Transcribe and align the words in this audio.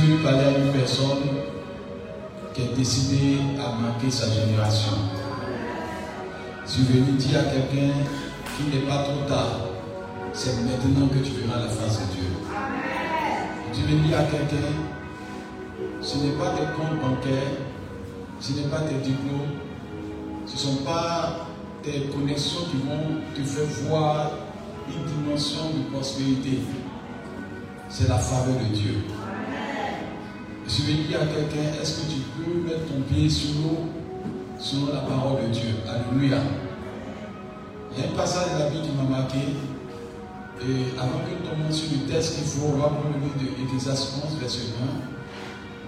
Venu 0.00 0.16
parler 0.22 0.44
à 0.44 0.58
une 0.58 0.72
personne 0.72 1.18
qui 2.54 2.62
a 2.62 2.74
décidé 2.74 3.36
à 3.58 3.72
manquer 3.72 4.10
sa 4.10 4.30
génération. 4.30 4.92
Je 6.64 6.70
suis 6.70 6.82
venu 6.84 7.18
dire 7.18 7.40
à 7.40 7.42
quelqu'un 7.42 7.92
qu'il 8.56 8.70
n'est 8.70 8.86
pas 8.86 9.02
trop 9.02 9.28
tard. 9.28 9.60
C'est 10.32 10.56
maintenant 10.62 11.06
que 11.08 11.18
tu 11.18 11.32
verras 11.32 11.60
la 11.60 11.68
face 11.68 12.00
de 12.00 12.14
Dieu. 12.14 12.24
Je 13.74 13.80
venu 13.82 14.06
dire 14.06 14.20
à 14.20 14.22
quelqu'un, 14.22 14.72
ce 16.00 16.16
n'est 16.16 16.32
pas 16.32 16.52
tes 16.52 16.64
comptes 16.74 16.98
bancaires, 17.02 17.58
ce 18.40 18.52
n'est 18.54 18.68
pas 18.68 18.80
tes 18.80 19.06
diplômes, 19.06 19.58
ce 20.46 20.54
ne 20.54 20.58
sont 20.58 20.82
pas 20.82 21.46
tes 21.82 22.08
connexions 22.16 22.60
qui 22.70 22.78
vont 22.78 23.20
te 23.34 23.42
faire 23.42 23.68
voir 23.86 24.30
une 24.88 25.04
dimension 25.04 25.64
de 25.76 25.94
prospérité. 25.94 26.60
C'est 27.90 28.08
la 28.08 28.18
faveur 28.18 28.54
de 28.54 28.74
Dieu. 28.74 28.94
Je 30.70 30.82
venu 30.84 31.02
dire 31.02 31.20
à 31.20 31.26
quelqu'un, 31.26 31.82
est-ce 31.82 32.02
que 32.02 32.12
tu 32.12 32.20
peux 32.38 32.60
mettre 32.62 32.86
ton 32.86 33.00
pied 33.02 33.28
sur 33.28 33.50
l'eau, 33.58 33.90
sur 34.56 34.94
la 34.94 35.00
parole 35.00 35.42
de 35.42 35.48
Dieu? 35.48 35.82
Alléluia. 35.84 36.38
Il 37.90 38.00
y 38.00 38.06
a 38.06 38.10
un 38.10 38.14
passage 38.14 38.54
de 38.54 38.58
la 38.60 38.70
Bible 38.70 38.84
qui 38.84 38.92
m'a 38.92 39.18
marqué. 39.18 39.38
Et 40.62 40.94
avant 40.96 41.26
que 41.26 41.34
nous 41.34 41.42
tombions 41.42 41.72
sur 41.72 41.90
le 41.90 42.06
texte 42.06 42.36
qu'il 42.36 42.44
faut, 42.44 42.68
on 42.68 42.78
va 42.78 42.86
prendre 42.86 43.18
le 43.18 43.24
livre 43.24 43.34
de 43.58 43.64
Ecclésiaste 43.64 44.22
11, 44.24 44.38
verset 44.38 44.60
1. 44.78 44.86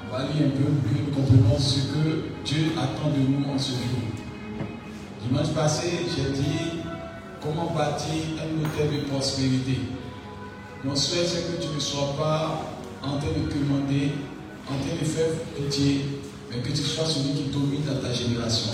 On 0.03 0.17
va 0.17 0.25
lire 0.25 0.49
un 0.49 0.51
peu 0.51 0.65
pour 0.65 0.91
que 0.91 0.99
nous 0.99 1.15
comprenions 1.15 1.59
ce 1.61 1.79
que 1.95 2.25
Dieu 2.45 2.73
attend 2.77 3.11
de 3.15 3.23
nous 3.23 3.55
en 3.55 3.59
ce 3.59 3.71
jour. 3.71 4.03
Dimanche 5.23 5.55
passé, 5.55 6.07
j'ai 6.11 6.33
dit 6.33 6.83
comment 7.41 7.71
bâtir 7.71 8.35
un 8.43 8.51
hôtel 8.59 8.99
de 8.99 9.09
prospérité? 9.09 9.79
Mon 10.83 10.97
souhait, 10.97 11.25
c'est 11.25 11.53
que 11.53 11.63
tu 11.63 11.73
ne 11.73 11.79
sois 11.79 12.17
pas 12.19 12.67
en 13.01 13.19
train 13.19 13.29
de 13.29 13.47
demander 13.47 14.11
en 14.69 14.79
train 14.79 14.97
de 15.01 15.05
faire 15.05 15.33
pitié, 15.57 16.05
mais 16.51 16.59
que 16.59 16.69
tu 16.69 16.83
sois 16.83 17.05
celui 17.05 17.33
qui 17.35 17.43
domine 17.51 17.83
dans 17.87 18.01
ta 18.01 18.13
génération. 18.13 18.73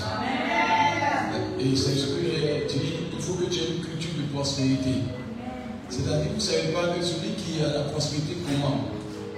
Et 1.60 1.76
c'est 1.76 1.96
ce 1.96 2.06
que 2.06 2.20
j'ai 2.22 2.66
dit, 2.68 2.92
il 3.12 3.20
faut 3.20 3.34
que 3.34 3.46
tu 3.46 3.58
aies 3.58 3.76
une 3.76 3.84
culture 3.84 4.10
de 4.16 4.32
prospérité. 4.32 5.02
C'est-à-dire 5.88 6.24
que 6.24 6.28
vous 6.28 6.34
ne 6.36 6.40
savez 6.40 6.68
pas 6.72 6.88
que 6.88 7.02
celui 7.02 7.30
qui 7.32 7.62
a 7.64 7.72
la 7.72 7.84
prospérité 7.90 8.36
comment? 8.44 8.84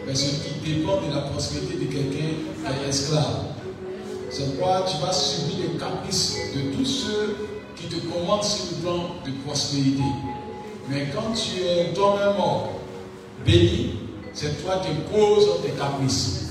Mais 0.07 0.15
celui 0.15 0.39
qui 0.41 0.75
dépend 0.75 1.01
de 1.01 1.15
la 1.15 1.23
prospérité 1.23 1.75
de 1.75 1.93
quelqu'un 1.93 2.31
est 2.67 2.89
esclave. 2.89 3.45
C'est 4.31 4.57
pourquoi 4.57 4.85
tu 4.89 4.97
vas 5.05 5.13
subir 5.13 5.71
les 5.73 5.79
caprices 5.79 6.37
de 6.55 6.77
tous 6.77 6.85
ceux 6.85 7.37
qui 7.77 7.87
te 7.87 8.07
commandent 8.07 8.45
sur 8.45 8.65
le 8.71 8.83
plan 8.83 8.99
de 9.25 9.31
prospérité. 9.47 10.03
Mais 10.89 11.09
quand 11.15 11.33
tu 11.33 11.63
es 11.63 11.93
toi-même 11.95 12.35
béni, 13.47 14.00
c'est 14.33 14.63
toi 14.63 14.81
qui 14.85 14.93
poses 15.13 15.63
tes 15.63 15.71
caprices. 15.71 16.51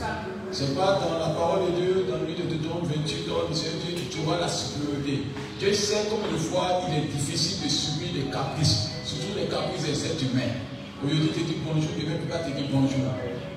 C'est 0.51 0.75
pas 0.75 0.99
dans 0.99 1.19
la 1.19 1.33
parole 1.35 1.71
de 1.71 1.79
Dieu, 1.79 2.05
dans 2.09 2.25
livre 2.25 2.49
de 2.49 2.55
Deutéronome 2.55 2.89
28, 2.89 3.27
dans 3.27 3.47
le 3.47 3.53
Dieu, 3.53 4.07
tu 4.09 4.19
vois 4.19 4.39
la 4.39 4.47
sécurité. 4.47 5.27
Dieu 5.59 5.73
sait 5.73 6.09
combien 6.09 6.33
de 6.33 6.37
fois 6.41 6.81
il 6.89 6.97
est 6.97 7.07
difficile 7.07 7.63
de 7.63 7.69
subir 7.69 8.09
les 8.15 8.31
caprices, 8.31 8.89
surtout 9.05 9.37
les 9.37 9.45
caprices 9.45 9.85
des 9.85 10.05
êtres 10.05 10.23
humains. 10.25 10.57
Aujourd'hui, 11.05 11.29
tu 11.33 11.43
dis 11.43 11.57
bonjour, 11.63 11.91
demain, 11.95 12.17
tu 12.19 12.27
pas 12.27 12.39
te 12.39 12.51
dire 12.51 12.67
bonjour. 12.71 13.13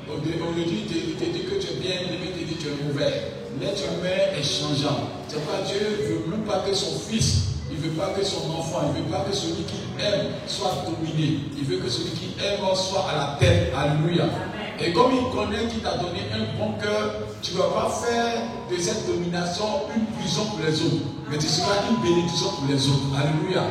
Aujourd'hui, 0.06 0.64
il 0.68 1.16
te 1.16 1.24
dit 1.24 1.44
que 1.44 1.54
tu 1.56 1.72
es 1.72 1.80
bien, 1.80 1.96
demain, 2.12 2.30
te 2.30 2.44
dit 2.44 2.54
que 2.54 2.62
tu 2.62 2.68
es 2.68 2.84
mauvais. 2.84 3.32
L'être 3.60 3.82
humain 3.88 4.36
est 4.38 4.44
changeant. 4.44 5.08
C'est 5.28 5.36
pourquoi 5.36 5.64
Dieu 5.66 5.80
ne 5.80 6.06
veut 6.06 6.30
même 6.30 6.44
pas 6.44 6.60
que 6.60 6.74
son 6.74 6.98
fils 7.00 7.51
il 7.72 7.80
ne 7.80 7.88
veut 7.88 7.96
pas 7.98 8.10
que 8.10 8.24
son 8.24 8.50
enfant, 8.50 8.92
il 8.94 9.00
ne 9.00 9.04
veut 9.06 9.10
pas 9.10 9.24
que 9.28 9.34
celui 9.34 9.64
qui 9.64 9.80
aime 9.98 10.26
soit 10.46 10.84
dominé. 10.84 11.40
Il 11.56 11.64
veut 11.64 11.78
que 11.78 11.88
celui 11.88 12.10
qui 12.10 12.34
aime 12.44 12.60
soit 12.74 13.06
à 13.10 13.16
la 13.16 13.36
tête. 13.40 13.72
Alléluia. 13.74 14.24
Et 14.78 14.92
comme 14.92 15.12
il 15.12 15.30
connaît 15.34 15.66
qu'il 15.68 15.80
t'a 15.80 15.96
donné 15.96 16.20
un 16.32 16.58
bon 16.58 16.72
cœur, 16.80 17.14
tu 17.40 17.54
ne 17.54 17.58
vas 17.58 17.68
pas 17.68 17.90
faire 17.90 18.42
de 18.70 18.76
cette 18.80 19.06
domination 19.06 19.64
une 19.96 20.06
prison 20.18 20.44
pour 20.46 20.60
les 20.66 20.82
autres, 20.82 21.06
mais 21.30 21.38
tu 21.38 21.46
seras 21.46 21.74
une 21.88 22.02
bénédiction 22.02 22.48
pour 22.50 22.68
les 22.68 22.86
autres. 22.88 23.08
Alléluia. 23.16 23.62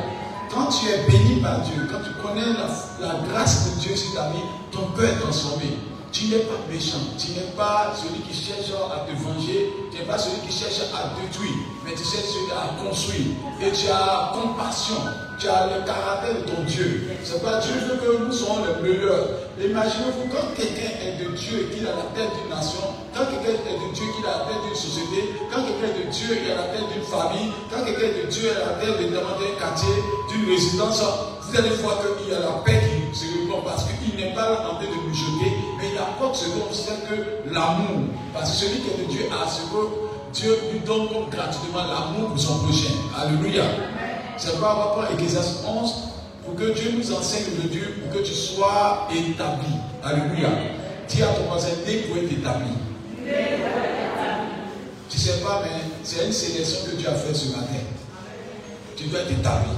Quand 0.52 0.66
tu 0.66 0.88
es 0.88 1.06
béni 1.10 1.40
par 1.40 1.60
Dieu, 1.60 1.88
quand 1.90 2.00
tu 2.04 2.12
connais 2.22 2.52
la, 2.52 3.06
la 3.06 3.14
grâce 3.28 3.70
de 3.74 3.80
Dieu 3.80 3.96
sur 3.96 4.14
ta 4.14 4.30
vie, 4.30 4.44
ton 4.70 4.86
cœur 4.96 5.10
est 5.10 5.20
transformé. 5.20 5.78
Tu 6.12 6.28
n'es 6.28 6.44
pas 6.44 6.60
méchant, 6.68 7.00
tu 7.16 7.32
n'es 7.32 7.56
pas 7.56 7.96
celui 7.96 8.20
qui 8.28 8.36
cherche 8.36 8.68
à 8.68 9.08
te 9.08 9.16
venger, 9.16 9.72
tu 9.90 9.96
n'es 9.96 10.04
pas 10.04 10.18
celui 10.18 10.44
qui 10.46 10.52
cherche 10.52 10.84
à 10.92 11.08
détruire, 11.16 11.56
mais 11.84 11.92
tu 11.96 12.04
cherches 12.04 12.36
à 12.52 12.76
construire. 12.76 13.32
Et 13.64 13.72
tu 13.72 13.88
as 13.88 14.36
compassion, 14.36 15.00
tu 15.40 15.48
as 15.48 15.72
le 15.72 15.86
caractère 15.88 16.36
de 16.36 16.44
ton 16.44 16.62
Dieu. 16.68 17.08
C'est 17.24 17.42
pas 17.42 17.60
Dieu 17.60 17.72
veut 17.88 17.96
que 17.96 18.24
nous 18.26 18.32
soyons 18.32 18.60
les 18.60 18.92
meilleurs. 18.92 19.24
Imaginez-vous 19.56 20.28
quand 20.28 20.52
quelqu'un 20.54 20.92
est 21.00 21.16
de 21.24 21.32
Dieu 21.32 21.64
et 21.64 21.74
qu'il 21.74 21.86
a 21.88 21.96
la 21.96 22.06
tête 22.12 22.28
d'une 22.36 22.52
nation, 22.52 22.92
quand 23.16 23.24
quelqu'un 23.32 23.56
est 23.64 23.80
de 23.80 23.88
Dieu 23.96 24.04
qu'il 24.12 24.26
a 24.28 24.36
la 24.36 24.44
tête 24.52 24.62
d'une 24.68 24.76
société, 24.76 25.32
quand 25.48 25.64
quelqu'un 25.64 25.96
est 25.96 26.06
de 26.06 26.12
Dieu 26.12 26.28
et 26.36 26.52
a 26.52 26.56
la 26.60 26.68
tête 26.76 26.92
d'une 26.92 27.08
famille, 27.08 27.48
quand 27.72 27.88
quelqu'un 27.88 28.12
est 28.12 28.20
de 28.20 28.28
Dieu 28.28 28.52
et 28.52 28.56
a 28.60 28.68
la 28.68 28.76
tête 28.84 29.00
d'un 29.00 29.56
quartier, 29.56 29.96
d'une 30.28 30.44
résidence, 30.44 31.00
vous 31.40 31.56
allez 31.56 31.72
voir 31.80 32.04
qu'il 32.20 32.32
y 32.32 32.36
a 32.36 32.40
la 32.40 32.60
paix 32.64 32.80
qui 33.12 33.18
se 33.18 33.24
répand 33.32 33.64
parce 33.64 33.84
qu'il 33.84 34.16
n'est 34.16 34.34
pas 34.34 34.52
en 34.52 34.76
train 34.76 34.80
de 34.80 34.86
nous 34.88 35.14
jeter, 35.14 35.52
apporte 36.22 36.36
ce 36.36 36.46
dont 36.50 36.68
c'est 36.72 37.08
que 37.08 37.52
l'amour. 37.52 38.08
Parce 38.32 38.50
que 38.52 38.56
celui 38.56 38.80
qui 38.80 38.90
est 38.90 39.04
de 39.04 39.10
Dieu 39.10 39.26
a 39.32 39.48
ce 39.48 39.62
que 39.62 40.32
Dieu 40.32 40.58
lui 40.72 40.80
donne 40.80 41.08
gratuitement 41.30 41.82
l'amour 41.82 42.30
pour 42.30 42.40
son 42.40 42.58
prochain. 42.58 42.94
Alléluia. 43.18 43.64
C'est 44.38 44.60
pas 44.60 44.74
va 44.74 44.86
prendre 44.92 45.08
11 45.10 45.94
pour 46.44 46.56
que 46.56 46.72
Dieu 46.72 46.92
nous 46.96 47.12
enseigne 47.12 47.62
de 47.62 47.68
Dieu, 47.68 48.02
pour 48.02 48.18
que 48.18 48.26
tu 48.26 48.34
sois 48.34 49.08
établi. 49.10 49.74
Alléluia. 50.02 50.48
Dis 51.08 51.22
à 51.22 51.28
ton 51.28 51.44
voisin, 51.48 51.68
dès 51.86 51.98
pour 51.98 52.16
être 52.16 52.32
établi. 52.32 52.72
Tu 55.10 55.18
sais 55.18 55.40
pas, 55.40 55.62
mais 55.62 55.82
c'est 56.02 56.26
une 56.26 56.32
sélection 56.32 56.90
que 56.90 56.96
Dieu 56.96 57.08
a 57.08 57.14
faite 57.14 57.36
ce 57.36 57.48
matin. 57.50 57.82
Tu 58.96 59.04
dois 59.04 59.20
être 59.20 59.32
établi. 59.32 59.70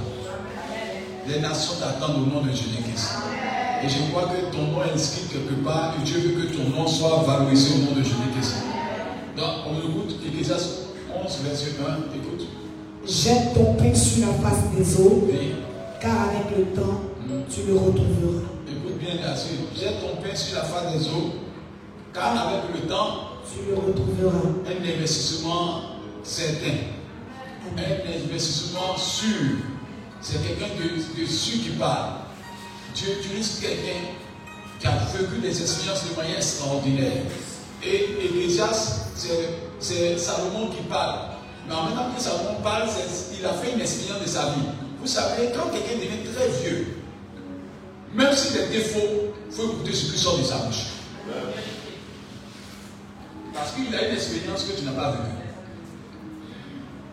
Les 1.26 1.40
nations 1.40 1.74
t'attendent 1.80 2.16
au 2.16 2.26
nom 2.30 2.42
de 2.42 2.50
Jésus-Christ. 2.50 3.43
Et 3.84 3.88
je 3.88 4.10
crois 4.10 4.22
que 4.30 4.50
ton 4.56 4.62
nom 4.62 4.82
est 4.82 4.94
inscrit 4.94 5.24
quelque 5.30 5.62
part 5.62 5.94
et 6.00 6.04
Dieu 6.04 6.18
veut 6.20 6.42
que 6.46 6.56
ton 6.56 6.70
nom 6.70 6.86
soit 6.86 7.22
valorisé 7.26 7.74
au 7.74 7.84
nom 7.84 7.92
de 7.92 8.02
Jésus-Christ. 8.02 8.54
Donc, 9.36 9.46
on 9.68 9.78
écoute 9.88 10.16
Ecclésias 10.26 10.68
11, 11.14 11.38
verset 11.44 11.72
1. 11.80 12.16
Écoute. 12.16 12.46
Jette 13.06 13.52
ton 13.54 13.74
pain 13.74 13.94
sur 13.94 14.26
la 14.26 14.32
face 14.34 14.70
des 14.76 14.96
eaux, 15.02 15.24
Oui. 15.28 15.52
car 16.00 16.28
avec 16.30 16.56
le 16.56 16.64
temps, 16.74 17.00
Mm. 17.20 17.42
tu 17.52 17.60
le 17.66 17.74
retrouveras. 17.74 18.42
Écoute 18.66 18.98
bien 18.98 19.14
là-dessus. 19.22 19.56
Jette 19.78 20.00
ton 20.00 20.16
pain 20.22 20.34
sur 20.34 20.56
la 20.56 20.64
face 20.64 20.92
des 20.96 21.06
eaux, 21.08 21.32
car 22.14 22.48
avec 22.48 22.62
le 22.74 22.88
temps, 22.88 23.20
Tu 23.52 23.70
le 23.70 23.76
retrouveras. 23.76 24.48
un 24.66 24.98
investissement 24.98 25.80
certain, 26.22 26.78
Amen. 27.70 27.84
un 28.08 28.24
investissement 28.30 28.96
sûr. 28.96 29.58
C'est 30.22 30.42
quelqu'un 30.42 30.72
de, 30.78 31.20
de 31.22 31.26
sûr 31.26 31.62
qui 31.62 31.70
parle. 31.78 32.23
Dieu 32.94 33.08
utilise 33.20 33.58
quelqu'un 33.60 34.00
qui 34.80 34.86
a 34.86 34.92
vécu 35.16 35.40
des 35.40 35.60
expériences 35.60 36.04
de 36.10 36.16
manière 36.16 36.36
extraordinaire. 36.36 37.12
Et 37.82 38.16
Ecclésias, 38.24 39.10
c'est- 39.16 40.16
Salomon 40.18 40.68
qui 40.68 40.82
parle. 40.88 41.30
Mais 41.68 41.74
en 41.74 41.84
même 41.86 41.94
temps 41.94 42.10
que 42.16 42.22
Salomon 42.22 42.60
parle, 42.62 42.88
il 43.38 43.44
a 43.44 43.52
fait 43.54 43.72
une 43.72 43.80
expérience 43.80 44.22
de 44.22 44.28
sa 44.28 44.44
vie. 44.50 44.66
Vous 45.00 45.06
savez, 45.06 45.48
quand 45.54 45.70
quelqu'un 45.70 45.96
devient 45.96 46.32
très 46.34 46.48
vieux, 46.62 46.86
même 48.14 48.32
s'il 48.34 48.58
a 48.58 48.66
des 48.66 48.78
défauts, 48.78 49.34
il 49.50 49.54
faut 49.54 49.64
écouter 49.64 49.92
ce 49.92 50.12
qui 50.12 50.18
sort 50.18 50.38
de 50.38 50.44
sa 50.44 50.56
bouche. 50.58 50.86
Parce 53.52 53.72
qu'il 53.72 53.94
a 53.94 54.08
une 54.08 54.14
expérience 54.14 54.64
que 54.64 54.78
tu 54.78 54.84
n'as 54.84 54.92
pas 54.92 55.10
vécue. 55.12 55.44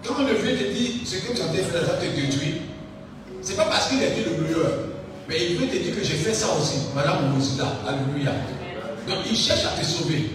Quand 0.06 0.24
le 0.24 0.34
vieux 0.34 0.58
te 0.58 0.74
dit 0.74 1.02
ce 1.06 1.16
que 1.18 1.36
tu 1.36 1.42
as 1.42 1.46
fait, 1.46 1.64
ça 1.86 1.94
te 1.94 2.06
détruit, 2.06 2.62
c'est 3.42 3.56
pas 3.56 3.66
parce 3.66 3.90
qu'il 3.90 4.02
a 4.02 4.08
été 4.08 4.24
le 4.24 4.38
meilleur, 4.38 4.72
mais 5.32 5.52
il 5.52 5.58
veut 5.58 5.68
te 5.68 5.78
dire 5.78 5.96
que 5.96 6.04
j'ai 6.04 6.16
fait 6.16 6.34
ça 6.34 6.48
aussi. 6.60 6.76
Mon 6.94 7.36
résultat. 7.36 7.72
Alléluia. 7.88 8.32
Donc 9.08 9.20
il 9.30 9.38
cherche 9.38 9.64
à 9.64 9.80
te 9.80 9.86
sauver. 9.86 10.30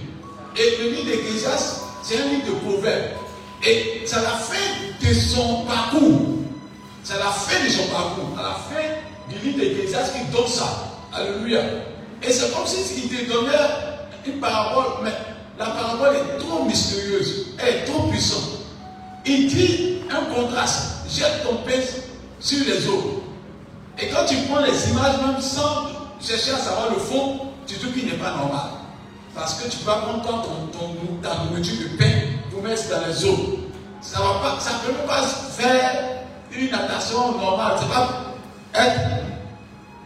Et 0.56 0.82
le 0.82 0.90
livre 0.90 1.04
d'Ecclésias, 1.04 1.82
c'est 2.02 2.16
un 2.16 2.28
livre 2.28 2.46
de 2.46 2.52
proverbes. 2.64 3.10
Et 3.62 4.02
c'est 4.06 4.16
à 4.16 4.22
la 4.22 4.28
fin 4.30 4.54
de 5.02 5.12
son 5.12 5.64
parcours. 5.66 6.38
C'est 7.04 7.14
à 7.14 7.18
la 7.18 7.30
fin 7.30 7.62
de 7.62 7.68
son 7.68 7.86
parcours. 7.88 8.38
À 8.38 8.42
la 8.42 8.54
fin 8.54 8.88
du 9.28 9.38
livre 9.44 9.58
d'Ecclésias 9.58 10.12
qui 10.14 10.32
donne 10.34 10.48
ça. 10.48 10.88
Alléluia. 11.12 11.60
Et 12.22 12.32
c'est 12.32 12.50
comme 12.54 12.66
s'il 12.66 13.08
te 13.08 13.30
donnait 13.30 13.52
une 14.26 14.40
parabole, 14.40 15.04
mais 15.04 15.12
la 15.58 15.66
parabole 15.66 16.16
est 16.16 16.38
trop 16.38 16.64
mystérieuse, 16.64 17.48
elle 17.58 17.74
est 17.74 17.84
trop 17.84 18.08
puissante. 18.08 18.60
Il 19.26 19.46
dit 19.46 19.98
un 20.10 20.34
contraste, 20.34 21.06
jette 21.10 21.44
ton 21.44 21.56
pèse 21.66 22.02
sur 22.40 22.64
les 22.64 22.88
eaux. 22.88 23.25
Et 23.98 24.08
quand 24.08 24.26
tu 24.26 24.36
prends 24.48 24.60
les 24.60 24.90
images, 24.90 25.16
même 25.26 25.40
sans 25.40 25.86
chercher 26.20 26.52
à 26.52 26.58
savoir 26.58 26.90
le 26.90 26.98
fond, 26.98 27.40
tu 27.66 27.76
trouves 27.76 27.92
qu'il 27.92 28.06
n'est 28.06 28.18
pas 28.18 28.30
normal. 28.30 28.70
Parce 29.34 29.54
que 29.54 29.68
tu 29.68 29.78
vas 29.84 29.96
prendre 29.96 30.22
ton, 30.22 30.78
ton, 30.78 30.94
ta 31.22 31.44
nourriture 31.44 31.76
de 31.78 31.96
pain 31.96 32.12
pour 32.50 32.62
mettre 32.62 32.88
dans 32.90 33.06
les 33.06 33.24
eaux. 33.24 33.58
Ça 34.00 34.18
ne 34.18 34.86
peut 34.86 35.06
pas 35.06 35.22
faire 35.56 36.24
une 36.52 36.70
natation 36.70 37.38
normale. 37.38 37.78
Ça 37.78 37.86
va 37.86 38.84
être 38.84 39.00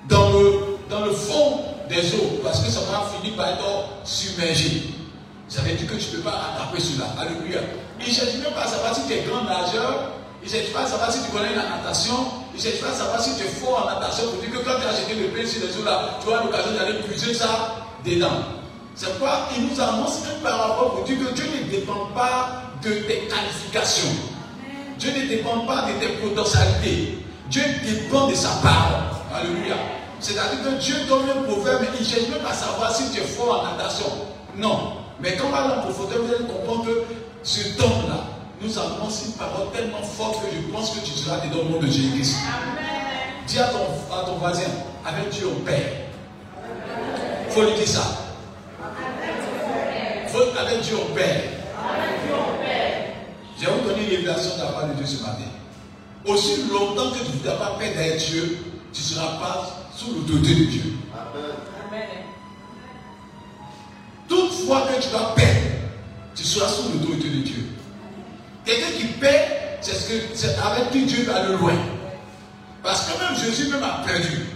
dans 0.09 0.31
le, 0.31 0.79
dans 0.89 1.05
le 1.05 1.13
fond 1.13 1.61
des 1.89 2.15
eaux. 2.15 2.41
Parce 2.43 2.61
que 2.61 2.71
ça 2.71 2.81
va 2.81 3.07
finir 3.19 3.37
par 3.37 3.49
être 3.49 3.89
submergé. 4.05 4.95
Ça 5.49 5.63
veut 5.63 5.75
dire 5.75 5.87
que 5.89 5.97
tu 5.97 6.11
ne 6.11 6.17
peux 6.17 6.23
pas 6.23 6.41
attraper 6.55 6.81
cela. 6.81 7.07
Alléluia. 7.21 7.61
Il 8.01 8.09
ne 8.09 8.13
cherche 8.13 8.35
même 8.35 8.53
pas 8.53 8.63
à 8.63 8.69
savoir 8.69 8.95
si 8.95 9.03
tu 9.07 9.13
es 9.15 9.23
grand 9.23 9.43
nageur. 9.43 10.13
Il 10.43 10.49
ne 10.49 10.53
cherche 10.53 10.73
pas 10.73 10.83
à 10.83 10.87
savoir 10.87 11.13
si 11.13 11.23
tu 11.25 11.31
connais 11.31 11.55
la 11.55 11.69
natation. 11.69 12.40
Il 12.63 12.69
ne 12.69 12.77
pas 12.77 12.93
savoir 12.93 13.23
si 13.23 13.37
tu 13.37 13.45
es 13.45 13.49
fort 13.49 13.89
en 13.89 14.01
natation 14.01 14.25
pour 14.33 14.41
dire 14.43 14.51
que 14.51 14.59
quand 14.59 14.79
tu 14.81 14.87
as 14.87 15.01
jeté 15.01 15.15
le 15.15 15.29
pain 15.29 15.47
sur 15.49 15.67
les 15.67 15.75
eaux 15.79 15.85
là, 15.85 16.19
tu 16.23 16.31
as 16.31 16.45
l'occasion 16.45 16.73
d'aller 16.77 16.99
puiser 17.05 17.33
ça 17.33 17.87
dedans. 18.05 18.61
C'est 18.95 19.09
pourquoi 19.17 19.49
il 19.57 19.67
nous 19.67 19.81
annonce 19.81 20.21
un 20.27 20.45
parabole 20.45 20.97
pour 20.97 21.05
dire 21.05 21.17
que 21.19 21.33
Dieu 21.33 21.45
ne 21.47 21.71
dépend 21.71 22.11
pas 22.15 22.65
de 22.83 22.91
tes 22.91 23.29
qualifications. 23.29 24.13
Dieu 24.99 25.11
ne 25.11 25.27
dépend 25.27 25.61
pas 25.61 25.87
de 25.89 26.05
tes 26.05 26.13
potentialités. 26.21 27.25
Dieu 27.49 27.63
dépend 27.83 28.27
de 28.27 28.35
sa 28.35 28.51
parole. 28.63 29.09
Alléluia. 29.35 29.77
C'est-à-dire 30.21 30.63
que 30.63 30.79
Dieu 30.83 30.97
donne 31.09 31.31
un 31.31 31.43
proverbe, 31.45 31.81
mais 31.81 31.89
il 31.99 32.05
ne 32.05 32.11
cherche 32.11 32.29
même 32.29 32.41
pas 32.41 32.51
à 32.51 32.55
savoir 32.55 32.95
si 32.95 33.11
tu 33.11 33.21
es 33.21 33.25
fort 33.25 33.65
en 33.65 33.75
natation. 33.75 34.07
Non. 34.55 34.99
Mais 35.19 35.35
quand 35.37 35.47
on 35.47 35.51
va 35.51 35.77
dans 35.77 35.81
profondeur, 35.81 36.19
vous 36.27 36.35
allez 36.35 36.45
comprendre 36.45 36.85
que 36.85 37.05
ce 37.43 37.79
don-là 37.79 38.40
nous 38.61 38.79
annonce 38.79 39.25
une 39.27 39.33
parole 39.33 39.71
tellement 39.73 40.03
forte 40.03 40.43
que 40.43 40.55
je 40.55 40.73
pense 40.73 40.91
que 40.91 41.05
tu 41.05 41.13
seras 41.13 41.41
dedans 41.47 41.61
au 41.61 41.71
nom 41.71 41.81
de 41.81 41.87
Jésus-Christ. 41.87 42.37
Dis 43.47 43.59
à 43.59 43.69
ton, 43.69 44.15
à 44.15 44.25
ton 44.25 44.37
voisin, 44.37 44.69
avec 45.05 45.31
Dieu 45.31 45.47
au 45.49 45.61
Père. 45.61 45.93
Il 47.47 47.53
faut 47.53 47.63
lui 47.63 47.75
dire 47.75 47.89
ça. 47.89 48.03
Faut 50.29 50.59
avec 50.59 50.81
Dieu 50.83 50.97
au 50.97 51.15
Père. 51.15 51.43
Je 53.59 53.67
vais 53.67 53.73
vous 53.73 53.89
donner 53.89 54.05
une 54.05 54.11
révélation 54.11 54.57
de 54.57 54.63
la 54.63 54.67
part 54.69 54.89
de 54.89 54.95
Dieu 54.95 55.07
ce 55.07 55.23
matin. 55.23 55.49
Aussi 56.27 56.65
longtemps 56.71 57.11
que 57.11 57.19
tu 57.19 57.25
ne 57.25 57.39
voudras 57.39 57.57
pas 57.57 57.79
perdre 57.79 58.17
Dieu, 58.19 58.59
tu 58.93 59.01
ne 59.01 59.05
seras 59.05 59.39
pas 59.39 59.89
sous 59.97 60.13
l'autorité 60.15 60.55
de 60.55 60.65
Dieu. 60.65 60.83
Toute 64.29 64.53
fois 64.67 64.83
que 64.83 65.03
tu 65.03 65.09
vas 65.09 65.33
perdre, 65.35 65.61
tu 66.35 66.45
seras 66.45 66.69
sous 66.69 66.93
l'autorité 66.93 67.29
de 67.29 67.43
Dieu. 67.43 67.80
Quelqu'un 68.65 68.93
qui 68.99 69.05
perd, 69.19 69.45
c'est 69.81 69.95
ce 69.95 70.09
que 70.09 70.15
c'est 70.35 70.57
avec 70.59 70.91
qui 70.93 71.05
Dieu 71.05 71.25
va 71.25 71.43
le 71.45 71.57
loin. 71.57 71.75
Parce 72.83 73.07
que 73.07 73.19
même 73.19 73.39
Jésus 73.39 73.71
même 73.71 73.83
a 73.83 74.03
perdu. 74.07 74.47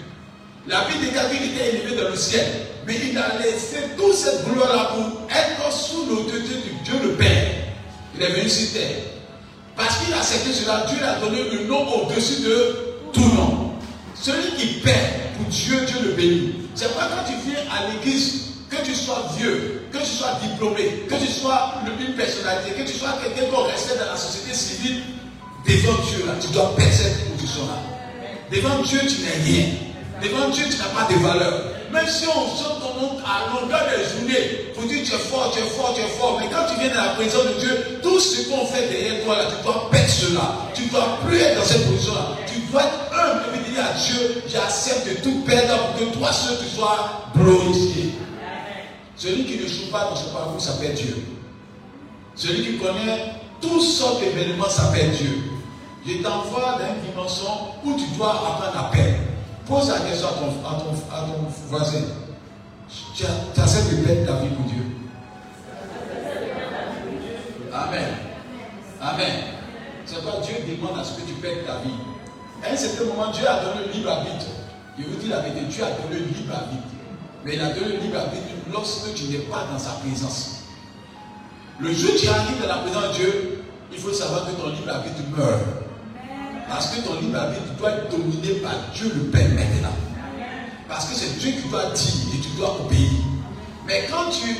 La 0.66 0.84
vie 0.84 0.98
de 0.98 1.04
quelqu'un 1.06 1.30
était 1.30 1.76
élevé 1.76 2.02
dans 2.02 2.10
le 2.10 2.16
ciel. 2.16 2.46
Mais 2.86 2.96
il 3.10 3.16
a 3.16 3.38
laissé 3.38 3.78
toute 3.96 4.14
cette 4.14 4.44
gloire-là 4.44 4.92
pour 4.94 5.28
être 5.30 5.72
sous 5.72 6.06
l'autorité 6.06 6.54
de 6.54 6.84
Dieu 6.84 6.94
le 7.02 7.12
Père. 7.12 7.48
Il 8.14 8.22
est 8.22 8.30
venu 8.30 8.48
sur 8.48 8.72
terre. 8.72 8.96
Parce 9.76 9.98
qu'il 9.98 10.12
a 10.12 10.18
accepté 10.18 10.52
cela, 10.52 10.86
Dieu 10.88 10.98
a 11.04 11.18
donné 11.18 11.50
le 11.50 11.64
nom 11.64 11.86
au-dessus 11.88 12.42
de 12.42 12.76
tout 13.12 13.28
nom. 13.34 13.72
Celui 14.14 14.54
qui 14.56 14.66
perd 14.80 15.34
pour 15.36 15.46
Dieu, 15.46 15.80
Dieu 15.86 15.96
le 16.04 16.12
bénit. 16.12 16.54
C'est 16.74 16.86
pourquoi 16.88 17.06
quand 17.06 17.24
tu 17.26 17.48
viens 17.48 17.60
à 17.70 17.90
l'église, 17.90 18.53
que 18.74 18.84
tu 18.84 18.94
sois 18.94 19.24
vieux, 19.38 19.82
que 19.92 19.98
tu 19.98 20.06
sois 20.06 20.38
diplômé, 20.42 21.06
que 21.08 21.14
tu 21.14 21.26
sois 21.26 21.74
une 21.86 22.14
personnalité, 22.14 22.70
que 22.72 22.88
tu 22.88 22.96
sois 22.96 23.14
quelqu'un 23.22 23.50
qu'on 23.50 23.64
respecte 23.64 24.00
dans 24.00 24.12
la 24.12 24.16
société 24.16 24.54
civile, 24.54 25.02
devant 25.66 26.02
Dieu, 26.02 26.26
là, 26.26 26.32
tu 26.40 26.48
dois 26.48 26.74
perdre 26.76 26.92
cette 26.92 27.32
position-là. 27.32 27.78
Devant 28.50 28.82
Dieu, 28.82 29.00
tu 29.08 29.22
n'es 29.22 29.44
rien. 29.44 29.66
Devant 30.22 30.48
Dieu, 30.50 30.64
tu 30.70 30.76
n'as 30.78 30.88
pas 30.88 31.12
de 31.12 31.18
valeur. 31.18 31.74
Même 31.92 32.06
si 32.08 32.26
on 32.26 32.32
chante 32.32 32.80
ton 32.80 33.00
nom 33.00 33.18
à 33.24 33.54
longueur 33.54 33.86
de 33.86 34.18
journée 34.18 34.72
pour 34.74 34.82
dire 34.84 35.02
tu 35.04 35.14
es 35.14 35.18
fort, 35.18 35.52
tu 35.54 35.60
es 35.60 35.62
fort, 35.62 35.94
tu 35.94 36.00
es 36.00 36.08
fort, 36.18 36.40
mais 36.40 36.48
quand 36.50 36.66
tu 36.68 36.80
viens 36.80 36.92
dans 36.92 37.02
la 37.02 37.14
présence 37.14 37.44
de 37.44 37.60
Dieu, 37.60 38.00
tout 38.02 38.18
ce 38.18 38.48
qu'on 38.48 38.66
fait 38.66 38.88
derrière 38.88 39.24
toi, 39.24 39.38
là, 39.38 39.44
tu 39.48 39.62
dois 39.62 39.88
perdre 39.90 40.08
cela. 40.08 40.56
Tu 40.74 40.82
ne 40.82 40.88
dois 40.88 41.18
plus 41.24 41.38
être 41.38 41.56
dans 41.56 41.64
cette 41.64 41.86
position-là. 41.86 42.36
Tu 42.52 42.58
dois 42.72 42.82
être 42.82 43.14
humble 43.14 43.44
et 43.54 43.70
dire 43.70 43.84
à 43.84 43.92
Dieu, 43.96 44.42
j'accepte 44.48 45.08
de 45.08 45.14
tout 45.22 45.44
perdre 45.46 45.78
pour 45.78 46.00
que 46.00 46.16
toi 46.16 46.32
seul 46.32 46.58
tu 46.58 46.74
sois 46.74 47.30
glorifié. 47.36 48.14
Celui 49.24 49.44
qui 49.46 49.56
ne 49.56 49.66
joue 49.66 49.90
pas 49.90 50.10
dans 50.10 50.16
ce 50.16 50.28
parcours 50.28 50.60
s'appelle 50.60 50.92
Dieu. 50.92 51.16
Celui 52.34 52.62
qui 52.62 52.76
connaît 52.76 53.36
toutes 53.58 53.80
sortes 53.80 54.20
d'événements 54.20 54.68
s'appelle 54.68 55.12
Dieu. 55.12 55.44
Je 56.06 56.22
t'envoie 56.22 56.76
dans 56.78 56.94
une 56.94 57.10
dimension 57.10 57.48
où 57.82 57.94
tu 57.94 58.04
dois 58.18 58.32
apprendre 58.32 58.86
à 58.86 58.90
perdre. 58.90 59.16
Pose 59.66 59.88
la 59.88 60.00
question 60.00 60.28
à 60.28 60.72
ton, 60.74 61.48
voisin. 61.70 62.02
Tu 63.16 63.24
acceptes 63.24 63.92
de 63.92 63.96
perdre 64.04 64.26
ta 64.26 64.42
vie 64.42 64.54
pour 64.54 64.66
Dieu. 64.66 64.84
Amen. 67.72 68.08
Amen. 69.00 69.32
C'est 70.04 70.22
quoi 70.22 70.34
Dieu 70.42 70.56
demande 70.68 70.98
à 71.00 71.02
ce 71.02 71.18
que 71.18 71.26
tu 71.26 71.32
perdes 71.40 71.64
ta 71.66 71.78
vie. 71.78 71.96
À 72.62 72.74
un 72.74 72.76
certain 72.76 73.04
moment, 73.04 73.30
Dieu 73.30 73.48
a 73.48 73.64
donné 73.64 73.86
le 73.86 73.92
libre 73.94 74.10
arbitre. 74.10 74.48
Je 74.98 75.04
vous 75.04 75.16
dis 75.16 75.28
la 75.28 75.40
vérité, 75.40 75.62
Dieu 75.62 75.82
a 75.82 75.92
donné 75.92 76.20
le 76.20 76.26
libre 76.26 76.54
arbitre. 76.54 76.93
Mais 77.44 77.54
il 77.54 77.60
a 77.60 77.68
donné 77.70 77.96
le 77.96 78.00
libre 78.00 78.18
lorsque 78.72 79.14
tu 79.14 79.24
n'es 79.24 79.38
pas 79.38 79.66
dans 79.70 79.78
sa 79.78 79.90
présence. 80.00 80.62
Le 81.78 81.92
jour 81.92 82.12
où 82.14 82.18
tu 82.18 82.28
arrives 82.28 82.60
dans 82.60 82.68
la 82.68 82.78
présence 82.78 83.08
de 83.08 83.14
Dieu, 83.14 83.64
il 83.92 83.98
faut 83.98 84.12
savoir 84.12 84.46
que 84.46 84.52
ton 84.52 84.70
libre 84.70 84.90
arbitre 84.90 85.20
meurt. 85.36 85.60
Parce 86.68 86.86
que 86.88 87.00
ton 87.02 87.20
libre 87.20 87.38
arbitre 87.38 87.74
doit 87.78 87.90
être 87.90 88.10
dominé 88.10 88.54
par 88.62 88.72
Dieu 88.94 89.12
le 89.14 89.24
Père 89.24 89.48
maintenant. 89.48 89.94
Parce 90.88 91.06
que 91.06 91.14
c'est 91.14 91.38
Dieu 91.38 91.52
qui 91.52 91.68
doit 91.68 91.90
dire 91.90 92.14
et 92.34 92.40
tu 92.40 92.48
dois 92.56 92.80
obéir. 92.80 93.10
Mais 93.86 94.06
quand 94.10 94.30
tu, 94.30 94.56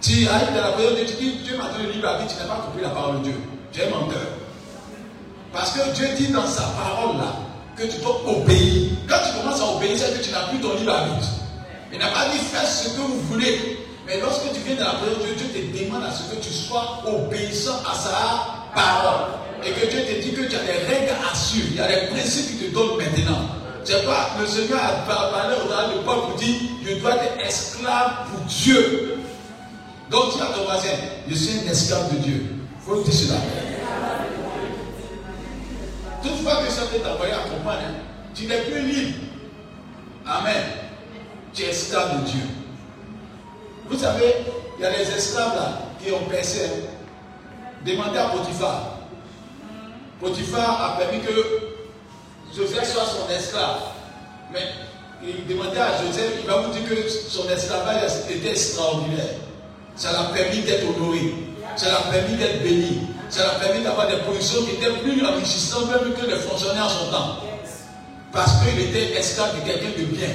tu 0.00 0.28
arrives 0.28 0.54
dans 0.54 0.62
la 0.62 0.72
présence 0.72 0.92
de 0.92 1.04
Dieu, 1.04 1.06
tu 1.06 1.24
dis 1.24 1.32
Dieu 1.44 1.56
m'a 1.56 1.70
donné 1.72 1.86
le 1.86 1.92
libre 1.92 2.08
arbitre, 2.08 2.34
tu 2.36 2.42
n'as 2.42 2.54
pas 2.54 2.62
compris 2.62 2.82
la 2.82 2.90
parole 2.90 3.18
de 3.18 3.24
Dieu. 3.24 3.34
Tu 3.72 3.80
es 3.80 3.90
menteur. 3.90 4.20
Parce 5.52 5.72
que 5.72 5.94
Dieu 5.94 6.06
dit 6.16 6.28
dans 6.28 6.46
sa 6.46 6.62
parole 6.62 7.16
là 7.16 7.34
que 7.76 7.82
tu 7.84 8.00
dois 8.00 8.22
obéir. 8.26 8.90
Quand 9.08 9.16
tu 9.26 9.40
commences 9.40 9.60
à 9.60 9.76
obéir, 9.76 9.96
c'est 9.96 10.18
que 10.18 10.24
tu 10.24 10.30
n'as 10.30 10.48
plus 10.48 10.60
ton 10.60 10.76
libre 10.76 10.92
arbitre. 10.92 11.28
Il 11.92 11.98
n'a 11.98 12.08
pas 12.08 12.28
dit 12.30 12.38
faites 12.38 12.66
ce 12.66 12.88
que 12.90 13.00
vous 13.00 13.20
voulez. 13.30 13.78
Mais 14.06 14.20
lorsque 14.20 14.52
tu 14.52 14.60
viens 14.66 14.76
dans 14.76 14.92
la 14.92 14.98
présence 14.98 15.18
de 15.18 15.34
Dieu, 15.34 15.46
Dieu 15.52 15.62
te 15.62 15.84
demande 15.84 16.04
à 16.04 16.10
ce 16.10 16.34
que 16.34 16.40
tu 16.40 16.52
sois 16.52 17.02
obéissant 17.06 17.78
à 17.88 17.94
sa 17.94 18.74
parole. 18.74 19.28
Et 19.64 19.70
que 19.72 19.86
Dieu 19.90 20.00
te 20.00 20.20
dit 20.22 20.32
que 20.32 20.48
tu 20.48 20.56
as 20.56 20.60
des 20.60 20.86
règles 20.86 21.14
à 21.30 21.34
suivre. 21.34 21.68
Il 21.72 21.76
y 21.76 21.80
a 21.80 21.88
des 21.88 22.06
principes 22.08 22.58
qu'il 22.58 22.70
te 22.70 22.74
donne 22.74 22.96
maintenant. 22.96 23.60
C'est 23.84 24.04
pas 24.04 24.36
le 24.38 24.46
Seigneur 24.46 24.78
a 24.82 24.92
parlé 25.06 25.56
au 25.56 25.68
temps 25.68 25.96
de 25.96 26.04
Paul 26.04 26.28
pour 26.28 26.34
dire 26.36 26.54
je 26.86 26.94
dois 26.94 27.16
être 27.16 27.44
esclave 27.44 28.28
pour 28.30 28.40
Dieu. 28.46 29.18
Donc 30.10 30.36
tu 30.36 30.42
as 30.42 30.46
ton 30.46 30.64
voisin, 30.64 30.88
je 31.28 31.34
suis 31.34 31.60
un 31.60 31.70
esclave 31.70 32.12
de 32.14 32.18
Dieu. 32.18 32.46
Il 32.76 32.84
faut 32.84 33.02
dire 33.02 33.14
cela. 33.14 33.38
Toutefois 36.22 36.62
que 36.64 36.70
ça 36.70 36.82
peut 36.82 36.98
t'envoyer 36.98 37.32
à 37.32 37.48
comprendre, 37.48 37.78
hein, 37.80 37.94
tu 38.34 38.46
n'es 38.46 38.60
plus 38.62 38.80
libre. 38.82 39.18
Amen. 40.26 40.62
Tu 41.52 41.62
es 41.62 41.70
esclave 41.70 42.20
de 42.20 42.30
Dieu. 42.30 42.42
Vous 43.88 43.98
savez, 43.98 44.34
il 44.78 44.82
y 44.82 44.86
a 44.86 44.90
des 44.90 45.10
esclaves 45.10 45.56
là 45.56 45.82
qui 46.02 46.12
ont 46.12 46.24
percé. 46.28 46.60
Demandez 47.84 48.18
à 48.18 48.28
Potiphar. 48.28 48.98
Potiphar 50.20 50.84
a 50.84 50.98
permis 50.98 51.20
que 51.20 51.32
Joseph 52.56 52.92
soit 52.92 53.04
son 53.04 53.32
esclave. 53.32 53.80
Mais 54.52 54.60
il 55.22 55.46
demandait 55.46 55.80
à 55.80 56.02
Joseph, 56.02 56.32
il 56.40 56.46
va 56.46 56.58
vous 56.58 56.72
dire 56.72 56.88
que 56.88 57.08
son 57.08 57.48
esclavage 57.48 58.10
était 58.28 58.50
extraordinaire. 58.50 59.34
Ça 59.96 60.12
l'a 60.12 60.24
permis 60.34 60.62
d'être 60.62 60.84
honoré. 60.96 61.34
Ça 61.76 61.88
l'a 61.88 62.10
permis 62.12 62.36
d'être 62.36 62.62
béni. 62.62 63.00
Ça 63.28 63.44
l'a 63.44 63.54
permis 63.60 63.82
d'avoir 63.82 64.08
des 64.08 64.16
positions 64.18 64.62
qui 64.64 64.76
étaient 64.76 64.92
plus 65.02 65.24
enrichissantes 65.24 65.88
même 65.88 66.14
que 66.14 66.26
les 66.26 66.36
fonctionnaires 66.36 66.86
en 66.86 66.88
son 66.88 67.10
temps. 67.10 67.36
Parce 68.32 68.52
qu'il 68.62 68.78
était 68.80 69.18
esclave 69.18 69.60
de 69.60 69.66
quelqu'un 69.66 69.98
de 69.98 70.04
bien. 70.04 70.28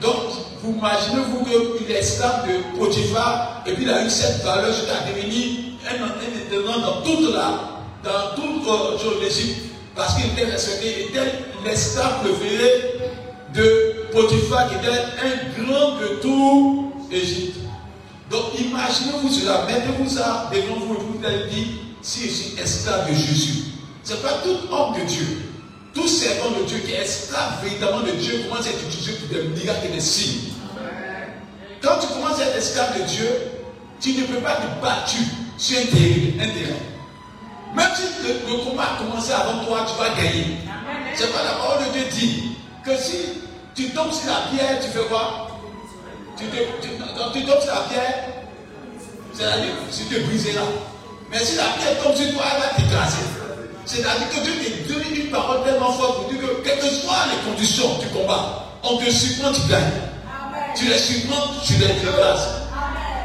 Donc, 0.00 0.14
vous 0.62 0.74
imaginez-vous 0.78 1.44
qu'il 1.44 1.90
est 1.90 1.98
esclave 1.98 2.46
de 2.46 2.78
Potiphar 2.78 3.62
et 3.66 3.72
puis 3.72 3.84
il 3.84 3.90
a 3.90 4.04
eu 4.04 4.10
cette 4.10 4.42
valeur 4.42 4.72
jusqu'à 4.72 5.00
devenir 5.08 5.58
un, 5.88 6.04
un 6.04 6.80
dans 6.80 7.02
toute 7.02 7.32
la, 7.32 7.80
dans 8.02 8.34
toute 8.34 9.22
l'Égypte. 9.22 9.64
Parce 9.94 10.14
qu'il 10.14 10.26
était 10.32 10.50
respecté, 10.50 10.94
il 10.98 11.06
était 11.08 11.32
l'esclave 11.64 12.20
préféré 12.22 12.94
de 13.54 14.06
Potiphar 14.12 14.68
qui 14.68 14.76
était 14.76 14.88
un 14.88 15.62
grand 15.62 15.98
de 15.98 16.20
tout 16.22 16.92
Égypte. 17.10 17.58
Donc 18.30 18.58
imaginez-vous 18.58 19.28
cela, 19.28 19.66
mettez-vous 19.66 20.08
ça 20.08 20.50
devant 20.52 20.80
vous 20.80 20.94
et 20.94 20.98
vous 20.98 21.26
allez 21.26 21.50
dire 21.50 21.66
si 22.00 22.28
je 22.28 22.32
suis 22.32 22.60
esclave 22.60 23.10
de 23.10 23.14
Jésus. 23.14 23.64
Ce 24.04 24.14
n'est 24.14 24.20
pas 24.20 24.38
tout 24.42 24.72
homme 24.72 24.94
de 24.98 25.04
Dieu 25.06 25.49
tout 25.94 26.06
servant 26.06 26.50
de 26.58 26.64
Dieu 26.64 26.78
qui 26.78 26.92
est 26.92 27.02
esclave 27.02 27.62
véritablement 27.62 28.02
de 28.06 28.12
Dieu 28.12 28.44
commence 28.48 28.66
à 28.66 28.70
être 28.70 28.84
utilisé 28.86 29.12
pour 29.12 29.28
des 29.28 29.42
miracles 29.48 29.86
et 29.86 29.94
des 29.94 30.00
signes. 30.00 30.52
Quand 31.82 31.98
tu 32.00 32.06
commences 32.08 32.40
à 32.40 32.44
être 32.46 32.56
esclave 32.56 32.98
de 32.98 33.04
Dieu, 33.04 33.28
tu 34.00 34.12
ne 34.12 34.26
peux 34.26 34.40
pas 34.40 34.56
te 34.56 34.82
battre 34.82 35.12
sur 35.58 35.78
un 35.78 35.84
terrain. 35.84 36.76
Même 37.74 37.90
si 37.94 38.02
le, 38.26 38.52
le 38.52 38.64
combat 38.64 38.94
a 38.94 38.98
commencé 39.02 39.32
avant 39.32 39.64
toi, 39.64 39.86
tu 39.86 39.98
vas 40.02 40.10
gagner. 40.10 40.56
C'est 41.14 41.32
pas 41.32 41.44
la 41.44 41.52
parole 41.52 41.84
de 41.86 41.92
Dieu 41.92 42.04
dit 42.10 42.42
que 42.84 42.96
si 42.96 43.16
tu 43.74 43.90
tombes 43.90 44.12
sur 44.12 44.26
la 44.30 44.48
pierre, 44.50 44.80
tu 44.80 44.88
fais 44.88 45.04
quoi? 45.08 45.48
Tu, 46.36 46.46
te, 46.46 46.56
tu, 46.56 46.88
quand 47.16 47.30
tu 47.32 47.44
tombes 47.44 47.60
sur 47.60 47.74
la 47.74 47.80
pierre, 47.88 48.24
c'est-à-dire 49.32 49.74
tu 49.92 50.04
te 50.04 50.20
briseras. 50.26 50.62
Mais 51.30 51.38
si 51.38 51.56
la 51.56 51.64
pierre 51.78 52.02
tombe 52.02 52.14
sur 52.16 52.32
toi, 52.32 52.42
elle 52.54 52.60
va 52.60 52.68
t'écraser. 52.74 53.39
C'est-à-dire 53.90 54.28
que 54.30 54.38
Dieu 54.44 54.52
te 54.86 54.92
donne 54.92 55.16
une 55.16 55.30
parole 55.32 55.64
tellement 55.64 55.90
forte 55.90 56.18
pour 56.18 56.30
dire 56.30 56.40
que 56.40 56.62
quelles 56.62 56.78
que 56.78 56.86
soient 56.86 57.26
les 57.26 57.50
conditions 57.50 57.98
du 57.98 58.06
combat, 58.06 58.66
on 58.84 58.98
te 58.98 59.10
surprend, 59.10 59.50
tu 59.50 59.62
gagnes. 59.68 59.90
Tu 60.76 60.84
les 60.84 60.96
surprends, 60.96 61.58
tu 61.66 61.72
les 61.72 61.86
écrases. 61.86 62.50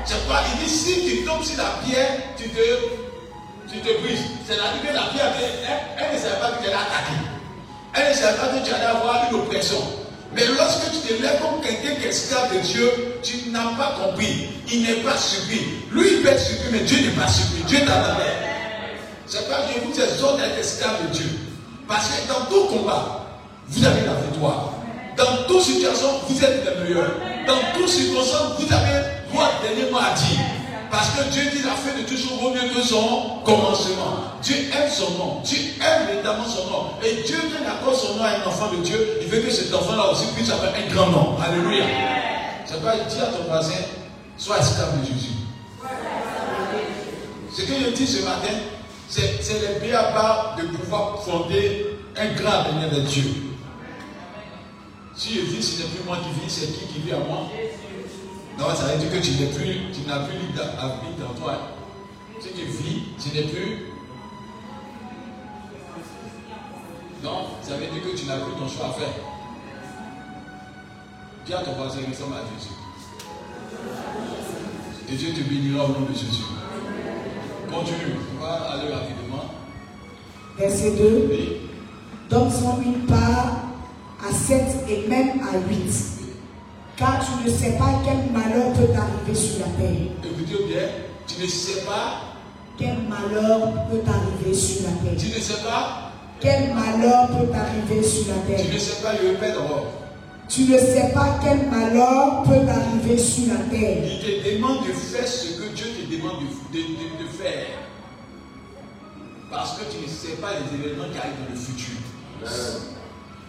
C'est 0.05 0.27
pas, 0.27 0.41
il 0.51 0.65
dit 0.65 0.69
si 0.71 1.05
tu 1.05 1.23
tombes 1.23 1.43
sur 1.43 1.57
la 1.57 1.69
pierre, 1.85 2.17
tu 2.35 2.49
te, 2.49 2.61
tu 3.71 3.79
te 3.79 4.01
brises. 4.01 4.25
C'est-à-dire 4.47 4.81
que 4.81 4.95
la 4.95 5.03
pierre, 5.13 5.33
elle, 5.39 6.03
elle 6.03 6.15
ne 6.15 6.19
savait 6.19 6.41
pas 6.41 6.49
que 6.49 6.63
tu 6.63 6.67
allais 6.69 6.81
attaquer. 6.81 7.21
Elle 7.93 8.09
ne 8.09 8.13
savait 8.15 8.37
pas 8.37 8.47
que 8.47 8.65
tu 8.65 8.73
allais 8.73 8.85
avoir 8.85 9.27
une 9.29 9.35
oppression. 9.35 9.77
Mais 10.33 10.47
lorsque 10.47 10.89
tu 10.89 11.13
te 11.13 11.21
lèves 11.21 11.41
comme 11.43 11.61
quelqu'un 11.61 11.93
qui 11.93 12.07
est 12.07 12.09
esclave 12.09 12.51
de 12.51 12.59
Dieu, 12.61 12.91
tu 13.21 13.51
n'as 13.51 13.77
pas 13.77 13.99
compris. 14.03 14.49
Il 14.73 14.81
n'est 14.81 15.03
pas 15.03 15.15
surpris. 15.15 15.61
Lui, 15.91 16.07
il 16.11 16.21
peut 16.23 16.29
être 16.29 16.41
surpris, 16.41 16.69
mais 16.71 16.79
Dieu 16.79 17.05
n'est 17.05 17.21
pas 17.21 17.27
surpris. 17.27 17.61
Dieu 17.67 17.85
t'a 17.85 17.99
donné. 17.99 18.54
C'est 19.27 19.49
pas 19.49 19.57
je 19.73 19.79
vous 19.79 19.99
exhorte 19.99 20.39
à 20.39 20.47
être 20.47 20.59
esclave 20.59 21.07
de 21.07 21.13
Dieu. 21.13 21.29
Parce 21.87 22.07
que 22.07 22.27
dans 22.27 22.45
tout 22.45 22.65
combat, 22.65 23.25
vous 23.67 23.85
avez 23.85 24.01
la 24.01 24.13
victoire. 24.13 24.73
Dans 25.17 25.47
toute 25.47 25.61
situation, 25.61 26.07
vous 26.27 26.43
êtes 26.43 26.63
les 26.65 26.83
meilleurs. 26.83 27.11
Dans 27.47 27.57
toute 27.73 27.89
circonstance, 27.89 28.59
vous 28.59 28.73
avez 28.73 29.01
votre 29.33 29.61
dernier 29.61 29.89
mot 29.91 29.97
à 29.97 30.13
dire. 30.13 30.39
Parce 30.91 31.09
que 31.09 31.29
Dieu 31.31 31.43
dit 31.51 31.63
la 31.63 31.71
fin 31.71 31.99
de 31.99 32.07
chose 32.07 32.39
vaut 32.39 32.51
mieux 32.51 32.69
que 32.73 32.81
son 32.81 33.41
commencement. 33.43 34.35
Dieu 34.41 34.55
aime 34.71 34.89
son 34.89 35.11
nom. 35.17 35.41
Dieu 35.43 35.59
aime 35.81 36.09
évidemment 36.13 36.45
son 36.45 36.69
nom. 36.69 36.85
Et 37.03 37.23
Dieu 37.25 37.37
donne 37.37 37.67
encore 37.67 37.95
son 37.95 38.15
nom 38.15 38.23
à 38.23 38.29
un 38.29 38.47
enfant 38.47 38.71
de 38.71 38.77
Dieu. 38.83 39.19
Il 39.21 39.27
veut 39.27 39.39
que 39.39 39.51
cet 39.51 39.73
enfant-là 39.73 40.11
aussi 40.11 40.27
puisse 40.35 40.49
avoir 40.51 40.71
un 40.73 40.93
grand 40.93 41.07
nom. 41.07 41.37
Alléluia. 41.41 41.85
C'est 42.65 42.81
pas 42.81 42.95
dire 42.95 43.23
à 43.23 43.27
ton 43.27 43.43
voisin, 43.47 43.73
sois 44.37 44.59
esclave 44.59 44.99
de 45.01 45.05
Jésus. 45.05 45.31
Ce 47.51 47.61
que 47.61 47.73
je 47.73 47.89
dis 47.91 48.07
ce 48.07 48.23
matin, 48.23 48.53
c'est 49.07 49.61
les 49.61 49.79
béabas 49.79 50.55
de 50.57 50.67
pouvoir 50.67 51.23
fonder 51.23 51.97
un 52.17 52.33
grand 52.33 52.51
avenir 52.51 52.89
de 52.89 53.01
Dieu. 53.01 53.23
Si 55.15 55.35
je 55.35 55.41
vis, 55.41 55.61
ce 55.61 55.81
n'est 55.81 55.89
plus 55.89 56.03
moi 56.05 56.17
qui 56.17 56.39
vis, 56.41 56.51
c'est 56.51 56.67
qui 56.67 56.85
qui 56.87 56.99
vit 56.99 57.13
à 57.13 57.19
moi 57.19 57.49
Non, 58.59 58.75
ça 58.75 58.85
veut 58.85 58.97
dire 58.97 59.11
que 59.11 59.25
tu 59.25 59.31
n'es 59.31 59.47
plus, 59.47 59.91
tu 59.93 60.07
n'as 60.07 60.19
plus 60.19 60.37
vie 60.37 60.53
dans 61.19 61.41
toi. 61.41 61.53
Si 62.41 62.49
tu 62.49 62.65
vis, 62.65 63.03
tu 63.21 63.35
n'es 63.35 63.43
plus. 63.43 63.85
Non, 67.23 67.47
ça 67.61 67.75
veut 67.75 67.87
dire 67.87 68.03
que 68.03 68.17
tu 68.17 68.25
n'as 68.25 68.37
plus 68.37 68.53
ton 68.53 68.67
choix 68.67 68.87
à 68.87 68.99
faire. 68.99 69.13
Dis 71.45 71.53
à 71.53 71.57
ton 71.59 71.73
voisin, 71.73 71.99
ressemble 72.09 72.35
à 72.35 72.43
Jésus. 72.57 72.73
Et 75.07 75.15
Dieu 75.15 75.33
te 75.33 75.47
bénira 75.47 75.85
au 75.85 75.89
nom 75.89 76.01
de 76.01 76.13
Jésus. 76.13 76.43
Continue, 77.75 78.15
on 78.39 78.43
va 78.43 78.53
aller 78.71 78.93
rapidement. 78.93 79.43
Verset 80.57 80.91
2. 80.91 81.27
Oui. 81.29 81.57
Donne-en 82.29 82.81
une 82.81 83.05
part 83.05 83.59
à 84.27 84.33
7 84.33 84.63
et 84.89 85.07
même 85.09 85.41
à 85.41 85.57
8. 85.69 85.77
Car 86.97 87.19
tu 87.19 87.49
ne 87.49 87.53
sais 87.53 87.71
pas 87.77 88.01
quel 88.05 88.31
malheur 88.31 88.71
peut 88.73 88.87
t'arriver 88.93 89.35
sur 89.35 89.59
la 89.59 89.65
terre. 89.73 90.07
Écoutez 90.23 90.63
bien, 90.67 90.87
tu 91.27 91.41
ne 91.43 91.47
sais 91.47 91.81
pas, 91.85 92.21
Quel 92.77 92.95
malheur 93.09 93.87
peut 93.89 93.99
t'arriver 93.99 94.53
sur 94.53 94.83
la 94.85 94.91
terre. 94.91 95.17
tu 95.19 95.27
ne 95.27 95.41
sais 95.41 95.61
pas, 95.63 96.11
Quel 96.39 96.73
malheur 96.73 97.27
peut 97.27 97.47
t'arriver 97.47 98.01
sur 98.07 98.27
la 98.29 98.55
tu 98.55 98.63
terre. 98.63 98.73
ne 98.73 98.79
sais 98.79 99.01
pas, 99.03 99.11
je 99.21 99.27
répète 99.27 99.53
d'abord. 99.55 99.87
Tu 100.47 100.61
ne 100.65 100.77
sais 100.77 101.11
pas 101.13 101.39
quel 101.43 101.67
malheur 101.69 102.43
peut 102.43 102.65
t'arriver 102.65 103.17
sur 103.17 103.47
la 103.53 103.59
terre. 103.69 104.03
Il 104.05 104.19
te 104.43 104.55
demande 104.55 104.87
de 104.87 104.93
faire 104.93 105.27
ce 105.27 105.47
que 105.59 105.75
Dieu 105.75 105.85
te 105.85 106.15
demande 106.15 106.41
de, 106.71 106.77
de- 106.77 106.83
de- 106.83 107.23
de 107.23 107.27
faire. 107.29 107.65
Parce 109.51 109.71
que 109.77 109.83
tu 109.91 109.97
ne 110.05 110.07
sais 110.07 110.35
pas 110.41 110.49
les 110.53 110.77
événements 110.79 111.05
qui 111.11 111.17
arrivent 111.17 111.45
dans 111.47 111.53
le 111.53 111.59
futur. 111.59 111.95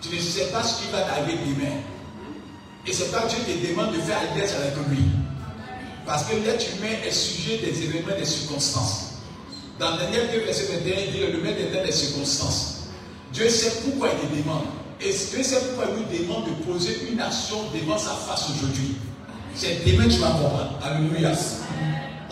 Tu 0.00 0.14
ne 0.14 0.20
sais 0.20 0.46
pas 0.52 0.62
ce 0.62 0.82
qui 0.82 0.90
va 0.92 1.02
t'arriver 1.02 1.38
demain. 1.46 1.76
Et 2.86 2.92
c'est 2.92 3.10
pas 3.10 3.22
que 3.22 3.28
Dieu 3.34 3.38
te 3.44 3.68
demande 3.68 3.92
de 3.94 4.00
faire 4.00 4.18
alliance 4.32 4.52
avec 4.54 4.74
lui. 4.88 5.04
Parce 6.06 6.24
que 6.24 6.36
l'être 6.36 6.64
humain 6.78 6.96
est 7.04 7.10
sujet 7.10 7.58
des 7.58 7.82
événements 7.82 8.14
et 8.16 8.20
des 8.20 8.24
circonstances. 8.26 9.02
Dans 9.78 9.96
Daniel 9.96 10.28
2, 10.32 10.40
verset 10.44 10.66
21, 10.72 10.94
il 11.06 11.12
dit 11.12 11.18
le 11.32 11.42
maître 11.42 11.58
est 11.60 11.84
des 11.84 11.92
circonstances. 11.92 12.84
Dieu 13.32 13.48
sait 13.50 13.72
pourquoi 13.84 14.08
il 14.14 14.28
te 14.28 14.34
demande. 14.42 14.64
Et 15.00 15.12
sait 15.12 15.56
pourquoi 15.68 15.92
il 15.94 16.18
nous 16.18 16.24
demande 16.26 16.44
de 16.46 16.64
poser 16.64 16.96
une 17.10 17.20
action 17.20 17.56
devant 17.74 17.98
sa 17.98 18.10
face 18.12 18.46
aujourd'hui? 18.50 18.96
C'est 19.54 19.84
demain 19.86 20.08
tu 20.08 20.18
vas 20.18 20.28
comprendre. 20.28 20.78
Alléluia. 20.82 21.32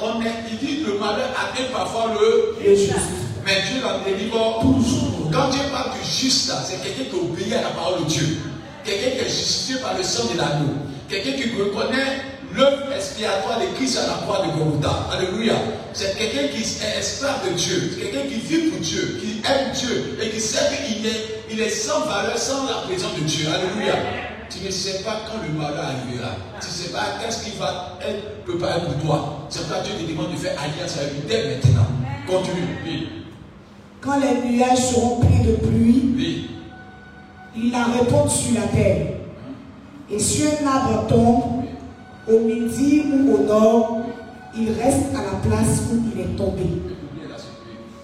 On 0.01 0.21
est, 0.23 0.33
il 0.51 0.59
dit 0.59 0.85
le 0.85 0.99
malheur 0.99 1.31
atteint 1.31 1.65
parfois 1.73 2.13
le 2.15 2.57
Le 2.67 2.75
juste. 2.75 2.93
mais 3.45 3.63
Dieu 3.71 3.81
l'en 3.83 4.03
délivre 4.05 4.61
toujours. 4.61 5.31
Quand 5.33 5.49
Dieu 5.51 5.61
parle 5.71 5.93
du 5.93 6.05
juste, 6.09 6.53
c'est 6.67 6.83
quelqu'un 6.83 7.11
qui 7.11 7.17
obéit 7.17 7.53
à 7.53 7.63
la 7.63 7.69
parole 7.71 8.05
de 8.05 8.09
Dieu. 8.09 8.39
Quelqu'un 8.85 9.11
qui 9.11 9.19
est 9.25 9.29
justifié 9.29 9.77
par 9.81 9.97
le 9.97 10.03
sang 10.03 10.25
de 10.33 10.39
l'agneau. 10.39 10.75
Quelqu'un 11.09 11.33
qui 11.33 11.51
reconnaît 11.61 12.23
l'œuvre 12.55 12.93
expiatoire 12.95 13.61
de 13.61 13.67
Christ 13.77 13.99
à 13.99 14.07
la 14.07 14.15
croix 14.23 14.47
de 14.47 14.53
Golgotha? 14.59 15.09
Alléluia. 15.13 15.55
C'est 15.93 16.17
quelqu'un 16.17 16.49
qui 16.49 16.63
est 16.63 16.99
esclave 16.99 17.49
de 17.49 17.55
Dieu. 17.55 17.91
C'est 17.95 18.11
quelqu'un 18.11 18.29
qui 18.29 18.35
vit 18.41 18.71
pour 18.71 18.81
Dieu, 18.81 19.21
qui 19.21 19.43
aime 19.49 19.73
Dieu 19.73 20.19
et 20.23 20.31
qui 20.31 20.41
sait 20.41 20.59
qu'il 20.87 21.07
est, 21.07 21.45
il 21.51 21.61
est 21.61 21.69
sans 21.71 22.01
valeur, 22.01 22.37
sans 22.37 22.65
la 22.67 22.83
présence 22.87 23.15
de 23.17 23.21
Dieu. 23.25 23.47
Alléluia. 23.49 23.95
Tu 24.51 24.65
ne 24.65 24.71
sais 24.71 25.03
pas 25.03 25.23
quand 25.27 25.39
le 25.43 25.59
malheur 25.59 25.85
arrivera. 25.85 26.31
Tu 26.61 26.67
ne 26.69 26.73
sais 26.73 26.91
pas 26.93 27.05
qu'est-ce 27.21 27.45
qui 27.45 27.57
va 27.59 27.99
être 28.07 28.45
préparé 28.45 28.81
pour 28.83 29.03
toi. 29.03 29.47
C'est 29.49 29.61
pourquoi 29.67 29.83
Dieu 29.83 29.95
te 30.07 30.11
demande 30.11 30.33
de 30.33 30.37
faire 30.37 30.53
alliance 30.61 30.97
avec 30.99 31.13
lui 31.15 31.23
dès 31.29 31.49
maintenant. 31.57 31.87
Continue. 32.27 32.79
Oui. 32.85 33.09
Quand 34.01 34.19
les 34.21 34.49
nuages 34.49 34.91
seront 34.91 35.21
pleins 35.21 35.45
de 35.45 35.57
pluie, 35.57 36.13
Oui. 36.17 36.51
ils 37.57 37.73
la 37.73 37.85
répondent 37.85 38.31
sur 38.31 38.55
la 38.55 38.67
terre. 38.69 39.07
Et 40.11 40.19
si 40.19 40.45
un 40.47 40.67
arbre 40.67 41.07
tombe, 41.09 41.64
au 42.29 42.39
midi 42.41 43.05
ou 43.13 43.35
au 43.35 43.39
nord, 43.45 44.03
il 44.57 44.69
reste 44.73 45.07
à 45.15 45.23
la 45.23 45.39
place 45.49 45.81
où 45.93 46.01
il 46.15 46.21
est 46.21 46.37
tombé. 46.37 46.65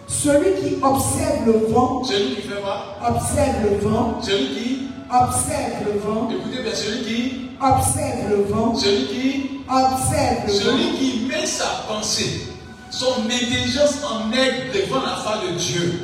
Celui 0.08 0.60
qui 0.60 0.74
observe 0.82 1.46
le 1.46 1.72
vent, 1.72 2.02
Celui 2.04 2.34
qui 2.34 2.42
fait 2.42 2.60
quoi? 2.60 2.96
observe 3.08 3.56
le 3.70 3.88
vent, 3.88 4.20
Celui 4.20 4.46
qui, 4.48 4.78
observe 5.08 5.86
le 5.86 5.98
vent, 6.00 6.28
écoutez 6.30 6.62
bien, 6.62 6.74
celui 6.74 7.02
qui, 7.04 7.32
observe 7.60 8.28
le 8.28 8.42
vent, 8.42 8.74
celui 8.74 9.06
qui, 9.06 9.50
observe 9.68 10.46
le 10.46 10.52
vent. 10.52 10.58
celui 10.58 10.98
qui 10.98 11.26
met 11.26 11.46
sa 11.46 11.84
pensée, 11.88 12.42
son 12.90 13.22
intelligence 13.24 13.98
en 14.04 14.30
aide 14.32 14.72
devant 14.74 15.00
la 15.00 15.16
face 15.16 15.42
de 15.48 15.56
Dieu. 15.56 16.00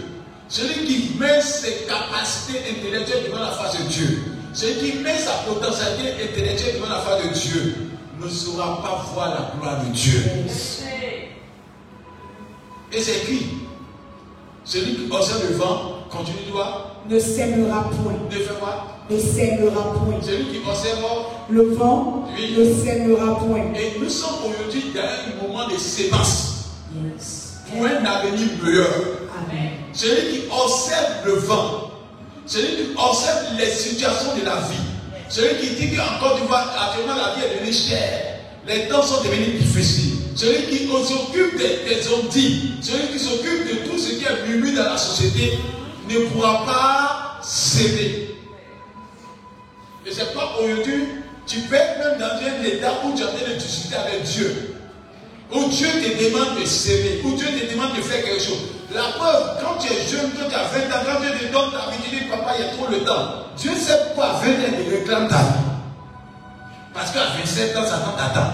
Celui 0.48 0.84
qui 0.86 1.18
met 1.18 1.40
ses 1.40 1.86
capacités 1.88 2.60
intellectuelles 2.70 3.24
devant 3.26 3.40
la 3.40 3.50
face 3.50 3.76
de 3.78 3.88
Dieu. 3.88 4.22
Celui 4.52 4.92
qui 4.92 4.98
met 4.98 5.18
sa 5.18 5.32
potentialité 5.52 6.22
intellectuelle 6.22 6.76
devant 6.76 6.88
la 6.88 7.00
face 7.00 7.24
de 7.24 7.34
Dieu 7.34 7.85
ne 8.22 8.28
saura 8.28 8.82
pas 8.82 9.04
voir 9.12 9.28
la 9.30 9.58
gloire 9.58 9.84
de 9.84 9.92
Dieu. 9.92 10.20
Et 12.92 13.00
c'est 13.00 13.16
écrit. 13.18 13.46
Celui 14.64 14.94
qui 14.96 15.12
observe 15.12 15.48
le 15.48 15.56
vent, 15.56 16.06
continue 16.10 16.46
de 16.46 16.52
voir, 16.52 16.92
Ne 17.08 17.20
sèmera 17.20 17.84
point, 18.02 18.14
ne 18.28 18.36
fait 18.36 18.58
quoi? 18.58 18.86
Ne 19.08 19.16
sèmera 19.18 19.92
point. 19.94 20.18
Celui 20.20 20.46
qui 20.46 20.58
observe 20.68 20.98
Le 21.50 21.62
vent 21.74 22.24
Oui. 22.36 22.56
ne 22.58 22.74
sèmera 22.84 23.38
point. 23.38 23.72
Et 23.76 24.00
nous 24.00 24.08
sommes 24.08 24.38
aujourd'hui 24.50 24.92
dans 24.92 25.02
un 25.02 25.46
moment 25.48 25.68
de 25.68 25.76
sémence 25.78 26.64
Yes. 26.94 27.58
pour 27.70 27.84
un 27.86 28.04
avenir 28.04 28.48
meilleur. 28.62 28.88
Amen. 29.38 29.70
Celui 29.92 30.32
qui 30.32 30.40
observe 30.50 31.26
le 31.26 31.32
vent, 31.34 31.90
celui 32.44 32.66
qui 32.76 32.82
observe 32.96 33.54
les 33.56 33.66
situations 33.70 34.34
de 34.36 34.44
la 34.44 34.56
vie, 34.62 34.76
celui 35.28 35.56
qui 35.60 35.74
dit 35.74 35.96
qu'en 35.96 36.18
Côte 36.20 36.40
d'Ivoire, 36.40 36.74
actuellement 36.78 37.16
la 37.16 37.34
vie 37.34 37.44
est 37.44 37.54
devenue 37.56 37.72
chère, 37.72 38.40
les 38.66 38.88
temps 38.88 39.02
sont 39.02 39.22
devenus 39.22 39.60
difficiles, 39.60 40.14
celui 40.34 40.66
qui 40.66 40.86
s'occupe 40.86 41.58
des, 41.58 41.94
des 41.94 42.08
ondits, 42.08 42.72
celui 42.82 43.08
qui 43.12 43.18
s'occupe 43.18 43.68
de 43.68 43.88
tout 43.88 43.98
ce 43.98 44.14
qui 44.14 44.24
est 44.24 44.46
murmure 44.48 44.76
dans 44.76 44.90
la 44.90 44.98
société, 44.98 45.58
ne 46.08 46.18
pourra 46.26 46.64
pas 46.64 47.40
s'aider. 47.42 48.36
Et 50.06 50.10
c'est 50.12 50.32
pas 50.34 50.56
aujourd'hui, 50.60 51.04
tu 51.46 51.60
peux 51.60 51.74
être 51.74 51.98
même 51.98 52.18
dans 52.18 52.36
un 52.36 52.64
état 52.64 52.92
où 53.04 53.16
tu 53.16 53.22
train 53.22 53.32
de 53.32 53.58
discuter 53.58 53.96
avec 53.96 54.22
Dieu. 54.22 54.74
Où 55.52 55.68
Dieu 55.68 55.86
te 55.86 56.24
demande 56.24 56.60
de 56.60 56.66
s'aimer, 56.66 57.20
où 57.24 57.34
Dieu 57.36 57.46
te 57.46 57.72
demande 57.72 57.96
de 57.96 58.02
faire 58.02 58.24
quelque 58.24 58.42
chose. 58.42 58.75
La 58.96 59.12
preuve, 59.12 59.60
quand 59.60 59.76
tu 59.78 59.92
es 59.92 60.08
jeune, 60.08 60.30
tu 60.32 60.54
as 60.54 60.64
20 60.72 60.88
ans, 60.88 61.04
quand 61.04 61.20
Dieu 61.20 61.28
te 61.38 61.52
donne 61.52 61.70
ta 61.70 61.90
vie, 61.90 61.98
tu 62.02 62.16
dis, 62.16 62.24
papa, 62.30 62.52
il 62.56 62.64
y 62.64 62.66
a 62.66 62.72
trop 62.72 62.86
le 62.90 63.04
temps. 63.04 63.44
Dieu 63.58 63.72
sait 63.76 63.98
pourquoi 64.06 64.36
à 64.36 64.40
20 64.40 64.48
ans, 64.48 64.72
il 64.80 64.94
réclame 64.94 65.28
ta 65.28 65.36
vie. 65.36 65.66
Parce 66.94 67.10
qu'à 67.10 67.36
27 67.36 67.76
ans, 67.76 67.84
Satan 67.84 68.12
t'attend. 68.16 68.52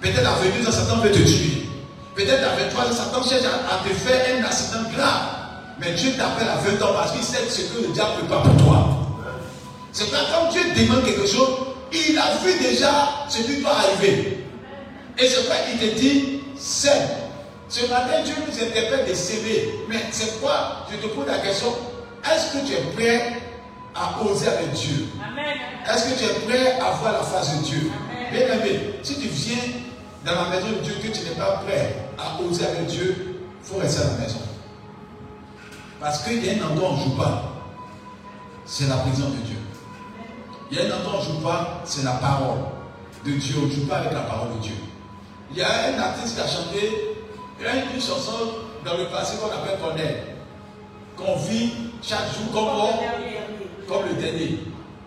Peut-être 0.00 0.26
à 0.26 0.32
22 0.42 0.66
ans, 0.66 0.72
Satan 0.72 0.96
veut 1.00 1.10
te 1.10 1.18
tuer. 1.18 1.68
Peut-être 2.14 2.42
à 2.42 2.56
23 2.56 2.84
ans, 2.84 2.92
Satan 2.94 3.22
cherche 3.22 3.42
à, 3.44 3.86
te 3.86 3.92
faire 3.92 4.38
un 4.38 4.44
accident 4.44 4.88
grave. 4.96 5.22
Mais 5.78 5.92
Dieu 5.92 6.12
t'appelle 6.16 6.48
à 6.48 6.56
20 6.56 6.82
ans 6.82 6.94
parce 6.94 7.12
qu'il 7.12 7.22
sait 7.22 7.46
ce 7.50 7.60
que 7.74 7.82
le 7.86 7.92
diable 7.92 8.12
peut 8.20 8.28
pas 8.28 8.40
pour 8.40 8.56
toi. 8.64 8.88
C'est 9.92 10.10
pas 10.10 10.20
quand 10.32 10.50
Dieu 10.52 10.62
demande 10.74 11.04
quelque 11.04 11.26
chose, 11.26 11.50
il 11.92 12.18
a 12.18 12.34
vu 12.42 12.58
déjà 12.58 13.10
ce 13.28 13.42
qui 13.42 13.60
doit 13.60 13.76
arriver. 13.76 14.42
Et 15.18 15.28
c'est 15.28 15.36
pourquoi 15.40 15.56
il 15.70 15.78
te 15.78 16.00
dit, 16.00 16.40
c'est. 16.58 17.29
Ce 17.70 17.86
matin, 17.88 18.20
Dieu 18.24 18.34
nous 18.44 18.64
interpelle 18.64 19.08
de 19.08 19.14
s'aimer. 19.14 19.68
Mais 19.88 20.04
c'est 20.10 20.40
quoi? 20.40 20.86
Je 20.90 20.96
te 20.96 21.06
pose 21.06 21.26
la 21.28 21.38
question, 21.38 21.68
est-ce 22.24 22.52
que 22.52 22.66
tu 22.66 22.72
es 22.72 22.82
prêt 22.96 23.40
à 23.94 24.20
oser 24.22 24.48
avec 24.48 24.72
Dieu? 24.72 25.06
Est-ce 25.88 26.10
que 26.10 26.18
tu 26.18 26.24
es 26.24 26.46
prêt 26.48 26.80
à 26.80 26.90
voir 26.90 27.12
la 27.12 27.22
face 27.22 27.58
de 27.58 27.64
Dieu? 27.64 27.92
Bien 28.32 28.40
aimé, 28.40 28.96
si 29.04 29.20
tu 29.20 29.28
viens 29.28 29.62
dans 30.24 30.32
la 30.32 30.48
maison 30.50 30.66
de 30.78 30.82
Dieu 30.82 30.94
que 31.00 31.16
tu 31.16 31.24
n'es 31.24 31.36
pas 31.36 31.62
prêt 31.64 31.94
à 32.18 32.42
oser 32.42 32.66
avec 32.66 32.86
Dieu, 32.86 33.40
il 33.62 33.68
faut 33.68 33.78
rester 33.78 34.02
à 34.02 34.06
la 34.06 34.24
maison. 34.24 34.40
Parce 36.00 36.24
qu'il 36.24 36.44
y 36.44 36.50
a 36.50 36.52
un 36.54 36.70
endroit 36.70 36.90
où 36.90 36.92
on 36.92 36.96
ne 36.96 37.02
joue 37.04 37.16
pas. 37.16 37.52
C'est 38.66 38.88
la 38.88 38.96
présence 38.96 39.30
de 39.30 39.46
Dieu. 39.46 39.58
Il 40.72 40.76
y 40.76 40.80
a 40.80 40.84
un 40.86 40.98
endroit 40.98 41.14
où 41.14 41.16
on 41.18 41.20
ne 41.20 41.24
joue 41.24 41.40
pas, 41.40 41.82
c'est 41.84 42.02
la 42.02 42.12
parole 42.14 42.58
de 43.24 43.30
Dieu. 43.30 43.54
On 43.62 43.66
ne 43.66 43.70
joue 43.70 43.86
pas 43.86 43.98
avec 43.98 44.12
la 44.12 44.22
parole 44.22 44.56
de 44.56 44.60
Dieu. 44.60 44.74
Il 45.52 45.58
y 45.58 45.62
a 45.62 45.68
un 45.94 45.98
artiste 46.00 46.34
qui 46.34 46.40
a 46.40 46.48
chanté 46.48 47.09
une 47.60 48.00
chanson 48.00 48.32
dans 48.84 48.96
le 48.96 49.06
passé 49.06 49.36
qu'on 49.38 49.46
appelle 49.46 49.78
Cornel. 49.80 50.22
Qu'on 51.16 51.36
vit 51.36 51.72
chaque 52.02 52.32
jour 52.34 52.52
comme, 52.52 53.88
comme 53.88 54.08
le 54.08 54.14
dernier. 54.14 54.60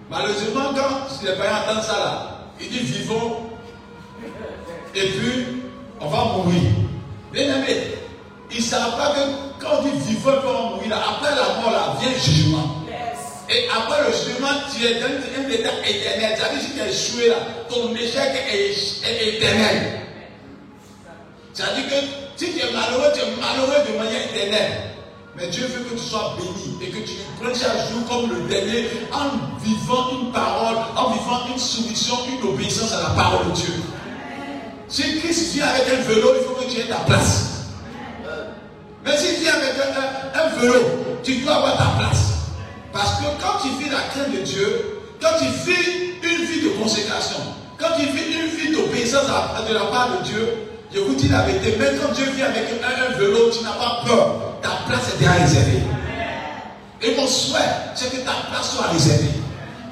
Malheureusement, 0.09 0.73
quand 0.75 1.23
les 1.23 1.33
parents 1.33 1.71
entendent 1.71 1.83
ça 1.83 1.97
là, 1.97 2.29
ils 2.59 2.69
disent 2.69 2.97
vivons 2.97 3.49
et 4.93 5.07
puis 5.07 5.45
on 5.99 6.07
va 6.07 6.25
mourir. 6.25 6.61
Bien 7.31 7.55
aimé, 7.55 7.95
ils 8.51 8.57
ne 8.57 8.61
savent 8.61 8.95
pas 8.95 9.13
que 9.13 9.63
quand 9.63 9.79
on 9.79 9.83
dit 9.83 10.13
vivons 10.13 10.33
et 10.33 10.37
on 10.45 10.53
va 10.53 10.75
mourir, 10.75 10.95
après 10.95 11.31
la 11.31 11.61
mort 11.61 11.71
là, 11.71 11.97
vient 11.99 12.11
le 12.11 12.19
jugement. 12.19 12.83
Et 13.49 13.67
après 13.69 14.07
le 14.07 14.13
jugement, 14.13 14.49
tu 14.73 14.85
es 14.85 14.99
dans 14.99 15.07
un 15.07 15.49
état 15.49 15.87
éternel. 15.87 16.37
Ça 16.37 16.49
veut 16.49 16.59
dire 16.59 16.69
que 16.69 16.73
tu 16.75 16.81
as 16.81 16.89
échoué 16.89 17.29
là, 17.29 17.35
ton 17.69 17.95
échec 17.95 18.31
est, 18.51 19.35
éternel. 19.35 19.99
Ça 21.53 21.65
veut 21.65 21.81
dire 21.81 21.89
que 21.89 22.22
si 22.35 22.53
tu 22.53 22.59
es 22.59 22.71
malheureux, 22.71 23.11
tu 23.13 23.19
es 23.21 23.41
malheureux 23.41 23.91
de 23.91 23.97
manière 23.97 24.23
éternelle. 24.25 24.93
Mais 25.35 25.47
Dieu 25.47 25.65
veut 25.65 25.83
que 25.83 25.95
tu 25.95 26.03
sois 26.03 26.35
béni 26.37 26.77
et 26.81 26.89
que 26.89 27.07
tu 27.07 27.13
prennes 27.41 27.55
chaque 27.55 27.89
jour 27.89 28.05
comme 28.07 28.29
le 28.29 28.47
dernier 28.47 28.87
en 29.11 29.57
vivant 29.63 30.11
une 30.11 30.31
parole, 30.31 30.77
en 30.95 31.09
vivant 31.11 31.47
une 31.51 31.57
soumission, 31.57 32.15
une 32.29 32.47
obéissance 32.47 32.93
à 32.93 33.01
la 33.01 33.09
parole 33.09 33.47
de 33.51 33.55
Dieu. 33.55 33.73
Si 34.87 35.19
Christ 35.19 35.53
vient 35.53 35.65
avec 35.65 35.87
un 35.91 36.01
vélo, 36.03 36.33
il 36.39 36.45
faut 36.45 36.53
que 36.53 36.71
tu 36.71 36.79
aies 36.79 36.87
ta 36.87 36.97
place. 36.97 37.53
Mais 39.03 39.17
si 39.17 39.41
tu 39.41 39.49
avec 39.49 39.73
un, 40.35 40.59
vélo, 40.59 40.73
tu 41.23 41.37
dois 41.37 41.55
avoir 41.55 41.77
ta 41.77 41.99
place. 41.99 42.33
Parce 42.91 43.19
que 43.19 43.25
quand 43.41 43.57
tu 43.61 43.83
vis 43.83 43.89
la 43.89 44.01
crainte 44.11 44.31
de 44.31 44.43
Dieu, 44.43 45.01
quand 45.19 45.35
tu 45.39 45.45
vis 45.45 46.13
une 46.21 46.45
vie 46.45 46.61
de 46.61 46.69
consécration, 46.81 47.37
quand 47.79 47.89
tu 47.97 48.05
vis 48.05 48.33
une 48.33 48.47
vie 48.49 48.71
d'obéissance 48.71 49.25
de 49.25 49.73
la 49.73 49.85
part 49.85 50.19
de 50.19 50.23
Dieu, 50.25 50.47
je 50.93 50.99
vous 50.99 51.15
dis 51.15 51.27
la 51.27 51.41
vérité, 51.41 51.75
même 51.77 51.97
quand 51.99 52.13
Dieu 52.13 52.25
vient 52.35 52.45
avec 52.45 52.65
un, 52.69 53.17
vélo, 53.17 53.49
tu 53.49 53.63
n'as 53.63 53.71
pas 53.71 54.03
peur. 54.05 54.59
Ta 54.61 54.69
place 54.87 55.13
est 55.13 55.17
déjà 55.17 55.31
réservée. 55.33 55.81
Et 57.01 57.15
mon 57.15 57.27
souhait, 57.27 57.59
c'est 57.95 58.11
que 58.11 58.17
ta 58.17 58.31
place 58.49 58.75
soit 58.75 58.87
réservée. 58.87 59.31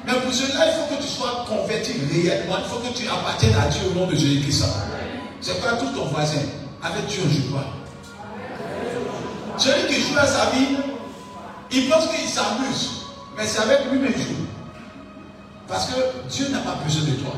Mais 0.06 0.12
pour 0.14 0.32
cela, 0.32 0.66
il 0.66 0.72
faut 0.72 0.94
que 0.94 1.02
tu 1.02 1.08
sois 1.08 1.44
converti 1.48 1.92
réellement. 2.12 2.56
Il 2.58 2.70
faut 2.70 2.78
que 2.78 2.96
tu 2.96 3.08
appartiennes 3.08 3.54
à 3.54 3.66
Dieu 3.66 3.82
au 3.90 3.98
nom 3.98 4.06
de 4.06 4.14
Jésus-Christ. 4.14 4.64
C'est 5.40 5.60
pas 5.60 5.72
tout 5.72 5.86
ton 5.94 6.06
voisin. 6.06 6.42
Avec 6.82 7.06
Dieu, 7.06 7.22
je 7.28 7.50
crois. 7.50 7.66
Celui 9.58 9.86
qui 9.86 10.00
joue 10.00 10.18
à 10.18 10.26
sa 10.26 10.50
vie, 10.50 10.76
il 11.70 11.88
pense 11.88 12.06
qu'il 12.08 12.28
s'amuse. 12.28 13.06
Mais 13.36 13.46
c'est 13.46 13.60
avec 13.60 13.90
lui-même 13.90 14.12
joue. 14.12 14.46
Parce 15.68 15.86
que 15.86 15.94
Dieu 16.30 16.48
n'a 16.48 16.58
pas 16.58 16.78
besoin 16.84 17.04
de 17.04 17.16
toi. 17.16 17.34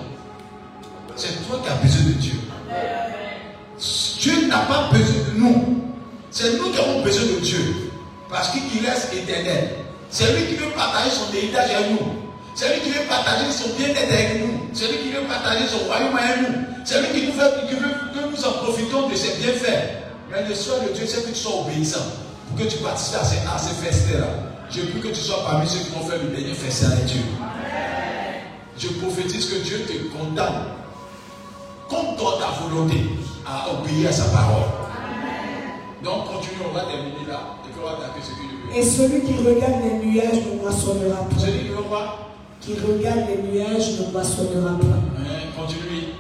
C'est 1.17 1.47
toi 1.47 1.61
qui 1.63 1.71
as 1.71 1.75
besoin 1.75 2.03
de 2.07 2.13
Dieu. 2.13 2.35
Dieu 4.21 4.47
n'a 4.49 4.59
pas 4.61 4.91
besoin 4.93 5.33
de 5.33 5.39
nous. 5.39 5.83
C'est 6.31 6.59
nous 6.59 6.71
qui 6.71 6.79
avons 6.79 7.03
besoin 7.03 7.25
de 7.25 7.41
Dieu. 7.41 7.91
Parce 8.29 8.51
qu'il 8.51 8.87
reste 8.87 9.13
éternel. 9.13 9.71
C'est 10.11 10.33
lui 10.33 10.47
qui 10.47 10.55
veut 10.55 10.71
partager 10.71 11.11
son 11.11 11.35
héritage 11.35 11.71
avec 11.71 11.91
nous. 11.91 12.15
C'est 12.55 12.73
lui 12.75 12.81
qui 12.83 12.91
veut 12.91 13.05
partager 13.09 13.51
son 13.51 13.71
bien-être 13.77 14.13
avec 14.13 14.41
nous. 14.41 14.69
C'est 14.73 14.89
lui 14.89 14.99
qui 14.99 15.11
veut 15.11 15.27
partager 15.29 15.67
son 15.67 15.87
royaume 15.87 16.17
avec 16.17 16.49
nous. 16.49 16.55
C'est 16.85 17.01
lui 17.01 17.21
qui, 17.21 17.27
nous 17.27 17.33
veut, 17.33 17.69
qui 17.69 17.75
veut 17.75 17.91
que 18.15 18.31
nous 18.31 18.45
en 18.45 18.53
profitons 18.65 19.09
de 19.09 19.15
ses 19.15 19.37
bienfaits. 19.39 20.03
Mais 20.31 20.49
le 20.49 20.55
soir 20.55 20.79
de 20.81 20.93
Dieu, 20.95 21.05
c'est 21.07 21.23
que 21.23 21.29
tu 21.29 21.35
sois 21.35 21.61
obéissant. 21.63 22.07
Pour 22.49 22.65
que 22.65 22.71
tu 22.71 22.79
participes 22.79 23.19
à 23.21 23.25
ces, 23.25 23.39
à 23.39 23.59
ces 23.59 23.75
festin-là. 23.85 24.27
Je 24.71 24.81
veux 24.81 25.01
que 25.01 25.09
tu 25.09 25.21
sois 25.21 25.45
parmi 25.45 25.69
ceux 25.69 25.81
qui 25.81 25.91
vont 25.91 26.07
faire 26.07 26.19
le 26.23 26.31
dernier 26.31 26.55
festin 26.55 26.93
avec 26.93 27.07
Dieu. 27.07 27.21
Je 28.79 28.89
prophétise 28.89 29.47
que 29.47 29.57
Dieu 29.57 29.87
te 29.87 30.17
condamne 30.17 30.65
contre 31.89 32.39
ta 32.39 32.63
volonté 32.63 33.03
à 33.47 33.71
obéir 33.73 34.09
à 34.09 34.13
sa 34.13 34.25
parole. 34.25 34.65
Donc, 36.03 36.27
continue, 36.27 36.61
on 36.69 36.75
va 36.75 36.85
terminer 36.85 37.27
là. 37.27 37.57
Et 37.65 37.73
puis 37.73 37.81
on 37.81 37.87
va 37.87 37.97
ce. 38.21 38.77
Et 38.77 38.83
celui 38.83 39.23
qui 39.23 39.35
regarde 39.35 39.83
les 39.85 40.07
nuages 40.07 40.41
ne 40.47 40.61
moissonnera 40.61 41.23
pas. 41.25 41.39
Celui 41.39 41.61
qui 41.61 41.89
quoi 41.89 42.31
Qui 42.61 42.75
regarde 42.75 43.21
les 43.29 43.51
nuages 43.51 44.01
ne 44.01 44.13
moissonnera 44.13 44.79
pas. 44.79 45.21
Hein, 45.21 45.53
continue. 45.57 46.15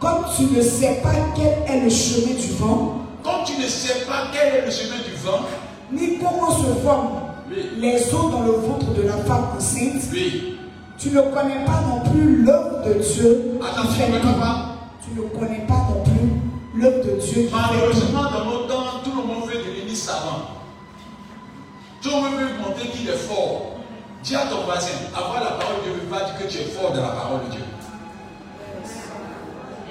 Comme 0.00 0.24
tu 0.36 0.56
ne 0.56 0.62
sais 0.62 1.00
pas 1.02 1.12
quel 1.36 1.76
est 1.76 1.84
le 1.84 1.90
chemin 1.90 2.34
du 2.34 2.52
vent. 2.54 3.02
Comme 3.22 3.44
tu 3.44 3.60
ne 3.60 3.66
sais 3.68 4.04
pas 4.06 4.28
quel 4.32 4.54
est 4.54 4.66
le 4.66 4.70
chemin 4.70 4.96
du 4.96 5.14
vent. 5.22 5.46
Ni 5.92 6.18
comment 6.18 6.50
se 6.50 6.80
forment 6.82 7.20
les 7.78 8.14
eaux 8.14 8.30
dans 8.30 8.42
le 8.42 8.52
ventre 8.52 8.92
de 8.94 9.02
la 9.02 9.18
femme 9.18 9.48
enceinte. 9.56 10.02
Oui. 10.12 10.56
Tu 11.02 11.10
ne 11.10 11.20
connais 11.20 11.64
pas 11.64 11.82
non 11.82 11.98
plus 12.12 12.44
l'œuvre 12.44 12.86
de 12.86 12.94
Dieu. 12.94 13.58
Attends, 13.60 13.88
tu 13.92 14.02
ne 14.02 14.18
connais 14.18 14.38
pas 14.38 14.68
tu 15.02 15.20
ne 15.20 15.22
connais 15.36 15.66
pas 15.66 15.88
non 15.90 16.04
plus 16.04 16.80
l'œuvre 16.80 17.04
de 17.04 17.20
Dieu. 17.20 17.50
Malheureusement, 17.50 18.30
dans 18.30 18.44
nos 18.44 18.58
temps, 18.68 19.00
tout 19.02 19.10
le 19.10 19.26
monde 19.26 19.48
veut 19.48 19.58
devenir 19.58 19.96
savant. 19.96 20.60
Tout 22.00 22.08
le 22.08 22.14
monde 22.14 22.34
veut 22.38 22.48
montrer 22.64 22.88
qu'il 22.90 23.08
est 23.08 23.16
fort. 23.16 23.78
Dis 24.22 24.36
à 24.36 24.46
ton 24.46 24.62
voisin, 24.62 24.92
avoir 25.12 25.42
la 25.42 25.50
parole 25.50 25.78
de 25.78 25.82
Dieu 25.82 25.92
ne 25.92 26.00
veut 26.02 26.06
pas 26.06 26.24
dire 26.24 26.38
que 26.38 26.46
tu 26.46 26.58
es 26.58 26.64
fort 26.66 26.92
dans 26.92 27.02
la 27.02 27.08
parole 27.08 27.40
de 27.46 27.56
Dieu. 27.56 27.64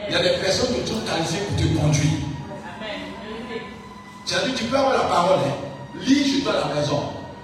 Il 0.08 0.14
y 0.14 0.16
a 0.16 0.22
des 0.22 0.40
personnes 0.40 0.74
qui 0.74 0.90
sont 0.90 1.02
qualifiées 1.02 1.42
pour 1.42 1.58
te 1.58 1.78
conduire. 1.78 2.20
Tu 4.26 4.34
as 4.34 4.48
dit, 4.48 4.54
tu 4.54 4.64
peux 4.64 4.78
avoir 4.78 4.94
la 4.94 5.10
parole, 5.10 5.40
hein. 5.40 6.00
lis 6.00 6.24
chez 6.24 6.42
toi 6.42 6.54
à 6.54 6.70
la 6.70 6.76
maison. 6.76 7.02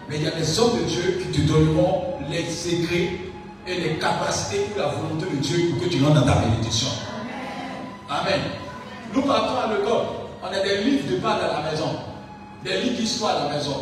Mais 0.07 0.15
il 0.15 0.23
y 0.23 0.27
a 0.27 0.31
des 0.31 0.57
hommes 0.57 0.79
de 0.79 0.85
Dieu 0.85 1.19
qui 1.21 1.37
te 1.37 1.45
donneront 1.45 2.15
les 2.29 2.49
secrets 2.49 3.26
et 3.67 3.75
les 3.75 3.95
capacités 3.97 4.59
pour 4.71 4.81
la 4.81 4.87
volonté 4.89 5.25
de 5.29 5.35
Dieu 5.37 5.71
pour 5.71 5.83
que 5.83 5.89
tu 5.89 6.03
rentres 6.03 6.21
dans 6.21 6.33
ta 6.33 6.39
bénédiction. 6.39 6.87
Amen. 8.09 8.39
Nous 9.13 9.21
partons 9.23 9.59
à 9.59 9.73
l'école. 9.73 10.05
On 10.41 10.47
a 10.47 10.59
des 10.63 10.83
livres 10.83 11.11
de 11.11 11.17
base 11.17 11.43
à 11.43 11.61
la 11.61 11.71
maison, 11.71 11.89
des 12.63 12.81
livres 12.81 12.95
d'histoire 12.95 13.35
à 13.35 13.43
la 13.47 13.55
maison. 13.55 13.75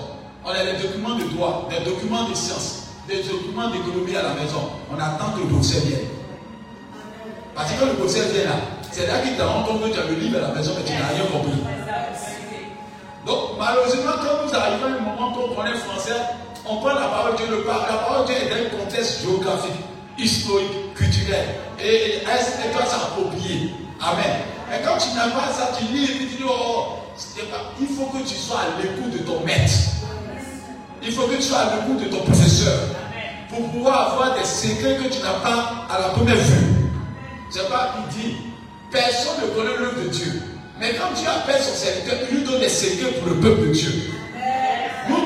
On 0.43 0.49
a 0.49 0.63
des 0.63 0.81
documents 0.81 1.15
de 1.15 1.23
droit, 1.35 1.69
des 1.69 1.85
documents 1.85 2.27
de 2.29 2.33
sciences, 2.33 2.87
des 3.07 3.21
documents 3.23 3.69
d'économie 3.69 4.15
à 4.15 4.23
la 4.23 4.33
maison. 4.33 4.69
On 4.91 4.95
attend 4.95 5.33
que 5.35 5.41
le 5.41 5.47
professeur 5.47 5.83
vienne. 5.85 6.07
Parce 7.53 7.71
que 7.71 7.85
le 7.85 7.93
professeur 7.93 8.27
vient 8.33 8.45
là, 8.45 8.55
c'est 8.91 9.07
là 9.07 9.19
qu'il 9.19 9.35
te 9.35 9.41
rend 9.41 9.63
compte 9.63 9.83
que 9.83 9.89
tu 9.89 9.99
as 9.99 10.05
le 10.05 10.15
livre 10.15 10.37
à 10.39 10.47
la 10.47 10.53
maison, 10.55 10.71
mais 10.77 10.83
tu 10.83 10.93
n'as 10.93 11.07
rien 11.07 11.25
compris. 11.31 11.61
Donc, 13.25 13.39
malheureusement, 13.59 14.11
quand 14.17 14.45
nous 14.45 14.55
arrivons 14.55 14.85
à 14.85 14.97
un 14.97 14.99
moment 14.99 15.33
qu'on 15.33 15.55
connaît 15.55 15.77
français, 15.77 16.21
on 16.67 16.77
prend 16.77 16.93
la 16.93 17.07
parole 17.07 17.33
de 17.33 17.37
Dieu, 17.37 17.45
le 17.49 17.63
la 17.67 17.97
parole 17.97 18.27
de 18.27 18.33
Dieu 18.33 18.41
est 18.41 18.49
dans 18.49 18.55
un 18.55 18.83
contexte 18.83 19.21
géographique, 19.21 19.81
historique, 20.17 20.93
culturel. 20.95 21.45
Et, 21.79 22.17
et 22.17 22.71
toi, 22.73 22.85
s'approprier. 22.85 23.73
Amen. 24.01 24.41
Mais 24.69 24.81
quand 24.83 24.97
tu 24.97 25.15
n'as 25.15 25.29
pas 25.29 25.51
ça, 25.51 25.71
tu 25.77 25.85
lis 25.93 26.05
et 26.05 26.17
tu 26.17 26.25
dis, 26.25 26.43
oh, 26.47 26.95
il 27.79 27.87
faut 27.87 28.05
que 28.05 28.27
tu 28.27 28.35
sois 28.35 28.59
à 28.59 28.81
l'écoute 28.81 29.11
de 29.11 29.19
ton 29.19 29.41
maître. 29.41 29.73
Il 31.03 31.11
faut 31.11 31.27
que 31.27 31.35
tu 31.35 31.43
sois 31.43 31.59
à 31.59 31.75
l'écoute 31.75 32.03
de 32.03 32.09
ton 32.09 32.23
professeur. 32.23 32.79
Pour 33.49 33.69
pouvoir 33.69 34.13
avoir 34.13 34.37
des 34.37 34.45
secrets 34.45 34.97
que 34.97 35.07
tu 35.07 35.21
n'as 35.21 35.39
pas 35.39 35.87
à 35.89 35.99
la 36.01 36.09
première 36.09 36.35
vue. 36.35 36.89
C'est 37.51 37.69
pas, 37.69 37.95
il 37.99 38.17
dit, 38.17 38.35
personne 38.91 39.43
ne 39.43 39.47
connaît 39.55 39.77
l'œuvre 39.77 40.01
de 40.03 40.09
Dieu. 40.09 40.41
Mais 40.79 40.95
quand 40.95 41.13
Dieu 41.15 41.27
appelle 41.29 41.61
son 41.61 41.75
serviteur, 41.75 42.17
il 42.29 42.37
lui 42.37 42.43
donne 42.43 42.59
des 42.59 42.69
secrets 42.69 43.11
pour 43.13 43.29
le 43.29 43.39
peuple 43.39 43.67
de 43.67 43.73
Dieu. 43.73 43.91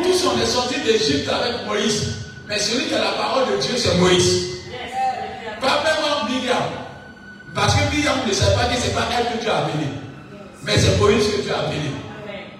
Tous, 0.09 0.25
on 0.25 0.41
est 0.41 0.45
sortis 0.45 0.79
d'Égypte 0.81 1.29
avec 1.29 1.67
Moïse. 1.67 2.15
Mais 2.47 2.57
celui 2.57 2.87
qui 2.87 2.95
a 2.95 2.99
la 2.99 3.11
parole 3.11 3.43
de 3.51 3.61
Dieu, 3.61 3.77
c'est 3.77 3.95
Moïse. 3.97 4.57
Pas 5.61 5.83
même 5.83 6.29
Miriam. 6.29 6.63
Parce 7.53 7.75
que 7.75 7.95
Myriam 7.95 8.15
ne 8.27 8.33
sait 8.33 8.55
pas 8.55 8.65
que 8.65 8.75
ce 8.75 8.87
n'est 8.87 8.93
pas 8.93 9.07
elle 9.15 9.37
que 9.37 9.43
tu 9.43 9.49
as 9.49 9.57
appelée. 9.57 9.89
Mais 10.63 10.77
c'est 10.77 10.97
Moïse 10.97 11.25
que 11.27 11.41
tu 11.41 11.51
as 11.51 11.59
appelé. 11.59 11.91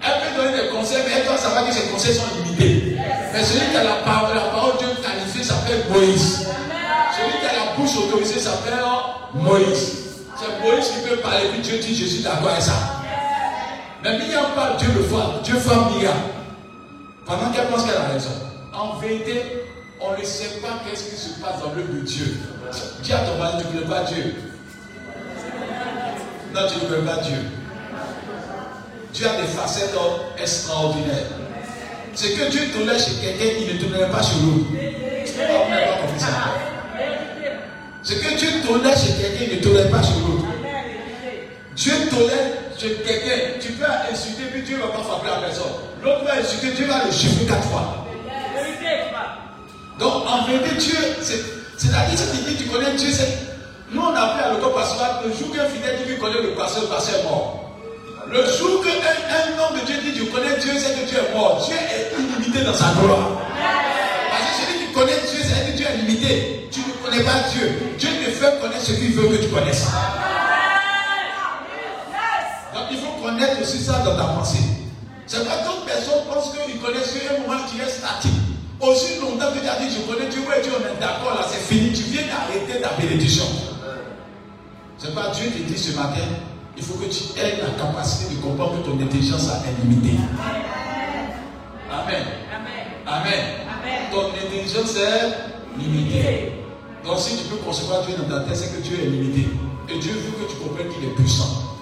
Elle 0.02 0.20
peut 0.20 0.42
donner 0.42 0.62
des 0.62 0.68
conseils, 0.68 1.02
mais 1.06 1.14
elle 1.18 1.26
doit 1.26 1.36
savoir 1.36 1.66
que 1.66 1.72
ses 1.72 1.88
conseils 1.88 2.14
sont 2.14 2.26
limités. 2.36 2.96
Mais 3.32 3.42
celui 3.42 3.70
qui 3.70 3.76
a 3.76 3.82
la 3.84 3.96
parole, 4.04 4.36
la 4.36 4.42
parole 4.42 4.72
de 4.74 4.78
Dieu 4.78 4.88
qualifiée 5.02 5.42
s'appelle 5.42 5.84
Moïse. 5.90 6.46
Celui 7.16 7.40
qui 7.40 7.46
a 7.46 7.64
la 7.64 7.76
bouche 7.76 7.96
autorisée 7.96 8.38
s'appelle 8.38 8.78
Moïse. 9.34 9.96
C'est 10.38 10.64
Moïse 10.64 10.86
qui 10.86 11.08
peut 11.08 11.16
parler, 11.16 11.48
puis 11.52 11.62
Dieu 11.62 11.78
dit, 11.78 11.96
je 11.96 12.06
suis 12.06 12.22
d'accord 12.22 12.50
avec 12.50 12.62
ça. 12.62 13.02
Mais 14.04 14.18
Miriam 14.18 14.46
parle, 14.54 14.76
Dieu 14.76 14.88
le 14.94 15.02
voit, 15.02 15.40
Dieu 15.42 15.56
voit 15.56 15.90
Miriam. 15.92 16.16
Pendant 17.30 17.52
qu'elle 17.52 17.68
pense 17.68 17.84
qu'elle 17.84 17.96
a 17.96 18.12
raison. 18.12 18.30
En 18.72 18.98
vérité, 18.98 19.42
on 20.00 20.18
ne 20.18 20.24
sait 20.24 20.58
pas 20.60 20.82
qu'est-ce 20.84 21.10
qui 21.10 21.16
se 21.16 21.40
passe 21.40 21.60
dans 21.60 21.72
l'œuvre 21.74 21.92
de 21.92 22.00
Dieu. 22.00 22.40
Dis 23.04 23.12
à 23.12 23.18
ton 23.18 23.38
mari, 23.38 23.58
tu 23.60 23.68
ne 23.68 23.82
connais 23.82 23.94
pas 23.94 24.02
Dieu. 24.02 24.34
Non, 26.52 26.60
tu 26.66 26.84
ne 26.84 26.90
connais 26.90 27.06
pas 27.06 27.22
Dieu. 27.22 27.38
Dieu 29.14 29.26
a 29.28 29.40
des 29.40 29.46
facettes 29.46 29.94
extraordinaires. 30.42 31.26
Ce 32.16 32.26
que 32.26 32.50
Dieu 32.50 32.62
tolère 32.76 32.98
chez 32.98 33.12
quelqu'un, 33.22 33.58
il 33.60 33.76
ne 33.76 33.80
tolère 33.80 34.10
pas 34.10 34.22
chez 34.22 34.40
l'autre. 34.42 34.66
Ce 38.02 38.12
que 38.14 38.36
Dieu 38.36 38.48
tolère 38.66 38.96
chez 38.98 39.12
quelqu'un, 39.12 39.44
il 39.52 39.56
ne 39.56 39.62
tolère 39.62 39.88
pas 39.88 40.02
chez 40.02 40.18
l'autre. 40.18 40.46
Dieu 41.76 41.92
tolère 42.10 42.59
quelqu'un. 42.88 43.58
Tu 43.60 43.72
peux 43.72 43.84
insulter, 43.84 44.44
puis 44.52 44.62
Dieu 44.62 44.76
ne 44.76 44.82
va 44.82 44.88
pas 44.88 45.02
frapper 45.02 45.28
la 45.28 45.46
personne. 45.46 45.72
L'autre 46.02 46.24
va 46.24 46.40
insulter, 46.40 46.70
Dieu 46.72 46.86
va 46.86 47.04
le 47.04 47.12
chiffrer 47.12 47.46
quatre 47.46 47.64
fois. 47.64 48.06
Donc 49.98 50.24
en 50.26 50.44
vérité, 50.46 50.76
Dieu, 50.76 50.96
c'est-à-dire 51.76 52.18
que 52.18 52.48
dit 52.48 52.56
tu 52.56 52.64
connais 52.68 52.94
Dieu, 52.94 53.10
c'est. 53.12 53.50
Nous 53.92 54.00
on 54.00 54.14
a 54.14 54.36
fait 54.36 54.44
à 54.44 54.54
l'école 54.54 54.72
pastoral, 54.72 55.16
le 55.26 55.32
jour 55.34 55.54
qu'un 55.54 55.66
fidèle 55.66 55.98
dit 55.98 56.04
qu'il 56.04 56.18
connaît 56.18 56.40
le 56.40 56.54
pasteur, 56.54 56.84
le 56.84 56.88
pasteur 56.88 57.20
est 57.20 57.24
mort. 57.24 57.74
Le 58.30 58.44
jour 58.46 58.82
qu'un 58.82 58.90
un 58.90 59.58
homme 59.58 59.80
de 59.80 59.84
Dieu 59.84 59.96
dit 60.02 60.18
tu 60.18 60.26
connais 60.26 60.56
Dieu, 60.58 60.72
c'est 60.78 60.94
que 61.00 61.08
Dieu 61.08 61.18
est 61.18 61.34
mort. 61.34 61.60
Dieu 61.66 61.76
est 61.76 62.16
illimité 62.18 62.64
dans 62.64 62.72
sa 62.72 62.94
gloire. 63.00 63.28
Parce 64.30 64.42
que 64.42 64.62
celui 64.62 64.86
qui 64.86 64.92
connaît 64.92 65.20
Dieu, 65.28 65.42
c'est 65.42 65.72
que 65.72 65.76
Dieu 65.76 65.86
est 65.86 65.96
limité. 65.98 66.68
Tu 66.70 66.80
ne 66.80 67.04
connais 67.04 67.24
pas 67.24 67.44
Dieu. 67.52 67.72
Dieu 67.98 68.08
te 68.08 68.30
fait 68.30 68.60
connaître 68.60 68.82
ce 68.82 68.92
qu'il 68.92 69.12
veut 69.12 69.28
que 69.36 69.42
tu 69.42 69.48
connaisses. 69.48 69.86
Il 72.90 72.98
faut 72.98 73.22
connaître 73.22 73.60
aussi 73.62 73.78
ça 73.78 74.00
dans 74.00 74.16
ta 74.16 74.24
pensée. 74.34 74.58
C'est 75.26 75.46
pas 75.46 75.62
d'autres 75.64 75.84
personnes 75.84 76.24
pensent 76.28 76.52
qu'ils 76.52 76.80
connaissent 76.80 77.12
Dieu 77.12 77.22
un 77.30 77.40
moment 77.42 77.62
qui 77.70 77.80
est 77.80 77.88
statique. 77.88 78.32
Aussi 78.80 79.20
longtemps 79.20 79.52
que 79.52 79.60
tu 79.60 79.68
as 79.68 79.78
dit, 79.78 79.94
je 79.94 80.00
connais 80.10 80.28
Dieu, 80.28 80.40
ouais, 80.40 80.60
Dieu, 80.62 80.72
on 80.74 80.80
est 80.80 80.98
d'accord, 80.98 81.34
là, 81.34 81.46
c'est 81.48 81.60
fini. 81.60 81.92
Tu 81.92 82.02
viens 82.04 82.22
d'arrêter 82.26 82.80
ta 82.80 83.00
bénédiction. 83.00 83.44
C'est 84.98 85.14
pas 85.14 85.28
Dieu 85.34 85.50
qui 85.50 85.64
dit 85.64 85.78
ce 85.78 85.96
matin, 85.96 86.24
il 86.76 86.82
faut 86.82 86.94
que 86.94 87.04
tu 87.04 87.38
aies 87.38 87.58
la 87.62 87.70
capacité 87.78 88.34
de 88.34 88.40
comprendre 88.40 88.82
que 88.82 88.88
ton 88.88 89.00
intelligence 89.00 89.48
est 89.48 89.82
limitée. 89.82 90.18
Amen. 91.90 92.24
Amen. 93.06 93.44
Ton 94.10 94.28
intelligence 94.28 94.96
est 94.96 95.78
limitée. 95.78 96.52
Donc 97.04 97.18
si 97.18 97.36
tu 97.36 97.44
peux 97.44 97.56
concevoir 97.56 98.04
Dieu 98.06 98.16
dans 98.16 98.28
ta 98.28 98.44
tête, 98.44 98.56
c'est 98.56 98.76
que 98.76 98.82
Dieu 98.82 98.98
est 99.00 99.08
limité. 99.08 99.48
Et 99.88 99.98
Dieu 99.98 100.12
veut 100.12 100.44
que 100.44 100.50
tu 100.50 100.56
comprennes 100.58 100.88
qu'il 100.88 101.08
est 101.08 101.14
puissant. 101.14 101.78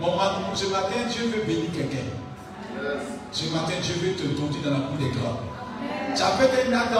Mon, 0.00 0.16
ce 0.54 0.66
matin, 0.66 0.96
Dieu 1.10 1.24
veut 1.26 1.42
bénir 1.46 1.70
quelqu'un. 1.72 2.06
Ce 3.32 3.44
matin, 3.52 3.74
Dieu 3.82 3.94
veut 4.00 4.14
te 4.14 4.40
conduire 4.40 4.64
dans 4.64 4.70
la 4.70 4.86
cour 4.86 4.96
des 4.98 5.10
grands. 5.10 5.40
Ça 6.14 6.32
peut 6.38 6.44
être 6.44 6.72
un 6.72 6.78
acte 6.78 6.94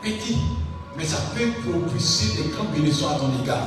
petit, 0.00 0.38
mais 0.96 1.04
ça 1.04 1.16
peut 1.34 1.50
propulser 1.68 2.42
des 2.42 2.48
grandes 2.50 2.70
bénédictions 2.70 3.08
à 3.10 3.14
ton 3.14 3.30
égard. 3.42 3.66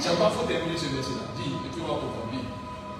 C'est 0.00 0.16
pas 0.18 0.30
faut 0.30 0.46
terminer 0.46 0.76
ce 0.76 0.86
verset-là. 0.94 1.26
Dis, 1.36 1.50
et 1.50 1.74
tu 1.74 1.80
vas 1.80 1.86
comprendre. 1.86 2.28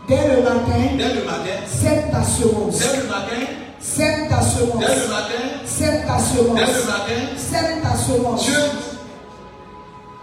Dès 0.09 0.37
le 0.37 0.43
matin, 0.43 0.97
dès 0.97 1.15
le 1.15 1.25
matin, 1.25 1.67
sème 1.67 2.11
ta 2.11 2.23
semence. 2.23 2.79
Dès 2.79 2.97
le 2.97 3.09
matin, 3.09 3.47
sème 3.79 4.29
ta 4.29 4.43
semence. 4.43 4.79
Dès 4.81 4.95
le 4.95 5.09
matin, 5.09 5.45
sème 5.65 6.07
ta 6.07 6.19
semence. 6.19 6.57
Dès 6.57 6.67
le 6.67 6.87
matin, 6.87 7.37
sème 7.37 7.83
ta 7.83 7.97
semence. 7.97 8.45
Dieu, 8.45 8.61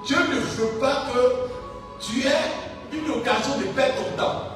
Dieu 0.05 0.17
ne 0.17 0.39
veut 0.39 0.79
pas 0.79 1.05
que 1.13 2.03
tu 2.03 2.21
aies 2.21 2.93
une 2.93 3.09
occasion 3.11 3.57
de 3.57 3.63
perdre 3.75 3.93
ton 3.95 4.23
temps. 4.23 4.54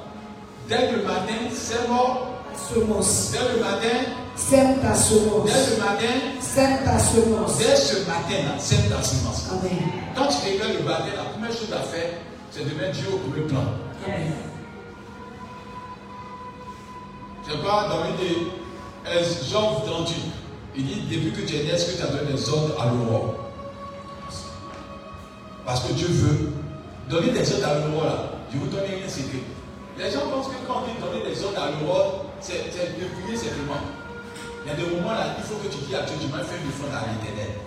Dès 0.70 0.92
le 0.92 1.04
matin, 1.04 1.50
c'est 1.52 1.88
mort. 1.90 2.28
Semence. 2.56 3.32
Dès 3.32 3.56
le 3.56 3.60
matin, 3.60 4.12
Sème 4.40 4.80
ta 4.80 4.96
semence. 4.96 5.46
Dès 5.46 5.52
ce 5.52 5.80
matin, 5.80 6.14
sème 6.40 6.84
ta 6.86 6.98
semence. 6.98 7.58
Dès 7.58 7.76
ce 7.76 8.00
matin, 8.08 8.58
sème 8.58 8.90
ta 8.90 9.04
semence. 9.04 9.50
Amen. 9.52 9.78
Quand 10.16 10.28
tu 10.28 10.38
réveilles 10.46 10.78
le 10.78 10.84
matin, 10.84 11.08
la 11.18 11.24
première 11.26 11.52
chose 11.52 11.74
à 11.74 11.82
faire, 11.82 12.12
c'est 12.50 12.64
de 12.64 12.80
mettre 12.80 12.94
Dieu 12.94 13.08
au 13.14 13.18
premier 13.18 13.48
plan. 13.48 13.64
Amen. 14.06 14.34
C'est 17.46 17.62
pas 17.62 17.90
dans 17.90 18.06
une 18.06 18.18
des 18.18 19.50
Jean 19.52 19.82
38. 19.82 20.16
Il 20.78 20.86
dit 20.86 21.18
depuis 21.18 21.32
que 21.34 21.48
tu 21.48 21.56
es 21.58 21.64
né, 21.64 21.72
est-ce 21.72 21.92
que 21.92 21.98
tu 21.98 22.04
as 22.04 22.08
donné 22.08 22.32
des 22.32 22.50
ordres 22.50 22.82
à 22.82 22.86
l'aurore? 22.86 23.36
Parce 25.66 25.82
que 25.82 25.94
Dieu 25.94 26.08
veut 26.08 26.52
donner 27.10 27.32
des 27.32 27.54
ordres 27.54 27.68
à 27.68 27.74
l'aurore 27.76 28.06
là. 28.06 28.32
Je 28.54 28.58
vous 28.58 28.68
donne 28.68 28.82
un 28.84 29.10
secret. 29.10 29.44
Les 30.00 30.10
gens 30.10 30.32
pensent 30.32 30.48
que 30.48 30.56
quand 30.66 30.80
on 30.80 30.88
dit 30.88 30.96
donner 30.96 31.28
des 31.28 31.44
ordres 31.44 31.60
à 31.60 31.76
l'aurore, 31.76 32.32
c'est 32.40 32.72
de 32.72 33.04
prier 33.20 33.36
simplement. 33.36 33.84
Il 34.64 34.72
y 34.72 34.72
a 34.72 34.76
des 34.80 34.96
moments 34.96 35.12
là, 35.12 35.36
il 35.38 35.44
faut 35.44 35.60
que 35.60 35.68
tu 35.68 35.76
dis 35.84 35.94
à 35.94 36.04
Dieu, 36.04 36.16
tu 36.22 36.32
m'as 36.32 36.40
fait 36.40 36.56
du 36.64 36.72
fond 36.72 36.88
à 36.88 37.04
l'éternel. 37.04 37.60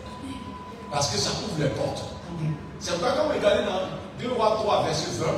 Parce 0.90 1.12
que 1.12 1.18
ça 1.18 1.28
ouvre 1.44 1.60
les 1.60 1.68
portes. 1.76 2.08
C'est 2.80 2.92
pourquoi 2.92 3.12
quand 3.12 3.28
vous 3.28 3.36
regardez 3.36 3.68
dans 3.68 3.84
2 4.16 4.32
Rois 4.32 4.56
3, 4.64 4.84
verset 4.84 5.12
20, 5.20 5.28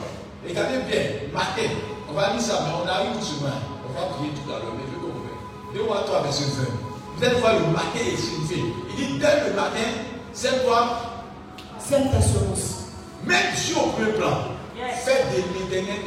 regardez 0.46 0.78
bien, 0.87 1.02
matin, 1.35 1.66
on 2.09 2.12
va 2.12 2.30
lire 2.30 2.40
ça, 2.40 2.62
mais 2.62 2.70
on 2.78 2.87
arrive 2.87 3.18
tout 3.18 3.26
chemin. 3.26 3.59
On 3.83 3.90
va 3.98 4.14
prier 4.14 4.30
tout 4.30 4.46
à 4.54 4.62
l'heure, 4.62 4.78
mais 4.78 4.87
je 4.87 4.94
veux 4.94 5.11
que 5.11 5.83
2 5.83 5.83
Rois 5.90 6.07
3, 6.07 6.22
verset 6.22 6.46
20. 6.46 6.62
Vous 7.18 7.24
allez 7.24 7.40
voir 7.40 7.54
le 7.59 7.66
matin 7.74 8.07
est 8.07 8.16
signifié. 8.16 8.62
Il 8.90 8.94
dit 8.94 9.18
dès 9.18 9.50
le 9.50 9.57
matin, 9.59 9.90
c'est 10.33 10.64
quoi? 10.64 11.11
C'est 11.76 12.07
ta 12.07 12.22
semence. 12.22 12.87
Même 13.26 13.50
Dieu 13.57 13.74
au 13.83 13.90
premier 13.90 14.12
plan. 14.12 14.53
Fais 14.92 15.24
de 15.30 15.36
l'éternel 15.36 16.04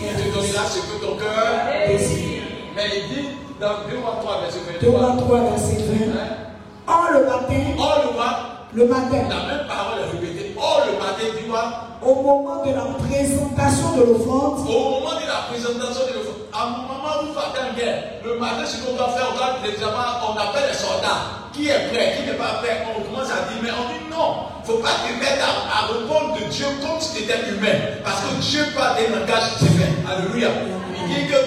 Il 0.00 0.08
te 0.08 0.34
donnera 0.34 0.64
ce 0.66 0.78
que 0.80 1.04
ton 1.04 1.16
cœur 1.16 1.88
désire. 1.88 2.42
Mais 2.74 2.82
il 2.96 3.14
dit 3.14 3.28
dans 3.60 3.88
2 3.88 3.98
Rois 3.98 4.18
3, 4.20 4.40
verset 4.42 4.58
20. 4.80 4.80
2 4.80 4.88
Rois 4.90 5.16
3, 5.18 5.40
verset 5.50 5.76
20. 5.76 6.92
Or 6.92 7.08
le 7.12 7.26
matin. 7.26 7.64
Or 7.78 8.04
le 8.06 8.18
matin. 8.18 8.53
Le 8.74 8.86
matin. 8.86 9.22
La 9.30 9.54
même 9.54 9.66
parole 9.68 10.00
est 10.02 10.10
répétée. 10.10 10.54
Or 10.58 10.82
le 10.86 10.98
matin, 10.98 11.30
dis 11.38 11.48
moi. 11.48 11.94
Au 12.02 12.14
moment 12.16 12.64
de 12.66 12.74
la 12.74 12.90
présentation 13.06 13.96
de 13.96 14.02
l'offrande. 14.02 14.66
Au 14.66 14.98
moment 14.98 15.14
de 15.14 15.26
la 15.30 15.46
présentation 15.46 16.02
de 16.10 16.14
l'offrande. 16.18 16.42
À 16.52 16.66
un 16.66 16.70
moment 16.82 17.22
où 17.22 17.26
vous 17.26 17.38
faites 17.38 17.54
une 17.70 17.76
guerre, 17.78 18.02
le 18.24 18.38
matin, 18.38 18.66
ce 18.66 18.82
qu'on 18.82 18.96
doit 18.96 19.10
faire, 19.10 19.30
on 19.32 19.36
doit 19.36 19.62
l'examen, 19.62 20.18
on 20.26 20.34
appelle 20.34 20.70
les 20.70 20.76
soldats. 20.76 21.46
Qui 21.52 21.68
est 21.68 21.86
prêt, 21.94 22.18
qui 22.18 22.26
n'est 22.26 22.36
pas 22.36 22.58
prêt, 22.58 22.82
on 22.90 23.00
commence 23.02 23.30
à 23.30 23.46
dire, 23.46 23.62
mais 23.62 23.70
on 23.70 23.86
dit 23.86 24.10
non, 24.10 24.50
il 24.58 24.70
ne 24.70 24.74
faut 24.74 24.82
pas 24.82 25.06
te 25.06 25.12
mettre 25.22 25.46
à, 25.46 25.86
répondre 25.86 26.34
de 26.34 26.50
Dieu 26.50 26.66
comme 26.82 27.00
si 27.00 27.14
tu 27.14 27.22
étais 27.22 27.46
humain. 27.46 28.02
Parce 28.02 28.22
que 28.22 28.42
Dieu 28.42 28.66
parle 28.74 28.98
d'un 28.98 29.20
langage 29.20 29.54
divin. 29.60 29.94
Alléluia. 30.02 30.50
Il 30.98 31.14
dit 31.14 31.30
que 31.30 31.38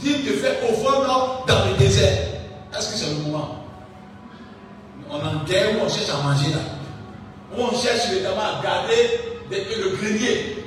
dit 0.00 0.28
de 0.28 0.32
faire 0.36 0.56
offrande 0.68 1.08
dans 1.48 1.64
le 1.70 1.78
désert. 1.78 2.18
Est-ce 2.76 2.88
que 2.90 2.96
c'est 2.98 3.10
le 3.16 3.24
moment? 3.24 3.59
On 5.12 5.18
est 5.18 5.26
en 5.26 5.44
guerre 5.44 5.70
où 5.74 5.84
on 5.84 5.88
cherche 5.88 6.10
à 6.10 6.22
manger 6.22 6.50
là. 6.54 6.62
Où 7.56 7.62
on 7.62 7.74
cherche 7.74 8.10
évidemment 8.12 8.46
à 8.46 8.62
garder 8.62 9.20
le 9.50 9.96
grenier. 9.96 10.64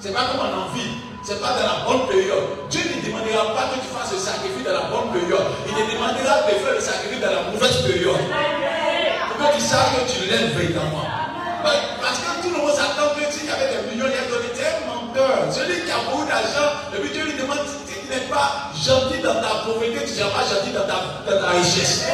Ce 0.00 0.08
n'est 0.08 0.14
pas 0.14 0.32
comme 0.32 0.40
on 0.40 0.64
en 0.64 0.72
vit. 0.72 0.96
Ce 1.22 1.32
n'est 1.32 1.38
pas 1.38 1.54
dans 1.54 1.68
la 1.68 1.84
bonne 1.84 2.08
période. 2.08 2.66
Dieu 2.70 2.80
ne 2.82 3.04
demandera 3.04 3.54
pas 3.54 3.68
que 3.70 3.84
tu 3.84 3.88
fasses 3.92 4.12
le 4.12 4.18
sacrifice 4.18 4.64
dans 4.64 4.72
la 4.72 4.88
bonne 4.88 5.12
période. 5.12 5.46
Il 5.68 5.74
te 5.76 5.84
demandera 5.92 6.48
de 6.48 6.56
faire 6.56 6.74
le 6.74 6.80
sacrifice 6.80 7.20
dans 7.20 7.30
la 7.30 7.42
mauvaise 7.52 7.78
période. 7.84 8.24
Pour 9.28 9.36
que 9.36 9.54
tu 9.54 9.60
saches 9.60 9.92
que 9.94 10.02
tu 10.10 10.24
l'aimes 10.26 10.50
véritablement. 10.56 11.06
Parce 11.62 12.18
que 12.18 12.42
tout 12.42 12.50
le 12.50 12.58
monde 12.58 12.74
s'attend 12.74 13.14
que 13.14 13.22
y 13.22 13.50
avait 13.50 13.70
des 13.70 13.92
millions, 13.92 14.08
donné 14.08 14.50
menteur. 14.88 15.52
Celui 15.52 15.84
qui 15.84 15.90
a 15.92 16.02
beaucoup 16.10 16.26
d'argent, 16.26 16.74
et 16.90 17.08
Dieu 17.12 17.24
lui 17.24 17.38
demande 17.38 17.60
si 17.68 17.78
tu 17.86 18.08
n'es 18.08 18.26
pas 18.26 18.72
gentil 18.74 19.22
dans 19.22 19.34
ta 19.34 19.62
pauvreté, 19.62 20.02
tu 20.06 20.10
ne 20.10 20.16
seras 20.16 20.30
pas 20.30 20.42
gentil 20.42 20.72
dans 20.72 20.86
ta 20.86 21.50
richesse. 21.50 22.08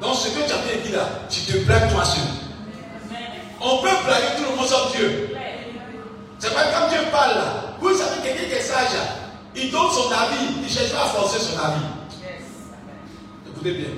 Donc 0.00 0.14
ce 0.14 0.28
que 0.28 0.46
tu 0.46 0.52
as 0.52 0.58
bien 0.58 0.82
dit 0.84 0.92
là, 0.92 1.08
tu 1.28 1.40
te 1.40 1.58
blagues 1.58 1.90
toi 1.92 2.04
seul. 2.04 2.22
On 3.60 3.78
peut 3.78 3.88
blaguer 4.04 4.36
tout 4.36 4.50
le 4.50 4.56
monde 4.56 4.66
sauf 4.66 4.94
Dieu. 4.94 5.36
C'est 6.38 6.54
pas 6.54 6.64
comme 6.64 6.90
Dieu 6.90 6.98
parle 7.10 7.36
là. 7.36 7.74
Vous 7.80 7.94
savez 7.94 8.22
quelqu'un 8.22 8.44
qui 8.44 8.52
est 8.52 8.60
sage, 8.60 8.88
il 9.54 9.70
donne 9.70 9.90
son 9.90 10.10
avis, 10.12 10.54
il 10.56 10.62
ne 10.62 10.68
cherche 10.68 10.92
pas 10.92 11.04
à 11.04 11.08
forcer 11.08 11.38
son 11.38 11.58
avis. 11.58 11.84
Écoutez 13.48 13.72
bien. 13.72 13.88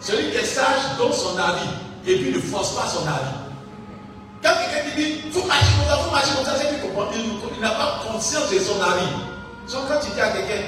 Celui 0.00 0.30
qui 0.30 0.36
est 0.36 0.44
sage 0.44 0.96
donne 0.98 1.12
son 1.12 1.36
avis 1.38 1.68
et 2.06 2.16
puis 2.16 2.32
ne 2.32 2.40
force 2.40 2.74
pas 2.74 2.88
son 2.88 3.06
avis. 3.06 3.36
Quand 4.42 4.52
quelqu'un 4.54 4.90
te 4.90 4.96
dit, 4.96 5.20
faut 5.32 5.46
marcher 5.46 5.72
comme 5.78 5.88
ça, 5.88 5.96
faut 5.96 6.10
marcher 6.10 6.34
comme 6.36 6.44
ça, 6.44 6.52
c'est 6.56 6.68
qu'il 6.68 6.80
comprend. 6.80 7.10
Il, 7.14 7.60
n'a 7.60 7.70
pas 7.70 8.00
conscience 8.06 8.50
de 8.50 8.58
son 8.58 8.80
avis. 8.80 9.10
Donc 9.72 9.88
quand 9.88 9.98
tu 10.00 10.12
dis 10.14 10.20
à 10.20 10.28
quelqu'un, 10.28 10.62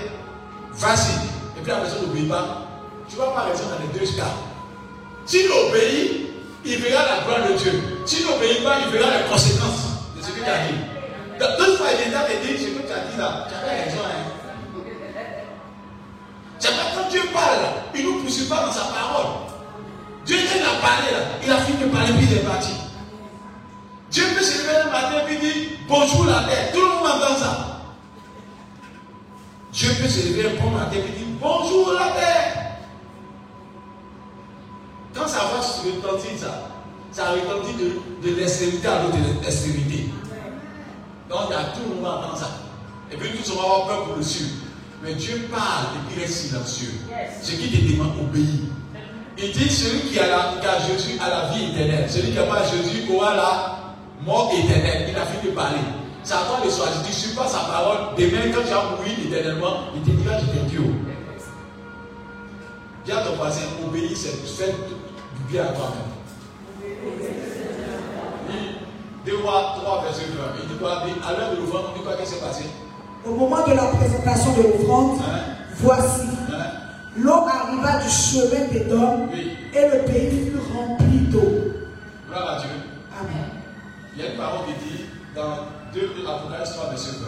vas-y, 0.72 1.12
et 1.56 1.62
puis 1.62 1.70
la 1.70 1.76
personne 1.76 2.06
n'obéit 2.06 2.28
pas, 2.28 2.66
tu 3.08 3.16
vas 3.16 3.26
pas 3.26 3.42
raison 3.42 3.64
dans 3.70 3.78
les 3.80 3.98
deux 3.98 4.06
cas. 4.16 4.24
S'il 5.28 5.46
obéit, 5.50 6.30
il 6.64 6.78
verra 6.78 7.02
la 7.04 7.22
gloire 7.22 7.46
de 7.46 7.58
Dieu. 7.58 7.72
S'il 8.06 8.24
n'obéit 8.26 8.64
pas, 8.64 8.78
il 8.80 8.90
verra 8.90 9.10
les 9.18 9.30
conséquences 9.30 10.08
de 10.16 10.22
ce 10.22 10.30
qu'il 10.30 10.42
a 10.42 10.64
dit. 10.64 10.74
Deux 11.38 11.76
fois, 11.76 11.88
il 11.92 12.10
dans 12.10 12.26
les 12.26 12.46
dire 12.46 12.58
ce 12.58 12.64
que 12.64 12.86
tu 12.86 12.92
as 12.92 13.12
dit 13.12 13.18
là. 13.18 13.46
Tu 13.46 13.54
avais 13.54 13.82
raison. 13.84 13.98
Hein. 14.06 14.82
C'est 16.58 16.70
pas 16.70 16.96
quand 16.96 17.10
Dieu 17.10 17.20
parle, 17.30 17.58
il 17.94 18.06
ne 18.06 18.10
nous 18.10 18.22
poursuit 18.22 18.46
pas 18.46 18.64
dans 18.64 18.72
sa 18.72 18.84
parole. 18.84 19.26
Dieu, 20.24 20.38
il 20.38 20.62
a 20.62 20.80
parlé 20.80 21.12
là, 21.12 21.18
il 21.44 21.52
a 21.52 21.58
fini 21.58 21.76
de 21.76 21.86
parler, 21.88 22.12
puis 22.14 22.26
il 22.30 22.36
est 22.38 22.40
parti. 22.40 22.72
Dieu 24.10 24.24
peut 24.34 24.42
se 24.42 24.62
lever 24.62 24.78
le 24.86 24.90
matin 24.90 25.28
et 25.30 25.36
dire 25.36 25.54
bonjour 25.86 26.24
la 26.24 26.44
terre. 26.48 26.72
Tout 26.72 26.80
le 26.80 26.86
monde 26.86 27.06
entend 27.06 27.36
ça. 27.36 27.82
Dieu 29.74 29.90
peut 30.00 30.08
se 30.08 30.26
lever 30.26 30.48
un 30.48 30.62
bon 30.62 30.70
matin 30.70 30.96
et 30.96 31.18
dire 31.18 31.26
bonjour 31.38 31.92
la 31.92 32.18
terre. 32.18 32.67
Quand 35.18 35.26
ça 35.26 35.50
va 35.52 35.60
se 35.60 35.80
retentir, 35.80 36.30
ça, 36.38 36.68
ça 37.10 37.32
retentit 37.32 37.74
de, 37.74 38.28
de 38.28 38.36
l'extrémité 38.36 38.86
à 38.86 39.02
l'autre 39.02 39.16
extrémité. 39.44 40.10
Donc 41.28 41.50
a 41.52 41.74
tout 41.74 41.88
le 41.88 41.96
monde 41.96 42.06
entend 42.06 42.36
ça. 42.36 42.50
Et 43.10 43.16
puis 43.16 43.30
tout 43.30 43.50
monde 43.50 43.58
va 43.58 43.64
avoir 43.64 43.86
peur 43.86 44.04
pour 44.04 44.16
le 44.16 44.22
suivre. 44.22 44.50
Mais 45.02 45.14
Dieu 45.14 45.48
parle 45.50 45.86
et 45.96 46.12
puis 46.12 46.22
reste 46.22 46.34
silencieux. 46.34 46.92
Ce 47.42 47.52
qui 47.52 47.68
te 47.68 47.92
demande 47.92 48.12
obéir. 48.20 48.70
Il 49.36 49.52
dit 49.52 49.68
celui 49.68 50.00
qui 50.02 50.18
a, 50.18 50.26
la, 50.26 50.54
qui 50.60 50.66
a 50.66 50.86
Jésus 50.86 51.18
a 51.20 51.28
la 51.28 51.48
vie 51.50 51.70
éternelle. 51.70 52.10
Celui 52.10 52.30
qui 52.30 52.36
n'a 52.36 52.44
pas 52.44 52.62
Jésus 52.64 53.10
aura 53.12 53.34
la 53.34 53.78
mort 54.24 54.52
éternelle. 54.52 55.08
Il 55.10 55.16
a 55.16 55.26
fini 55.26 55.50
de 55.50 55.56
parler. 55.56 55.78
C'est 56.22 56.34
à 56.34 56.38
toi 56.38 56.58
de 56.64 56.70
choisir. 56.70 57.02
Tu 57.02 57.10
ne 57.10 57.14
suis 57.14 57.34
pas 57.34 57.46
sa 57.46 57.60
parole. 57.60 58.16
Demain, 58.16 58.52
quand 58.52 58.62
tu 58.62 58.70
vas 58.70 58.90
mourir 58.90 59.14
éternellement, 59.26 59.90
il 59.94 60.02
te 60.02 60.10
dira 60.10 60.38
je 60.38 60.46
t'ai 60.46 60.66
Dieu. 60.68 60.82
À 63.10 63.22
ton 63.22 63.36
voisin, 63.36 63.62
faire 64.58 64.68
du 64.68 65.07
bien 65.48 65.64
à 65.64 65.68
toi-même. 65.68 66.18
Deux 69.24 69.38
fois, 69.38 69.74
trois 69.76 70.02
verset 70.02 70.24
20. 70.24 70.62
Il 70.62 70.68
dit 70.68 70.78
quoi? 70.78 71.02
À 71.02 71.32
l'heure 71.32 71.50
de 71.52 71.56
l'offrande, 71.56 71.84
on 71.90 71.98
dit 71.98 72.04
quoi? 72.04 72.14
Qu'est-ce 72.16 72.34
qui 72.34 72.38
s'est 72.38 72.46
passé? 72.46 72.64
Au 73.26 73.34
moment 73.34 73.66
de 73.66 73.72
la 73.72 73.86
présentation 73.86 74.52
de 74.52 74.62
l'offrande, 74.62 75.18
hein? 75.20 75.40
voici. 75.76 76.28
Hein? 76.52 76.66
L'eau 77.16 77.46
arriva 77.46 77.98
du 78.02 78.08
chemin 78.08 78.72
des 78.72 78.80
dômes 78.80 79.28
et 79.32 79.88
le 79.88 80.04
pays 80.04 80.50
fut 80.50 80.58
rempli 80.72 81.18
d'eau. 81.30 81.72
Gloire 82.28 82.56
à 82.56 82.60
Dieu. 82.60 82.70
Amen. 83.18 83.50
Il 84.14 84.22
y 84.22 84.26
a 84.26 84.30
une 84.30 84.36
parole 84.38 84.66
qui 84.66 84.72
dit 84.84 85.04
dans 85.34 85.66
2 85.92 86.00
Apocalypse 86.26 86.74
3, 86.74 86.90
verset 86.90 87.10
20. 87.20 87.26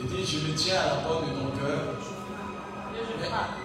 Il 0.00 0.06
dit 0.08 0.24
Je 0.24 0.46
me 0.46 0.54
tiens 0.54 0.74
à 0.80 0.96
la 0.96 1.08
porte 1.08 1.24
de 1.24 1.30
ton 1.30 1.46
cœur. 1.58 1.96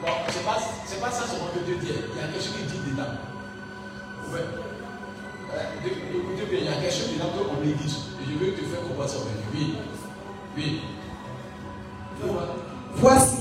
Bon, 0.01 0.11
c'est 0.29 0.45
pas, 0.45 0.53
pas 0.53 1.11
ça 1.11 1.27
seulement 1.27 1.47
que 1.53 1.59
Dieu 1.65 1.75
dit. 1.81 1.87
Il 1.89 2.17
y 2.17 2.23
a 2.23 2.27
quelque 2.27 2.41
chose 2.41 2.55
qui 2.55 2.63
dit 2.63 2.91
dedans. 2.91 3.26
Ouais. 4.33 4.45
Écoutez 5.85 6.45
bien, 6.49 6.59
il 6.59 6.65
y 6.65 6.67
a 6.67 6.81
quelque 6.81 6.93
chose 6.93 7.13
dedans 7.13 7.31
qu'on 7.33 7.61
médite. 7.61 7.95
Et 8.21 8.25
je 8.31 8.45
veux 8.45 8.51
te 8.53 8.61
faire 8.65 8.81
comprendre 8.81 9.09
ça. 9.09 9.17
Oui. 9.53 9.75
Oui. 10.55 10.81
Voici, 12.95 13.37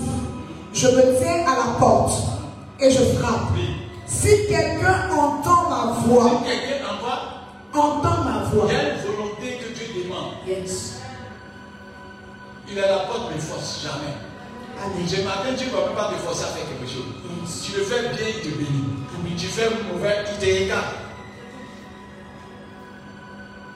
je 0.72 0.88
me 0.88 1.18
tiens 1.18 1.44
à 1.46 1.56
la 1.56 1.78
porte 1.78 2.22
et 2.78 2.90
je 2.90 3.02
frappe. 3.18 3.54
Si 4.06 4.46
quelqu'un 4.48 5.10
entend 5.10 5.68
ma 5.68 5.92
voix, 6.04 6.30
si 6.30 6.50
quelqu'un 6.50 6.84
entend 7.72 8.24
ma 8.24 8.44
voix, 8.44 8.66
il 8.68 8.74
y 8.74 8.76
a 8.76 8.94
une 8.94 9.00
volonté 9.00 9.58
que 9.58 9.74
Dieu 9.74 10.04
demande. 10.04 10.32
Yes. 10.46 11.00
Il 12.70 12.78
a 12.78 12.88
la 12.88 12.98
porte, 12.98 13.32
mais 13.34 13.40
force 13.40 13.82
jamais. 13.82 14.14
Amen. 14.78 15.08
Ce 15.08 15.22
matin, 15.22 15.52
Dieu 15.56 15.66
ne 15.68 15.72
va 15.72 16.00
pas 16.00 16.12
te 16.12 16.18
forcer 16.20 16.44
à 16.44 16.48
faire 16.48 16.68
quelque 16.68 16.86
chose. 16.90 17.06
Yes. 17.46 17.62
Tu 17.62 17.78
le 17.78 17.84
fais 17.84 18.08
bien, 18.08 18.26
il 18.28 18.40
te 18.42 18.48
bénit. 18.56 18.96
Tu 19.38 19.46
fais 19.48 19.68
mauvais, 19.92 20.24
il 20.32 20.38
te 20.38 20.62
regarde. 20.62 20.84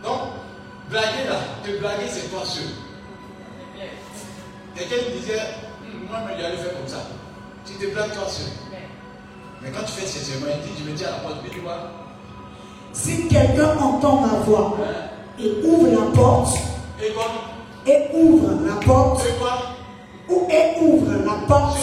Donc, 0.03 0.21
blaguer 0.89 1.29
là, 1.29 1.37
te 1.63 1.79
blaguer, 1.79 2.09
c'est 2.09 2.31
toi 2.31 2.43
seul. 2.47 2.65
Quelqu'un 4.75 4.97
disait, 5.15 5.39
hm, 5.83 6.09
moi, 6.09 6.21
je 6.31 6.41
vais 6.41 6.47
aller 6.47 6.57
faire 6.57 6.73
comme 6.79 6.89
ça. 6.89 7.07
Tu 7.67 7.75
te 7.75 7.93
blagues 7.93 8.15
toi 8.15 8.27
seul. 8.27 8.47
Mais 9.61 9.71
quand 9.71 9.85
tu 9.85 9.93
fais 9.93 10.07
sincèrement, 10.07 10.47
il 10.55 10.63
dit, 10.63 10.83
je 10.83 10.91
me 10.91 10.97
dis 10.97 11.05
à 11.05 11.11
la 11.11 11.17
porte, 11.19 11.37
mais 11.45 11.51
tu 11.51 11.61
vois. 11.61 11.91
Si 12.95 13.29
quelqu'un 13.29 13.77
entend 13.77 14.23
ma 14.23 14.39
voix 14.39 14.79
et 15.39 15.53
ouvre 15.63 15.89
la 15.89 16.11
porte, 16.17 16.57
et 17.03 17.13
quoi? 17.13 17.27
Et 17.87 18.09
ouvre 18.15 18.67
la 18.67 18.77
porte, 18.77 19.27
et 19.27 19.39
quoi? 19.39 19.77
Ou 20.31 20.49
et 20.51 20.81
ouvre 20.81 21.13
la 21.27 21.47
porte. 21.47 21.79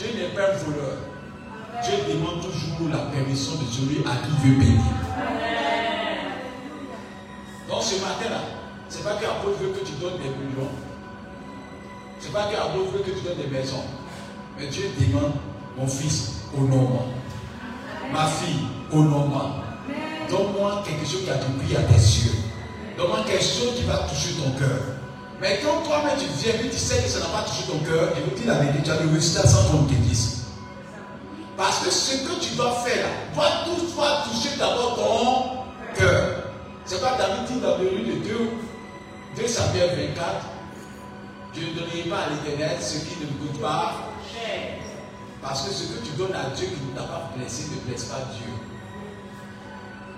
Dieu 0.00 0.08
n'est 0.16 0.34
pas 0.34 0.52
voleur. 0.52 0.96
Dieu 1.84 1.92
demande 2.08 2.40
toujours 2.40 2.88
la 2.88 3.10
permission 3.12 3.52
de 3.56 3.66
celui 3.70 3.98
à 3.98 4.16
qui 4.24 4.48
veut 4.48 4.58
bénir. 4.58 4.80
Donc 7.68 7.82
ce 7.82 7.96
matin-là, 7.96 8.40
ce 8.88 8.96
n'est 8.96 9.04
pas 9.04 9.16
qu'Apôtre 9.16 9.58
veut 9.60 9.68
que 9.68 9.84
tu 9.84 9.92
donnes 10.00 10.16
des 10.16 10.30
millions. 10.30 10.70
Ce 12.18 12.26
n'est 12.26 12.32
pas 12.32 12.48
qu'Apôtre 12.50 12.92
veut 12.92 13.00
que 13.00 13.10
tu 13.10 13.20
donnes 13.20 13.36
des 13.36 13.54
maisons. 13.54 13.84
Mais 14.58 14.68
Dieu 14.68 14.84
demande, 14.98 15.32
mon 15.76 15.86
fils, 15.86 16.44
honore-moi. 16.56 17.04
Ma 18.10 18.26
fille, 18.26 18.68
honore-moi. 18.90 19.50
Donne-moi 20.30 20.82
quelque 20.86 21.04
chose 21.04 21.24
qui 21.24 21.30
a 21.30 21.34
du 21.34 21.76
à 21.76 21.82
tes 21.82 21.92
yeux. 21.92 22.38
Donne-moi 22.96 23.18
quelque 23.26 23.44
chose 23.44 23.74
qui 23.76 23.82
va 23.82 23.98
toucher 24.08 24.32
ton 24.42 24.52
cœur. 24.58 24.99
Mais 25.40 25.60
quand 25.64 25.82
toi-même 25.82 26.18
tu 26.18 26.26
viens 26.26 26.54
et 26.54 26.68
tu 26.68 26.76
sais 26.76 27.02
que 27.02 27.08
ça 27.08 27.20
n'a 27.20 27.26
pas 27.26 27.42
touché 27.42 27.64
ton 27.66 27.78
cœur, 27.78 28.10
et 28.16 28.20
vous 28.20 28.36
dis 28.36 28.46
la 28.46 28.54
vérité, 28.54 28.82
tu 28.84 28.90
as 28.90 29.00
le 29.00 29.10
résultat 29.10 29.48
sans 29.48 29.70
qu'on 29.70 29.84
te 29.84 29.94
dise. 29.94 30.44
Parce 31.56 31.80
que 31.80 31.90
ce 31.90 32.16
que 32.24 32.40
tu 32.40 32.54
dois 32.56 32.72
faire 32.72 33.06
doit 33.34 33.64
toutefois 33.64 34.24
toucher 34.24 34.56
d'abord 34.58 34.96
ton 34.96 35.98
cœur. 35.98 36.44
C'est 36.84 37.00
pas 37.00 37.16
David 37.16 37.44
dit 37.46 37.60
dans 37.60 37.78
le 37.78 37.88
livre 37.88 38.22
de 38.24 38.28
2, 39.36 39.42
2 39.42 39.46
Samuel 39.46 40.10
24, 40.14 40.26
je 41.54 41.60
ne 41.60 41.66
donnerai 41.74 42.02
pas 42.08 42.18
à 42.18 42.30
l'éternel 42.30 42.76
ce 42.80 42.98
qui 42.98 43.20
ne 43.20 43.26
me 43.26 43.46
coûte 43.46 43.60
pas. 43.60 43.94
Parce 45.42 45.62
que 45.62 45.72
ce 45.72 45.84
que 45.84 46.04
tu 46.04 46.12
donnes 46.18 46.34
à 46.34 46.50
Dieu 46.54 46.66
qui 46.66 46.92
ne 46.92 46.94
t'a 46.94 47.04
pas 47.04 47.30
blessé 47.34 47.64
ne 47.74 47.88
blesse 47.88 48.04
pas 48.04 48.20
Dieu. 48.36 48.52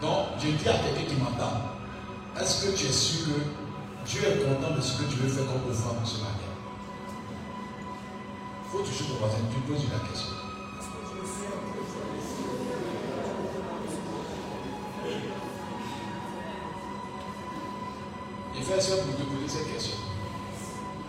Donc, 0.01 0.27
je 0.41 0.49
dis 0.49 0.69
à 0.69 0.73
quelqu'un 0.73 1.09
qui 1.09 1.15
m'entend, 1.15 1.63
est-ce 2.41 2.67
que 2.67 2.77
tu 2.77 2.87
es 2.87 2.93
sûr 2.93 3.27
que 3.27 3.62
Dieu 4.13 4.21
est 4.29 4.45
content 4.45 4.77
de 4.77 4.81
ce 4.83 4.99
que 4.99 5.05
tu 5.11 5.17
veux 5.17 5.29
faire 5.29 5.47
comme 5.47 5.71
offrande 5.71 6.05
ce 6.05 6.19
matin 6.19 6.53
Il 8.63 8.71
faut 8.71 8.85
toujours 8.85 9.07
ton 9.07 9.15
voisin, 9.15 9.39
tu 9.51 9.61
poses 9.61 9.89
la 9.91 10.07
question. 10.07 10.37
Il 18.55 18.63
fait 18.63 18.81
ça 18.83 18.97
pour 18.97 19.17
te 19.17 19.23
poser 19.23 19.49
cette 19.49 19.73
question. 19.73 19.97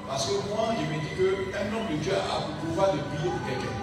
Parce 0.07 0.27
que 0.27 0.31
moi, 0.47 0.69
je 0.71 0.85
me 0.85 1.01
dis 1.01 1.51
qu'un 1.51 1.75
homme 1.75 1.91
de 1.91 2.01
Dieu 2.01 2.13
a 2.13 2.39
le 2.47 2.65
pouvoir 2.65 2.93
de 2.93 2.99
prier 2.99 3.29
pour 3.29 3.45
quelqu'un. 3.45 3.75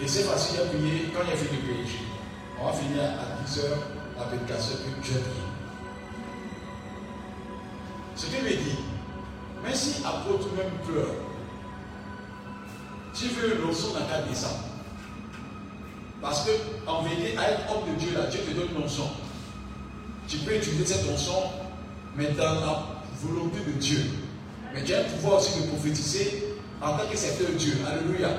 Et 0.00 0.08
c'est 0.08 0.24
facile 0.24 0.62
à 0.62 0.64
prier 0.64 1.12
quand 1.14 1.20
il 1.24 1.32
a 1.32 1.36
fini 1.36 1.62
de 1.62 1.62
prier. 1.62 2.00
On 2.60 2.66
va 2.66 2.72
finir 2.72 3.04
à 3.04 3.38
10h, 3.46 3.70
à 4.18 4.34
24h, 4.34 4.82
que 4.82 5.00
Dieu 5.00 5.20
prie. 5.20 5.43
Ce 8.16 8.26
qu'il 8.26 8.42
me 8.44 8.50
dit, 8.50 8.78
même 9.62 9.74
si 9.74 10.02
apôtre 10.04 10.46
même 10.56 10.70
pleure, 10.86 11.14
tu 13.12 13.26
veux 13.28 13.66
leçon 13.66 13.88
dans 13.94 14.06
4 14.06 14.28
décembre. 14.28 14.64
Parce 16.20 16.44
que, 16.44 16.50
en 16.86 17.02
vérité, 17.02 17.36
à 17.36 17.50
être 17.50 17.60
homme 17.70 17.92
de 17.92 17.98
Dieu, 17.98 18.12
là, 18.14 18.26
Dieu 18.26 18.40
te 18.40 18.50
donne 18.52 18.82
leçon. 18.82 19.08
Tu 20.26 20.38
peux 20.38 20.56
utiliser 20.56 20.86
cette 20.86 21.10
leçon, 21.10 21.50
mais 22.16 22.30
dans 22.30 22.54
la 22.54 22.86
volonté 23.22 23.60
de 23.66 23.72
Dieu. 23.72 24.00
Mais 24.72 24.82
tu 24.84 24.94
as 24.94 25.02
le 25.02 25.08
pouvoir 25.08 25.38
aussi 25.40 25.60
de 25.60 25.66
prophétiser 25.68 26.56
en 26.80 26.96
tant 26.96 27.06
que 27.10 27.16
serviteur 27.16 27.50
de 27.50 27.56
Dieu. 27.56 27.74
Alléluia. 27.86 28.30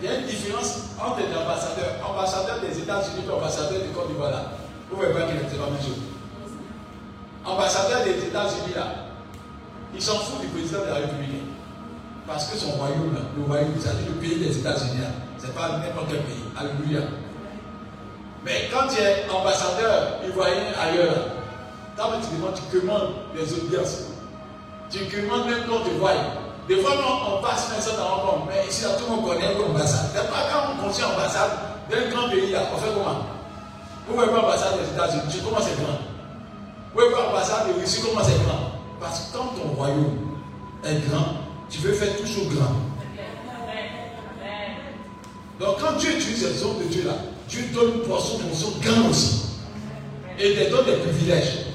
Il 0.00 0.06
y 0.06 0.10
a 0.10 0.18
une 0.18 0.26
différence 0.26 0.78
entre 0.98 1.18
les 1.18 1.36
ambassadeurs, 1.36 2.00
ambassadeurs 2.08 2.60
des 2.60 2.76
États-Unis 2.78 3.24
et 3.28 3.30
ambassadeurs 3.30 3.82
du 3.82 3.88
Côte 3.90 4.08
d'Ivoire. 4.08 4.52
Vous 4.90 4.96
pouvez 4.96 5.12
voir 5.12 5.28
qu'il 5.28 5.36
c'est 5.48 5.58
la 5.58 5.66
même. 5.66 6.11
Ambassadeurs 7.44 8.04
des 8.04 8.26
États-Unis 8.26 8.74
là, 8.76 8.86
ils 9.94 10.00
s'en 10.02 10.14
foutent 10.18 10.42
du 10.42 10.46
président 10.48 10.80
de 10.80 10.86
la 10.86 10.94
République. 10.94 11.42
Parce 12.26 12.46
que 12.46 12.56
son 12.56 12.70
royaume, 12.72 13.18
le 13.36 13.44
royaume, 13.44 13.74
c'est-à-dire 13.80 14.06
le 14.08 14.14
pays 14.14 14.38
des 14.38 14.56
États-Unis, 14.56 15.02
ce 15.38 15.46
n'est 15.46 15.52
pas 15.52 15.78
n'importe 15.78 16.08
quel 16.08 16.22
pays. 16.22 16.44
Alléluia. 16.56 17.00
Mais 18.44 18.68
quand 18.72 18.86
tu 18.88 19.00
es 19.02 19.26
ambassadeur 19.28 20.20
ivoirien 20.26 20.70
ailleurs, 20.80 21.16
quand 21.96 22.10
tu 22.22 22.36
demandes, 22.36 22.54
tu 22.54 22.78
commandes 22.78 23.14
les 23.34 23.52
audiences. 23.52 24.06
Tu 24.88 25.00
commandes 25.06 25.46
même 25.46 25.64
quand 25.68 25.82
tu 25.84 25.90
vois. 25.98 26.12
Des 26.68 26.76
fois, 26.76 26.92
on 27.28 27.42
passe 27.42 27.70
même 27.72 27.80
ça 27.80 27.90
dans 27.96 28.16
le 28.16 28.24
monde. 28.24 28.48
Mais 28.48 28.68
ici, 28.68 28.84
tout 28.96 29.04
le 29.10 29.16
monde 29.16 29.26
connaît 29.26 29.54
l'ambassade. 29.54 30.10
C'est 30.14 30.30
pas 30.30 30.46
quand 30.50 30.72
on 30.72 30.86
construit 30.86 31.04
ambassade 31.04 31.50
d'un 31.90 32.08
grand 32.08 32.30
pays, 32.30 32.52
là, 32.52 32.60
on 32.72 32.78
fait 32.78 32.92
comment? 32.94 33.26
Vous 34.06 34.14
voyez 34.14 34.32
l'ambassade 34.32 34.78
des 34.78 34.94
États-Unis, 34.94 35.22
tu 35.30 35.38
comment 35.38 35.60
c'est 35.60 35.76
grand 35.82 36.11
Vous 36.92 37.00
voyez 37.00 37.14
pas 37.14 37.22
l'ambassade 37.22 37.68
de 37.68 37.80
Russie, 37.80 38.02
comment 38.02 38.22
c'est 38.22 38.42
grand? 38.44 38.72
Parce 39.00 39.20
que 39.20 39.36
quand 39.36 39.46
ton 39.56 39.74
royaume 39.74 40.18
est 40.84 41.08
grand, 41.08 41.36
tu 41.70 41.78
veux 41.78 41.92
faire 41.92 42.16
toujours 42.18 42.44
grand. 42.52 42.76
Donc 45.58 45.76
quand 45.80 45.96
Dieu 45.98 46.10
utilise 46.16 46.44
les 46.44 46.62
hommes 46.62 46.78
de 46.80 46.84
Dieu 46.84 47.04
là, 47.06 47.14
Dieu 47.48 47.62
donne 47.72 47.94
une 47.94 48.00
poisson 48.02 48.36
de 48.38 48.42
fonction 48.42 48.78
grande 48.82 49.10
aussi. 49.10 49.42
Et 50.38 50.52
il 50.52 50.58
te 50.58 50.70
donne 50.70 50.84
des 50.84 50.96
privilèges. 50.96 51.66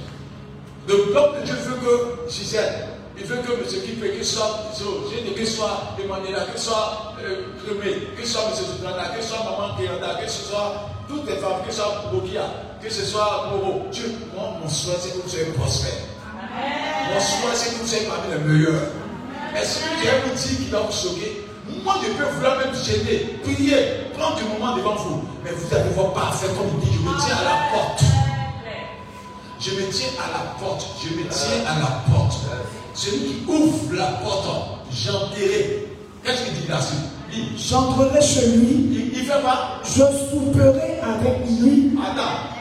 Le 0.88 1.14
peuple 1.14 1.40
de 1.40 1.46
Dieu 1.46 1.56
veut 1.56 1.76
que 1.76 2.30
Gisèle, 2.30 2.88
il 3.18 3.26
veut 3.26 3.38
que 3.38 3.52
M. 3.54 3.64
Kipe, 3.66 4.20
que 4.20 4.24
soit 4.24 4.72
Génie, 5.12 5.34
que 5.34 5.46
soit 5.46 5.96
Emmanuel, 6.04 6.46
que 6.54 6.60
soit 6.60 7.14
Cremé, 7.66 8.08
que 8.16 8.26
soit 8.26 8.42
M. 8.50 8.54
Soutrana, 8.54 9.10
que 9.10 9.24
soit 9.24 9.40
Maman 9.40 9.76
Kéanda, 9.78 10.22
que 10.22 10.30
ce 10.30 10.50
soit 10.50 10.90
toutes 11.08 11.28
les 11.28 11.38
femmes, 11.38 11.64
que 11.66 11.74
ce 11.74 11.82
soit 11.82 12.04
Bokia, 12.12 12.44
que 12.82 12.92
ce 12.92 13.06
soit 13.06 13.50
Moro. 13.52 13.88
Dieu, 13.92 14.16
moi, 14.36 14.54
mon 14.62 14.70
souhait, 14.70 14.96
c'est 15.00 15.12
que 15.12 15.22
vous 15.24 15.30
soyez 15.30 15.46
prospères. 15.46 15.92
Mon 16.34 17.20
souhait, 17.20 17.56
c'est 17.56 17.76
que 17.76 17.82
vous 17.82 17.88
soyez 17.88 18.06
parmi 18.06 18.34
les 18.34 18.40
meilleurs. 18.40 18.82
Est-ce 19.56 19.80
que 19.80 20.02
Dieu 20.02 20.12
vous 20.26 20.36
dit 20.36 20.56
qu'il 20.58 20.70
va 20.70 20.82
vous 20.82 20.92
choquer? 20.92 21.44
Moi, 21.84 21.96
je 22.02 22.12
peux 22.14 22.30
vouloir 22.30 22.58
même 22.60 22.76
gêner, 22.76 23.40
prier, 23.44 24.12
prendre 24.18 24.38
du 24.38 24.44
moment 24.46 24.76
devant 24.78 24.96
vous. 24.96 25.24
Mais 25.44 25.52
vous 25.52 25.76
allez 25.76 25.90
voir 25.90 26.14
parfait, 26.14 26.48
comme 26.48 26.68
il 26.82 26.90
dit, 26.90 26.96
je 26.96 27.00
me 27.00 27.18
tiens 27.18 27.36
à 27.36 27.44
la 27.44 27.78
porte. 27.78 28.04
Je 29.60 29.72
me 29.72 29.90
tiens 29.92 30.10
à 30.24 30.32
la 30.32 30.44
porte. 30.60 30.86
Je 31.02 31.10
me 31.16 31.28
tiens 31.30 31.66
à 31.68 31.80
la 31.80 32.04
porte. 32.12 32.38
Celui 32.94 33.20
qui 33.20 33.46
ouvre 33.48 33.96
la 33.96 34.08
porte, 34.24 34.48
j'entrerai. 34.92 35.88
Qu'est-ce 36.24 36.44
qu'il 36.46 36.54
dit 36.54 36.68
là-dessus? 36.68 36.96
J'entrerai 37.58 38.22
chez 38.22 38.48
lui. 38.48 39.12
Il, 39.14 39.26
fait 39.26 39.42
quoi? 39.42 39.80
Je 39.84 40.04
souperai 40.30 41.00
avec 41.02 41.38
lui. 41.60 41.92
Attends. 42.02 42.57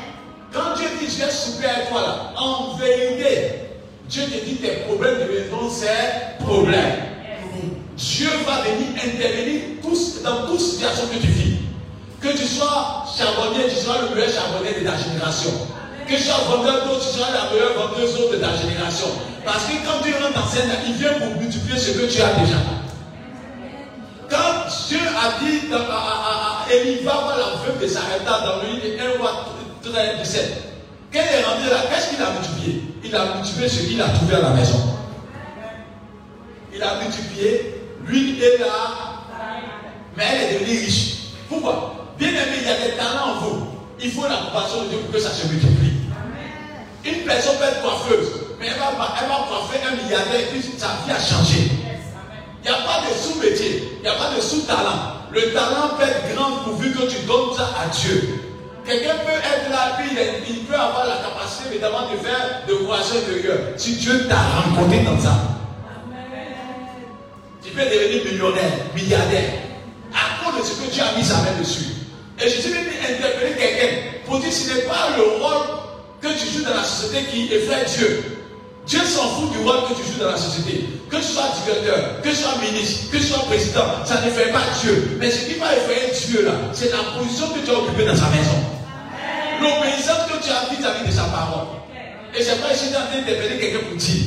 Quand 0.57 0.75
Dieu 0.75 0.89
dit 0.99 1.07
je 1.07 1.23
vais 1.23 1.31
souper 1.31 1.67
avec 1.67 1.91
toi 1.91 2.01
là, 2.01 2.33
en 2.41 2.77
vérité, 2.77 3.69
Dieu 4.09 4.23
te 4.23 4.43
dit 4.43 4.57
tes 4.57 4.87
problèmes 4.89 5.19
de 5.19 5.25
maison, 5.25 5.69
c'est 5.71 6.43
problème. 6.43 6.95
Dieu 7.97 8.31
va 8.47 8.63
venir 8.63 8.89
intervenir 8.97 9.61
tous, 9.83 10.23
dans 10.23 10.47
toute 10.47 10.61
situation 10.61 11.09
que 11.09 11.21
tu 11.21 11.27
vis. 11.27 11.57
Que 12.23 12.29
tu 12.29 12.47
sois 12.47 13.05
charbonnier, 13.17 13.69
tu 13.69 13.77
seras 13.77 14.01
le 14.03 14.15
meilleur 14.15 14.33
charbonnier 14.33 14.81
de 14.81 14.87
ta 14.87 14.97
génération. 14.97 15.51
Que 16.09 16.15
tu 16.15 16.23
sois 16.23 16.39
vendeur 16.49 16.87
d'eau, 16.87 16.97
tu 17.01 17.19
seras 17.19 17.33
la 17.33 17.51
meilleure 17.51 17.75
vendeuse 17.75 18.17
d'eau 18.17 18.31
de 18.33 18.37
ta 18.37 18.57
génération. 18.57 19.09
Parce 19.45 19.65
que 19.65 19.73
quand 19.85 20.03
Dieu 20.03 20.15
rentre 20.23 20.43
en 20.43 20.49
scène, 20.49 20.71
il 20.87 20.95
vient 20.95 21.13
pour 21.15 21.37
multiplier 21.41 21.79
ce 21.79 21.91
que 21.93 22.07
tu 22.07 22.23
as 22.23 22.33
déjà. 22.41 22.57
Quand 24.31 24.65
Dieu 24.89 25.01
a 25.01 25.45
dit 25.45 25.73
à, 25.73 25.77
à, 25.77 27.05
va 27.05 27.13
voir 27.13 27.37
la 27.37 27.65
veuve 27.65 27.81
de 27.81 27.87
Sarepta 27.87 28.41
dans 28.41 28.63
le 28.63 28.75
livre 28.75 29.03
1 29.17 29.19
roi 29.19 29.56
13, 29.93 30.19
17. 30.23 30.53
Quand 31.13 31.19
est 31.19 31.43
rentré 31.45 31.71
là, 31.71 31.83
qu'est-ce 31.91 32.11
qu'il 32.11 32.23
a 32.23 32.31
multiplié? 32.31 32.83
Il 33.05 33.15
a 33.15 33.35
multiplié 33.35 33.69
ce 33.69 33.87
qu'il 33.87 34.01
a 34.01 34.09
trouvé 34.09 34.35
à 34.35 34.41
la 34.41 34.51
maison. 34.51 34.79
Il 36.75 36.83
a 36.83 37.01
multiplié 37.01 37.75
lui 38.07 38.43
et 38.43 38.59
là, 38.59 38.67
mais 40.17 40.25
elle 40.33 40.43
est 40.43 40.59
devenue 40.59 40.79
riche. 40.79 41.17
Pourquoi? 41.49 42.15
Bien 42.19 42.29
aimé, 42.29 42.59
il 42.61 42.67
y 42.67 42.71
a 42.71 42.77
des 42.77 42.97
talents 42.97 43.37
en 43.37 43.41
vous. 43.41 43.67
Il 44.03 44.11
faut 44.11 44.23
la 44.23 44.37
compassion 44.37 44.85
de 44.85 44.89
Dieu 44.89 44.99
pour 44.99 45.15
que 45.15 45.21
ça 45.21 45.31
se 45.31 45.47
multiplie. 45.47 45.93
Une 47.05 47.25
personne 47.25 47.57
peut 47.57 47.65
être 47.65 47.83
coiffeuse, 47.83 48.29
mais 48.59 48.67
elle 48.67 48.79
va, 48.79 49.15
elle 49.23 49.29
va 49.29 49.47
coiffer 49.49 49.81
un 49.87 50.03
milliardaire 50.03 50.41
et 50.41 50.45
puis 50.47 50.63
sa 50.77 50.89
vie 51.05 51.13
a 51.13 51.21
changé. 51.21 51.71
Il 52.65 52.71
n'y 52.71 52.77
a 52.77 52.81
pas 52.81 53.03
de 53.09 53.15
sous-métier, 53.17 53.85
il 53.99 54.03
n'y 54.03 54.09
a 54.09 54.15
pas 54.15 54.35
de 54.35 54.41
sous-talent. 54.41 55.15
Le 55.31 55.53
talent 55.53 55.91
peut 55.97 56.05
être 56.05 56.35
grand 56.35 56.65
pourvu 56.65 56.93
que 56.93 57.07
tu 57.07 57.25
donnes 57.27 57.57
ça 57.57 57.71
à 57.81 57.89
Dieu. 57.89 58.46
Quelqu'un 58.87 59.17
peut 59.25 59.33
être 59.33 59.69
là, 59.69 59.99
puis 59.99 60.17
il, 60.49 60.59
peut 60.61 60.75
avoir 60.75 61.07
la 61.07 61.17
capacité, 61.17 61.71
évidemment, 61.73 62.03
de 62.03 62.17
faire 62.25 62.63
de 62.69 62.75
croissance 62.85 63.17
intérieure. 63.17 63.59
Si 63.77 63.97
Dieu 63.97 64.29
t'a 64.29 64.37
rencontré 64.37 65.01
dans 65.01 65.19
ça, 65.19 65.35
tu 67.65 67.71
peux 67.73 67.83
devenir 67.83 68.25
millionnaire, 68.25 68.73
milliardaire, 68.95 69.51
à 70.15 70.45
cause 70.45 70.61
de 70.61 70.65
ce 70.65 70.75
que 70.81 70.91
Dieu 70.93 71.03
a 71.03 71.19
mis 71.19 71.25
sa 71.25 71.39
main 71.39 71.59
dessus. 71.59 71.95
Et 72.41 72.49
je 72.49 72.61
suis 72.61 72.71
venu 72.71 72.87
interpeller 73.03 73.57
quelqu'un 73.59 73.97
pour 74.25 74.39
dire 74.39 74.53
ce 74.53 74.73
n'est 74.73 74.83
pas 74.83 75.17
le 75.17 75.43
rôle 75.43 75.67
que 76.23 76.29
tu 76.29 76.47
joues 76.47 76.65
dans 76.65 76.77
la 76.77 76.85
société 76.85 77.25
qui 77.29 77.53
effraie 77.53 77.85
Dieu. 77.97 78.23
Dieu 78.87 79.01
s'en 79.01 79.29
fout 79.31 79.51
du 79.51 79.59
rôle 79.67 79.89
que 79.89 79.95
tu 79.95 80.13
joues 80.13 80.21
dans 80.21 80.31
la 80.31 80.37
société. 80.37 80.87
Que 81.11 81.17
tu 81.17 81.23
sois 81.23 81.51
directeur, 81.65 82.23
que 82.23 82.29
tu 82.29 82.37
sois 82.37 82.55
ministre, 82.63 83.11
que 83.11 83.17
tu 83.17 83.25
sois 83.25 83.45
président, 83.47 84.05
ça 84.05 84.21
ne 84.21 84.31
fait 84.31 84.53
pas 84.53 84.63
Dieu. 84.81 85.17
Mais 85.19 85.31
ce 85.31 85.47
qui 85.47 85.55
va 85.55 85.75
effrayer 85.75 86.13
Dieu 86.29 86.45
là, 86.45 86.53
c'est 86.73 86.93
la 86.93 87.19
position 87.19 87.49
que 87.49 87.65
tu 87.65 87.71
as 87.71 87.79
occupée 87.79 88.05
dans 88.05 88.15
sa 88.15 88.29
maison. 88.29 88.76
L'obéissance 89.61 90.31
que 90.31 90.43
tu 90.45 90.51
as 90.51 90.75
vis-à-vis 90.75 91.07
de 91.07 91.13
sa 91.13 91.25
parole. 91.25 91.67
Et 92.35 92.43
c'est 92.43 92.61
pas 92.61 92.73
ici 92.73 92.89
en 92.91 93.07
train 93.07 93.21
d'interpeller 93.21 93.59
quelqu'un 93.59 93.87
pour 93.89 93.97
dire. 93.97 94.25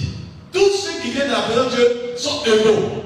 Tous 0.52 0.72
ceux 0.76 1.02
qui 1.02 1.12
viennent 1.12 1.30
dans 1.30 1.38
la 1.38 1.44
présence 1.44 1.72
de 1.72 1.76
Dieu 1.76 2.14
sont 2.18 2.42
heureux. 2.48 3.00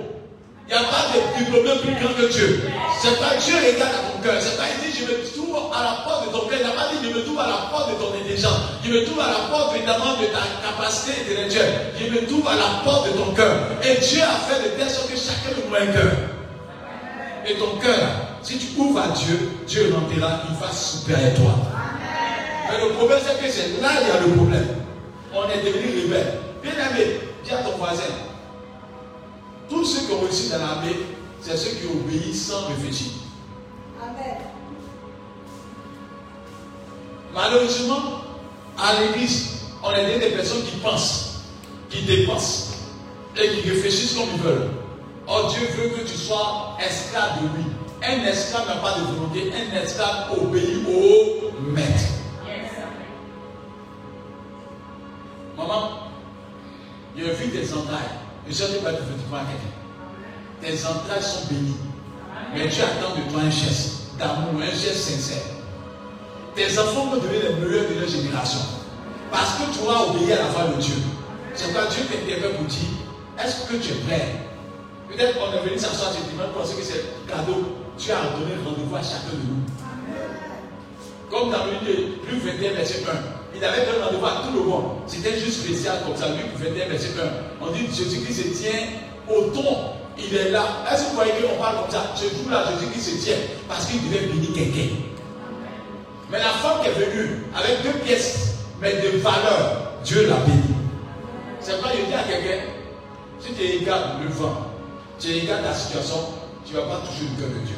Il 0.70 0.72
n'y 0.72 0.80
a 0.80 0.88
pas 0.88 1.12
de 1.12 1.44
diplômé 1.44 1.72
plus 1.84 1.94
grand 2.00 2.14
que 2.16 2.32
Dieu. 2.32 2.64
C'est 3.02 3.20
pas 3.20 3.36
Dieu 3.36 3.56
regarde 3.56 3.92
à 3.92 4.04
ton 4.08 4.24
cœur. 4.24 4.36
C'est 4.40 4.56
pas 4.56 4.64
il 4.72 4.92
dit 4.92 4.98
je 4.98 5.04
me 5.04 5.20
trouve 5.28 5.60
à 5.76 5.84
la 5.84 5.92
porte 6.08 6.28
de 6.28 6.32
ton 6.32 6.48
cœur. 6.48 6.60
Il 6.62 6.66
n'a 6.66 6.72
pas 6.72 6.88
dit 6.88 7.04
je 7.04 7.14
me 7.14 7.22
trouve 7.26 7.40
à 7.40 7.48
la 7.48 7.68
porte 7.70 7.90
de 7.92 7.96
ton 8.00 8.16
intelligence. 8.16 8.60
Je 8.84 8.90
me 8.90 9.06
trouve 9.06 9.20
à 9.20 9.28
la 9.28 9.40
porte 9.52 9.76
évidemment 9.76 10.16
de 10.16 10.26
ta 10.32 10.44
capacité 10.64 11.20
intellectuelle. 11.20 11.92
Je 12.00 12.06
me 12.08 12.26
trouve 12.26 12.48
à 12.48 12.56
la 12.56 12.80
porte 12.86 13.12
de 13.12 13.18
ton 13.18 13.34
cœur. 13.34 13.76
Et 13.84 14.00
Dieu 14.00 14.22
a 14.24 14.40
fait 14.48 14.64
de 14.64 14.70
telle 14.80 14.90
sorte 14.90 15.12
que 15.12 15.18
chacun 15.20 15.52
ouvre 15.60 15.76
un 15.76 15.92
cœur. 15.92 16.16
Et 17.46 17.56
ton 17.56 17.76
cœur, 17.84 18.08
si 18.42 18.58
tu 18.58 18.68
ouvres 18.80 19.02
à 19.02 19.10
Dieu, 19.10 19.52
Dieu 19.68 19.94
rentrera, 19.94 20.44
il 20.50 20.56
va 20.56 20.72
souper 20.72 21.16
avec 21.16 21.36
toi. 21.36 21.60
Mais 22.74 22.88
le 22.88 22.94
problème, 22.94 23.20
c'est 23.24 23.40
que 23.40 23.52
c'est 23.52 23.82
là 23.82 23.90
il 24.02 24.08
y 24.08 24.12
a 24.12 24.20
le 24.20 24.34
problème. 24.34 24.68
On 25.34 25.44
est 25.50 25.64
devenu 25.64 26.04
rebelle. 26.04 26.40
Bien 26.62 26.72
aimé, 26.72 27.20
dis 27.44 27.52
à 27.52 27.58
ton 27.58 27.78
voisin, 27.78 28.04
tous 29.70 29.86
ceux 29.86 30.08
qui 30.08 30.14
ont 30.14 30.22
réussi 30.22 30.50
dans 30.50 30.60
l'armée, 30.60 30.96
c'est 31.42 31.58
ceux 31.58 31.72
qui 31.72 31.86
obéissent 31.86 32.48
sans 32.48 32.68
réfléchir. 32.68 33.12
Amen. 34.02 34.38
Malheureusement, 37.34 38.22
à 38.78 39.02
l'église, 39.02 39.66
on 39.84 39.92
est 39.92 40.20
des 40.20 40.36
personnes 40.36 40.64
qui 40.64 40.78
pensent, 40.78 41.42
qui 41.90 42.04
dépensent 42.04 42.76
et 43.36 43.50
qui 43.50 43.70
réfléchissent 43.70 44.14
comme 44.14 44.30
ils 44.36 44.42
veulent. 44.42 44.70
Or, 45.28 45.54
Dieu 45.54 45.68
veut 45.78 45.90
que 45.90 46.08
tu 46.08 46.18
sois 46.18 46.78
esclave 46.80 47.42
de 47.42 47.58
lui. 47.58 47.66
Un 48.04 48.26
esclave 48.26 48.68
n'a 48.68 48.76
pas 48.76 49.00
de 49.00 49.06
volonté, 49.06 49.52
un 49.54 49.82
esclave 49.82 50.32
obéit 50.40 50.86
au 50.88 51.52
maître. 51.72 52.23
Maman, 55.68 56.10
a 57.18 57.34
vu 57.34 57.48
des 57.48 57.74
entrailles. 57.74 58.00
Je 58.46 58.52
ne 58.52 58.56
sais 58.56 58.80
pas 58.80 58.92
effectivement 58.92 59.38
à 59.38 59.46
quelqu'un. 59.48 59.74
Tes 60.62 60.86
entrailles 60.86 61.24
sont 61.24 61.48
bénies. 61.50 61.78
Mais 62.54 62.70
tu 62.70 62.82
attends 62.82 63.16
de 63.16 63.32
toi 63.32 63.42
un 63.42 63.50
geste 63.50 64.18
d'amour, 64.20 64.62
un 64.62 64.66
geste 64.66 64.96
sincère. 64.96 65.44
Tes 66.56 66.78
enfants 66.78 67.08
vont 67.08 67.18
devenir 67.18 67.42
les 67.50 67.66
meilleurs 67.66 67.90
de 67.90 68.00
leur 68.00 68.10
génération. 68.10 68.60
Parce 69.32 69.56
que 69.56 69.74
tu 69.74 69.86
auras 69.86 70.10
obéi 70.10 70.34
à 70.34 70.38
la 70.38 70.46
voix 70.50 70.76
de 70.76 70.82
Dieu. 70.82 70.96
C'est 71.56 71.72
pourquoi 71.72 71.90
Dieu 71.90 72.04
t'intervient 72.06 72.58
pour 72.58 72.66
dire 72.66 72.90
est-ce 73.44 73.68
que 73.68 73.78
tu 73.78 73.92
es 73.92 73.96
prêt? 74.06 74.36
Peut-être 75.10 75.40
qu'on 75.40 75.54
est 75.54 75.68
venu 75.68 75.78
s'asseoir 75.78 76.12
ce 76.12 76.30
dimanche 76.30 76.54
penser 76.56 76.76
que 76.76 76.84
c'est 76.84 77.28
cadeau. 77.28 77.78
Tu 77.98 78.12
as 78.12 78.38
donné 78.38 78.54
rendez-vous 78.64 78.96
à 78.96 79.02
chacun 79.02 79.34
de 79.34 79.42
nous. 79.48 79.64
Comme 81.30 81.52
dans 81.52 81.66
le 81.66 81.72
livre, 81.72 82.18
Luc 82.30 82.44
21, 82.44 82.74
verset 82.74 83.04
1. 83.10 83.33
Il 83.56 83.64
avait 83.64 83.86
donné 83.86 84.04
rendez-vous 84.04 84.26
à 84.26 84.44
tout 84.46 84.58
le 84.58 84.64
monde. 84.64 84.86
C'était 85.08 85.38
juste 85.38 85.64
spécial 85.64 85.98
comme 86.06 86.16
ça. 86.16 86.30
Luc 86.30 86.48
21, 86.56 86.90
verset 86.90 87.10
1. 87.62 87.66
On 87.66 87.72
dit 87.72 87.86
Jésus-Christ 87.94 88.34
se 88.34 88.62
tient 88.62 88.80
au 89.30 89.50
ton. 89.50 89.94
Il 90.18 90.36
est 90.36 90.50
là. 90.50 90.64
Est-ce 90.92 91.04
que 91.04 91.10
vous 91.10 91.16
voyez 91.16 91.32
qu'on 91.34 91.62
parle 91.62 91.82
comme 91.82 91.92
ça? 91.92 92.14
Ce 92.16 92.24
jour-là, 92.24 92.66
Jésus-Christ 92.72 93.02
se 93.02 93.26
tient 93.26 93.38
parce 93.68 93.86
qu'il 93.86 94.04
devait 94.10 94.26
bénir 94.28 94.54
quelqu'un. 94.54 94.96
Mais 96.32 96.40
la 96.40 96.46
femme 96.46 96.82
qui 96.82 96.88
est 96.88 96.94
venue 96.94 97.44
avec 97.56 97.84
deux 97.84 98.00
pièces, 98.00 98.56
mais 98.82 98.94
de 98.94 99.18
valeur, 99.20 99.94
Dieu 100.04 100.28
l'a 100.28 100.38
béni. 100.38 100.74
C'est 101.60 101.80
pas 101.82 101.90
je 101.92 102.06
dis 102.06 102.14
à 102.14 102.24
quelqu'un, 102.24 102.64
si 103.40 103.54
tu 103.54 103.80
regardes 103.80 104.24
le 104.24 104.30
vent, 104.30 104.68
tu 105.20 105.28
regardes 105.40 105.64
la 105.64 105.74
situation, 105.74 106.16
tu 106.66 106.74
ne 106.74 106.80
vas 106.80 106.88
pas 106.88 107.02
toucher 107.08 107.30
le 107.32 107.40
cœur 107.42 107.50
de 107.50 107.66
Dieu. 107.66 107.76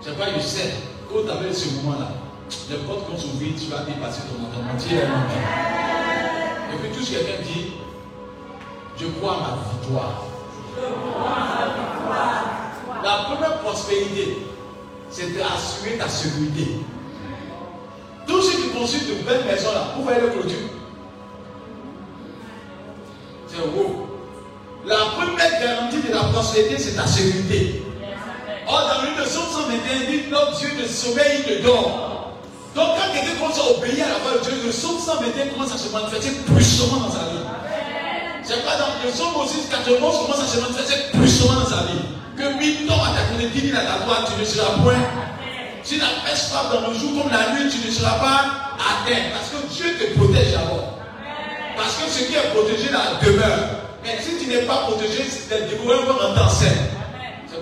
C'est 0.00 0.18
pas 0.18 0.26
je 0.36 0.40
sais, 0.40 0.74
quand 1.08 1.22
tu 1.24 1.30
avais 1.30 1.52
ce 1.52 1.68
moment-là, 1.76 2.08
les 2.70 2.76
portes 2.78 3.10
vont 3.10 3.16
s'ouvrir, 3.18 3.52
tu 3.58 3.66
vas 3.70 3.82
dépasser 3.84 4.22
ton 4.22 4.44
entendement. 4.44 4.78
Et 6.72 6.76
puis 6.76 6.90
tout 6.96 7.04
ce 7.04 7.10
que 7.12 7.16
quelqu'un 7.18 7.42
dit, 7.42 7.72
je 8.98 9.06
crois 9.06 9.32
à 9.32 9.40
ma 9.40 9.56
victoire. 9.72 10.24
La 13.02 13.24
première 13.24 13.58
prospérité, 13.58 14.38
c'est 15.10 15.36
d'assurer 15.36 15.98
ta 15.98 16.08
sécurité. 16.08 16.80
Tous 18.26 18.42
ceux 18.42 18.58
qui 18.58 18.68
construisent 18.70 19.08
de 19.08 19.14
belles 19.24 19.44
maisons 19.44 19.72
là, 19.72 19.94
où 19.98 20.04
va 20.04 20.18
le 20.18 20.28
clôture 20.28 20.68
C'est 23.46 23.60
haut. 23.60 24.06
La 24.84 24.96
première 25.16 25.60
garantie 25.60 26.02
de 26.02 26.12
la 26.12 26.24
prospérité, 26.24 26.78
c'est 26.78 26.94
ta 26.94 27.06
sécurité. 27.06 27.82
Or, 28.66 28.82
dans 28.94 29.02
l'une 29.06 29.16
de 29.18 29.24
121, 29.28 30.10
dit 30.10 30.30
notre 30.30 30.58
Dieu 30.58 30.68
ne 30.78 30.86
sommeil, 30.86 31.44
il 31.46 31.56
ne 31.56 31.62
dort. 31.62 32.27
Donc 32.74 32.88
quand 32.96 33.12
quelqu'un 33.12 33.36
commence 33.40 33.58
à 33.58 33.70
obéir 33.70 34.04
à 34.04 34.08
la 34.08 34.18
voix 34.18 34.38
de 34.38 34.44
Dieu, 34.44 34.54
le 34.64 34.70
psaume 34.70 34.98
121 34.98 35.46
commence 35.54 35.72
à 35.72 35.78
se 35.78 35.88
manifester 35.90 36.30
puissamment 36.46 37.00
dans 37.06 37.12
sa 37.12 37.24
vie. 37.30 37.44
C'est 38.42 38.64
pas 38.64 38.76
dans 38.76 38.92
le 39.04 39.10
psaume 39.10 39.36
aussi 39.42 39.68
91 39.70 39.98
commence 39.98 40.40
à 40.40 40.46
se 40.46 40.60
manifester 40.60 41.12
puissamment 41.12 41.60
dans 41.60 41.66
sa 41.66 41.82
vie. 41.88 42.00
Que 42.36 42.58
1000 42.58 42.90
ans 42.90 43.02
à 43.02 43.16
ta 43.16 43.24
côté, 43.32 43.48
10 43.48 43.70
000 43.70 43.76
à 43.76 43.82
ta 43.82 44.04
droite, 44.04 44.30
tu 44.32 44.40
ne 44.40 44.44
seras 44.44 44.78
point. 44.82 45.02
Si 45.82 45.98
la 45.98 46.06
peste 46.24 46.50
frappe 46.50 46.72
dans 46.72 46.88
le 46.88 46.94
jour 46.94 47.22
comme 47.22 47.32
la 47.32 47.54
nuit, 47.54 47.70
tu 47.70 47.86
ne 47.86 47.90
seras 47.90 48.18
pas 48.18 48.76
atteint. 48.78 49.32
Parce 49.32 49.50
que 49.50 49.66
Dieu 49.74 49.96
te 49.98 50.18
protège 50.18 50.52
d'abord. 50.52 50.98
Parce 51.76 51.96
que 51.96 52.10
ce 52.10 52.24
qui 52.24 52.34
est 52.34 52.50
protégé 52.54 52.90
là 52.92 53.18
demeure. 53.22 53.58
Mais 54.04 54.18
si 54.22 54.36
tu 54.42 54.48
n'es 54.48 54.62
pas 54.62 54.86
protégé, 54.86 55.24
les 55.50 55.66
découvreurs 55.70 56.06
vont 56.06 56.40
en 56.40 56.48
scène. 56.48 56.97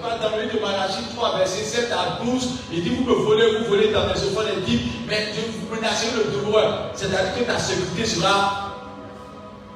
Pas 0.02 0.18
dans 0.18 0.36
le 0.36 0.42
livre 0.42 0.56
de 0.56 0.60
Malachie 0.60 1.04
3, 1.14 1.38
verset 1.38 1.64
7 1.64 1.92
à 1.92 2.24
12. 2.24 2.48
Il 2.72 2.82
dit 2.82 2.90
Vous 2.90 3.04
me 3.04 3.12
volez, 3.12 3.58
vous 3.58 3.64
volez 3.64 3.88
dans 3.88 4.06
les 4.06 4.12
enfants, 4.12 4.46
il 4.56 4.64
dit 4.64 4.82
Mais 5.08 5.32
vous 5.36 5.74
menacez 5.74 6.08
le 6.16 6.30
découvreur. 6.30 6.90
C'est-à-dire 6.94 7.34
que 7.38 7.44
ta 7.44 7.58
sécurité 7.58 8.06
sera 8.06 8.74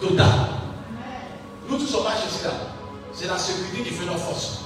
totale. 0.01 0.27
Nous 1.68 1.77
tous 1.79 1.87
sommes 1.87 2.05
pas 2.05 2.11
chez 2.12 2.45
là. 2.45 2.55
C'est 3.12 3.29
la 3.29 3.39
sécurité 3.39 3.89
qui 3.89 3.95
fait 3.95 4.07
notre 4.07 4.18
force. 4.21 4.61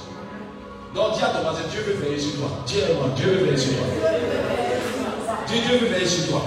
Donc 0.93 1.17
dis 1.17 1.23
à 1.23 1.27
ton 1.27 1.41
voisin, 1.41 1.67
Dieu 1.69 1.81
veut 1.81 1.93
veiller 1.93 2.19
sur 2.19 2.39
toi. 2.39 2.49
Dieu 2.65 2.81
moi, 2.97 3.09
Dieu 3.15 3.25
veut 3.27 3.45
veiller 3.45 3.57
sur 3.57 3.73
toi. 3.73 3.87
Dieu, 5.47 5.57
Dieu 5.67 5.77
veut 5.77 5.87
veiller 5.87 6.07
sur 6.07 6.29
toi. 6.29 6.41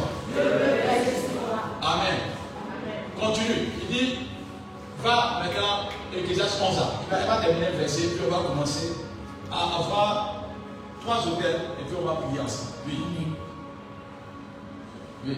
Amen. 1.82 2.16
Continue. 3.20 3.68
Il 3.82 3.96
dit, 3.96 4.18
va 5.02 5.40
maintenant, 5.42 5.88
Ecclésias 6.16 6.58
11 6.60 6.78
ans. 6.78 6.90
Il 7.10 7.26
va 7.28 7.36
terminer 7.38 7.70
le 7.72 7.78
verset, 7.78 8.02
puis 8.08 8.20
on 8.26 8.34
va 8.34 8.42
commencer 8.48 8.92
à 9.52 9.78
avoir 9.80 10.34
trois 11.04 11.18
hôtels 11.26 11.60
et 11.80 11.84
puis 11.84 11.96
on 12.02 12.06
va 12.06 12.14
prier 12.14 12.40
ensemble. 12.40 12.72
Oui. 12.86 12.98
Oui. 15.26 15.36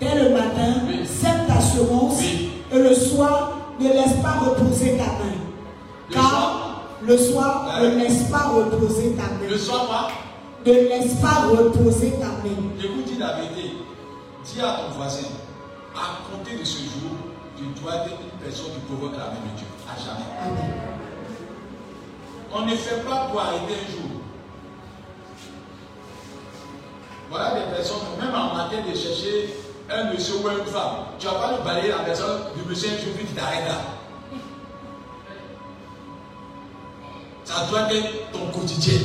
Dès 0.00 0.14
le 0.14 0.30
matin, 0.30 0.82
oui. 0.88 1.06
sème 1.06 1.46
ta 1.46 1.60
semence 1.60 2.18
oui. 2.18 2.50
et 2.72 2.78
le 2.78 2.94
soir, 2.94 3.52
ne 3.80 3.88
laisse 3.88 4.14
pas 4.22 4.32
reposer 4.32 4.96
ta 4.96 5.04
main. 5.04 5.36
Le 6.08 6.14
Car 6.14 6.28
soir, 6.30 6.82
le 7.02 7.16
soir, 7.18 7.68
Ouais. 7.80 7.90
ne 7.90 7.96
laisse 7.96 8.24
pas 8.30 8.48
reposer 8.48 9.12
ta 9.14 9.22
main. 9.24 9.48
le 9.50 9.58
soir, 9.58 9.86
quoi? 9.86 10.08
Ne 10.66 10.72
laisse 10.72 11.14
pas 11.14 11.46
reposer 11.48 12.12
ta 12.12 12.26
main. 12.26 12.56
Je 12.80 12.86
vous 12.88 13.02
dis 13.02 13.16
la 13.18 13.34
vérité. 13.36 13.72
Dis 14.44 14.60
à 14.60 14.76
ton 14.88 14.94
voisin, 14.96 15.26
à 15.94 16.18
compter 16.30 16.58
de 16.58 16.64
ce 16.64 16.78
jour, 16.78 17.12
tu 17.56 17.80
dois 17.80 17.94
être 17.94 18.20
une 18.20 18.38
personne 18.44 18.72
qui 18.72 18.80
provoque 18.80 19.12
la 19.12 19.26
main 19.26 19.40
de 19.52 19.56
Dieu. 19.56 19.66
À 19.88 19.98
jamais. 19.98 20.26
Amen. 20.42 20.74
On 22.52 22.62
ne 22.66 22.76
fait 22.76 23.02
pas 23.04 23.28
pour 23.30 23.40
arrêter 23.40 23.74
un 23.74 23.92
jour. 23.92 24.10
Voilà 27.30 27.54
des 27.54 27.74
personnes, 27.74 28.06
même 28.20 28.34
en 28.34 28.54
matin, 28.54 28.76
de 28.88 28.96
chercher 28.96 29.54
un 29.90 30.12
monsieur 30.12 30.36
ou 30.36 30.48
une 30.48 30.66
femme. 30.66 31.06
Tu 31.18 31.26
vas 31.26 31.34
pas 31.34 31.52
le 31.56 31.64
balayer 31.64 31.88
la 31.88 32.04
personne 32.04 32.42
du 32.56 32.68
monsieur 32.68 32.90
un 32.90 32.98
jour, 32.98 33.14
puis 33.16 33.26
tu 33.26 33.34
t'arrêtes 33.34 33.68
là. 33.68 33.80
Ça 37.44 37.66
doit 37.66 37.92
être 37.92 38.30
ton 38.32 38.46
quotidien. 38.50 39.00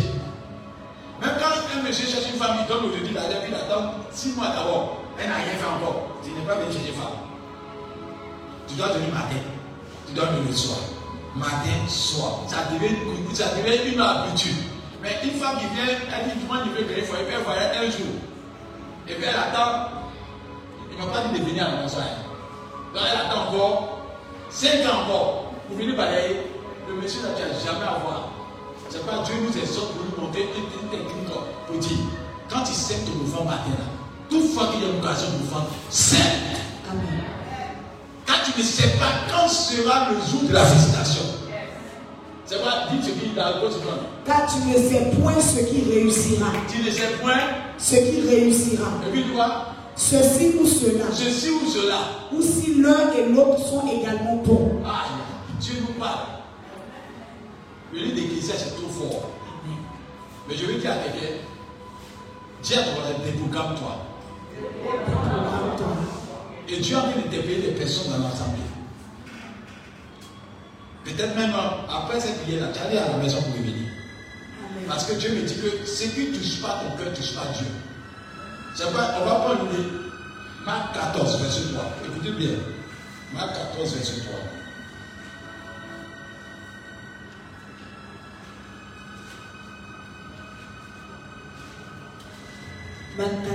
Même 1.22 1.32
quand 1.40 1.78
un 1.78 1.84
monsieur 1.84 2.08
cherche 2.08 2.32
une 2.32 2.40
femme, 2.40 2.58
il 2.62 2.68
donne 2.68 2.86
aujourd'hui 2.86 3.14
la 3.14 3.22
puis 3.22 3.50
il 3.50 3.56
attend 3.56 3.94
six 4.12 4.36
mois 4.36 4.48
d'abord. 4.48 4.98
Elle 5.20 5.30
n'a 5.30 5.36
rien 5.36 5.54
fait 5.54 5.66
encore. 5.66 6.08
Tu 6.24 6.32
n'es 6.32 6.46
pas 6.46 6.56
venu 6.56 6.74
chercher 6.74 6.94
femme. 6.94 7.31
Tu 8.72 8.78
dois 8.78 8.88
venir 8.94 9.14
matin. 9.14 9.36
Tu 10.08 10.14
dois 10.14 10.26
le 10.48 10.54
soir. 10.56 10.80
Matin, 11.36 11.76
soir. 11.90 12.40
Ça 12.48 12.58
devient, 12.72 12.88
une- 12.96 13.26
habitude. 14.02 14.56
Mais 15.02 15.20
une 15.24 15.32
femme 15.32 15.58
qui 15.60 15.66
vient, 15.76 15.86
elle 15.88 16.40
dit, 16.40 16.46
moi, 16.48 16.58
je 16.66 16.70
veux 16.72 16.98
il 16.98 17.04
faut 17.04 17.16
elle 17.18 17.44
voyage 17.44 17.78
un 17.78 17.86
jour. 17.92 18.14
Et 19.08 19.14
puis 19.16 19.24
elle 19.28 19.36
attend. 19.36 19.90
Il 20.92 20.98
ne 20.98 21.06
m'a 21.06 21.12
pas 21.12 21.28
dit 21.28 21.40
de 21.40 21.46
venir 21.46 21.66
à 21.68 21.72
la 21.76 21.82
maison. 21.84 21.98
hein. 22.00 22.24
Donc 22.94 23.04
elle 23.12 23.20
attend 23.20 23.50
encore. 23.50 23.98
Cinq 24.50 24.86
ans 24.86 25.04
encore. 25.04 25.54
Pour 25.68 25.78
venir 25.78 25.96
balayer. 25.98 26.42
Le 26.88 26.94
monsieur 26.96 27.22
n'as 27.24 27.36
jamais 27.38 27.86
à 27.86 28.00
voir. 28.04 28.30
C'est 28.90 29.06
pas 29.06 29.24
Dieu 29.24 29.36
nous 29.42 29.58
exhorte 29.58 29.94
pour 29.94 30.06
nous 30.06 30.28
montrer 30.28 30.42
une 30.44 30.90
technique 30.90 31.32
pour 31.68 31.78
dire, 31.78 31.98
quand 32.50 32.64
tu 32.64 32.74
sèmes 32.74 33.06
ton 33.06 33.24
enfant 33.24 33.46
matin 33.46 33.72
toute 34.30 34.54
fois 34.54 34.68
qu'il 34.68 34.82
y 34.82 34.86
a 34.86 34.90
une 34.94 35.00
occasion 35.04 35.28
de 35.30 35.46
enfant, 35.48 35.66
sème. 35.90 36.20
Amen. 36.90 37.21
Tu 38.46 38.60
ne 38.60 38.64
sais 38.64 38.90
pas 38.98 39.12
quand 39.32 39.48
sera 39.48 40.10
le 40.10 40.16
jour 40.18 40.48
de 40.48 40.54
la 40.54 40.64
visitation. 40.64 41.24
C'est 42.46 42.62
pas 42.62 42.88
dit 42.92 42.98
ce 43.02 43.12
qui 43.12 43.26
est 43.32 43.36
dans 43.36 43.62
le 43.62 43.70
Car 44.26 44.46
tu 44.46 44.68
ne 44.68 44.74
sais 44.74 45.12
point 45.22 45.40
ce 45.40 45.60
qui 45.64 45.84
réussira. 45.90 46.48
Tu 46.68 46.84
ne 46.84 46.92
sais 46.92 47.08
point, 47.22 47.40
Ce 47.78 47.96
qui 47.96 48.28
réussira. 48.28 48.88
et 49.08 49.12
puis 49.12 49.24
tu 49.24 49.32
vois, 49.32 49.68
Ceci 49.96 50.54
ou 50.60 50.66
cela. 50.66 51.06
ceci 51.14 51.50
ou 51.52 51.70
cela. 51.70 51.98
Ou 52.34 52.42
si 52.42 52.82
l'un 52.82 53.12
et 53.14 53.30
l'autre 53.30 53.60
sont 53.60 53.84
également 53.88 54.38
bons. 54.38 54.82
Ah, 54.86 55.06
Dieu 55.60 55.76
nous 55.82 55.94
parle. 56.00 56.26
Le 57.94 58.00
livre 58.00 58.16
d'Ecclésias 58.16 58.56
c'est 58.58 58.76
trop 58.76 58.90
fort. 58.90 59.30
Mais 60.50 60.56
je 60.56 60.66
vais 60.66 60.76
dire 60.76 60.92
à 60.92 60.96
quelqu'un, 60.96 61.36
dis 62.64 62.74
à 62.74 62.84
toi, 62.84 63.04
déprogramme-toi. 63.24 63.98
Et 66.72 66.78
Dieu 66.78 66.96
a 66.96 67.02
envie 67.02 67.24
de 67.24 67.28
déployer 67.28 67.62
des 67.62 67.72
personnes 67.72 68.12
dans 68.12 68.30
l'assemblée. 68.30 68.62
Peut-être 71.04 71.36
même 71.36 71.54
euh, 71.54 71.94
après 71.94 72.20
cette 72.20 72.42
prière-là, 72.44 72.68
tu 72.74 72.80
allais 72.80 72.98
à 72.98 73.10
la 73.10 73.18
maison 73.18 73.42
pour 73.42 73.54
revenir. 73.54 73.90
Parce 74.88 75.06
que 75.06 75.14
Dieu 75.16 75.32
me 75.32 75.42
dit 75.42 75.56
que 75.56 75.86
ce 75.86 76.04
qui 76.04 76.30
ne 76.30 76.38
touche 76.38 76.62
pas 76.62 76.82
ton 76.82 76.98
cœur 76.98 77.12
ne 77.12 77.16
touche 77.16 77.36
pas 77.36 77.48
Dieu. 77.58 77.68
C'est 78.76 78.86
vrai, 78.86 79.04
on 79.22 79.26
va 79.26 79.36
prendre 79.36 79.68
le 79.72 80.02
Marc 80.66 80.94
14, 80.94 81.42
verset 81.42 81.74
3. 81.74 81.84
Écoutez 82.06 82.32
bien. 82.32 82.52
Marc 83.34 83.54
14, 83.54 83.94
verset 83.96 84.22
3. 84.22 84.34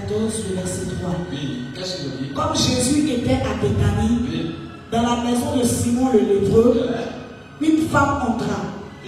14, 0.09 0.33
le 0.51 0.55
verset 0.57 0.87
3. 1.01 1.11
Oui, 1.31 1.65
qu'est-ce 1.75 1.97
qu'il 2.03 2.11
dit 2.11 2.33
Comme 2.35 2.55
Jésus 2.57 3.11
était 3.11 3.33
à 3.43 3.55
Béthanie, 3.61 4.19
Oui. 4.23 4.55
dans 4.93 5.03
la 5.03 5.17
maison 5.25 5.57
de 5.57 5.65
Simon 5.65 6.11
le 6.13 6.21
lépreux, 6.21 6.89
une 7.61 7.89
femme 7.89 8.19
entra. 8.23 8.57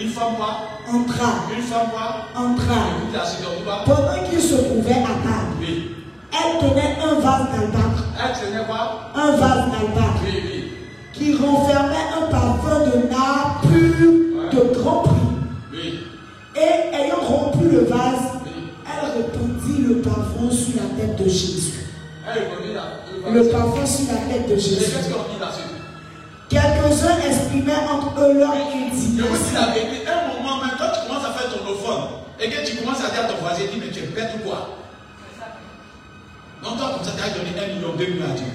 Une 0.01 0.09
femme 0.09 0.35
quoi? 0.37 0.57
Entra. 0.89 1.31
Une 1.57 1.63
femme 1.63 1.89
quoi? 1.93 2.27
Entra. 2.37 3.85
Pendant 3.85 4.29
qu'il 4.29 4.41
se 4.41 4.55
trouvait 4.57 4.93
à 4.93 5.17
table, 5.25 5.67
elle 6.33 6.69
tenait 6.69 6.97
un 7.03 7.15
vase 7.21 7.47
d'albâtre. 7.53 8.05
Elle 8.19 8.47
tenait 8.47 8.65
quoi? 8.67 9.11
Un 9.15 9.31
vase 9.33 9.71
d'albâtre 9.71 10.25
qui 11.13 11.35
renfermait 11.35 11.97
un 12.17 12.31
parfum 12.31 12.81
de 12.87 13.09
nard 13.11 13.61
pur 13.63 14.13
de 14.53 14.75
grand 14.81 15.03
prix. 15.03 15.99
Et 16.57 16.95
ayant 16.95 17.21
sur 20.51 20.77
la 20.77 20.89
tête 20.97 21.17
de 21.17 21.29
Jésus. 21.29 21.73
Là. 22.75 22.83
Le 23.33 23.49
parfum 23.49 23.85
sur 23.85 24.07
la 24.13 24.21
tête 24.33 24.49
de 24.49 24.57
Jésus. 24.57 24.93
Quelques-uns 26.49 27.19
exprimaient 27.27 27.73
entre 27.91 28.21
eux 28.21 28.39
leur 28.39 28.55
Je 28.55 28.61
vous 28.61 28.91
dis 28.91 29.21
indignation. 29.21 29.61
la 29.61 29.67
vérité, 29.75 30.09
un 30.09 30.29
moment 30.39 30.57
même, 30.65 30.77
quand 30.79 30.93
tu 30.95 31.07
commences 31.07 31.27
à 31.27 31.33
faire 31.33 31.51
ton 31.53 31.71
ophone 31.71 32.05
et 32.41 32.49
que 32.49 32.67
tu 32.67 32.77
commences 32.77 33.05
à 33.05 33.11
dire 33.11 33.25
à 33.25 33.29
ton 33.29 33.37
voisin, 33.41 33.65
dis, 33.71 33.79
mais 33.79 33.91
tu 33.91 33.99
es 33.99 34.07
bête 34.07 34.31
ou 34.37 34.49
quoi? 34.49 34.79
Donc 36.63 36.79
toi, 36.79 36.91
comme 36.95 37.05
ça, 37.05 37.13
tu 37.17 37.23
as 37.23 37.37
donné 37.37 37.51
un 37.59 37.75
million, 37.75 37.95
deux 37.97 38.07
millions 38.07 38.25
à 38.25 38.37
Dieu. 38.37 38.47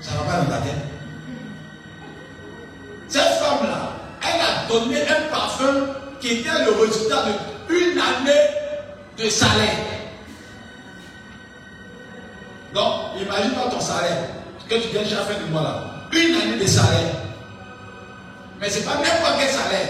Ça 0.00 0.12
ne 0.12 0.18
va 0.18 0.24
pas 0.24 0.40
dans 0.44 0.50
ta 0.50 0.58
tête. 0.62 0.82
Cette 3.08 3.22
femme-là, 3.22 3.92
elle 4.22 4.40
a 4.40 4.68
donné 4.68 5.02
un 5.02 5.30
parfum 5.30 5.86
qui 6.20 6.28
était 6.38 6.64
le 6.64 6.80
résultat 6.80 7.24
d'une 7.68 7.98
année 8.00 8.46
de 9.18 9.28
salaire. 9.28 9.76
Donc, 12.74 12.92
imagine-toi 13.22 13.70
ton 13.70 13.80
salaire 13.80 14.18
que 14.68 14.74
tu 14.74 14.88
gagnes 14.92 15.06
chaque 15.08 15.28
fin 15.28 15.38
du 15.44 15.50
mois 15.50 15.62
là. 15.62 15.84
Une 16.12 16.34
année 16.34 16.62
de 16.62 16.66
salaire. 16.66 17.14
Mais 18.60 18.68
ce 18.68 18.78
n'est 18.78 18.84
pas 18.84 18.94
n'importe 18.94 19.38
quel 19.38 19.48
salaire. 19.48 19.88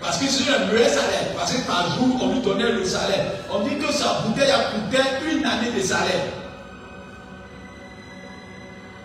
Parce 0.00 0.18
que 0.18 0.26
c'est 0.26 0.50
un 0.52 0.66
meilleur 0.66 0.88
salaire. 0.88 1.34
Parce 1.36 1.52
que 1.52 1.60
par 1.66 1.96
jour, 1.96 2.18
on 2.20 2.32
lui 2.32 2.40
donnait 2.40 2.72
le 2.72 2.84
salaire. 2.84 3.26
On 3.52 3.60
dit 3.60 3.76
que 3.76 3.92
sa 3.92 4.22
bouteille 4.24 4.50
a 4.50 4.70
coûté 4.70 4.98
une 5.30 5.44
année 5.44 5.70
de 5.70 5.80
salaire. 5.80 6.24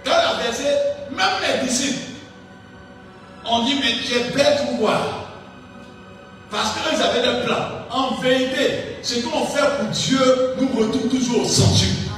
Quand 0.03 0.11
elle 0.11 0.39
a 0.39 0.43
versé, 0.43 0.63
même 1.11 1.61
les 1.61 1.67
disciples, 1.67 2.01
on 3.45 3.63
dit, 3.65 3.75
mais 3.75 3.93
tu 4.03 4.15
es 4.15 4.23
bête 4.35 4.61
ou 4.71 4.77
quoi 4.77 5.27
Parce 6.49 6.73
qu'ils 6.73 7.01
avaient 7.01 7.21
des 7.21 7.45
plans. 7.45 7.67
En 7.91 8.15
vérité, 8.21 8.97
ce 9.03 9.19
qu'on 9.19 9.45
fait 9.45 9.67
pour 9.77 9.89
Dieu 9.89 10.55
nous 10.59 10.69
retourne 10.69 11.09
toujours 11.09 11.41
au 11.41 11.47
centuple. 11.47 12.10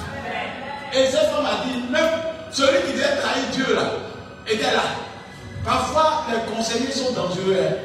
Et 0.95 1.05
cette 1.07 1.29
femme 1.31 1.45
a 1.45 1.65
dit, 1.65 1.79
même 1.91 2.09
celui 2.51 2.81
qui 2.85 2.93
devait 2.93 3.15
trahir 3.17 3.43
Dieu 3.51 3.75
là, 3.75 3.91
était 4.47 4.63
là. 4.71 4.83
Parfois, 5.65 6.25
les 6.31 6.53
conseillers 6.55 6.91
sont 6.91 7.11
dangereux. 7.13 7.57
hein. 7.59 7.75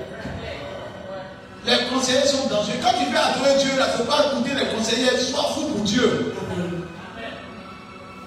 Les 1.65 1.87
conseillers 1.95 2.27
sont 2.27 2.47
dangereux. 2.49 2.79
Quand 2.83 2.91
tu 2.99 3.11
veux 3.11 3.19
adorer 3.19 3.59
Dieu, 3.59 3.71
il 3.73 3.79
ne 3.79 3.83
faut 3.97 4.05
pas 4.05 4.27
écouter 4.33 4.51
les 4.59 4.77
conseillers. 4.77 5.19
Sois 5.19 5.51
fou 5.55 5.63
pour 5.67 5.81
Dieu. 5.85 6.35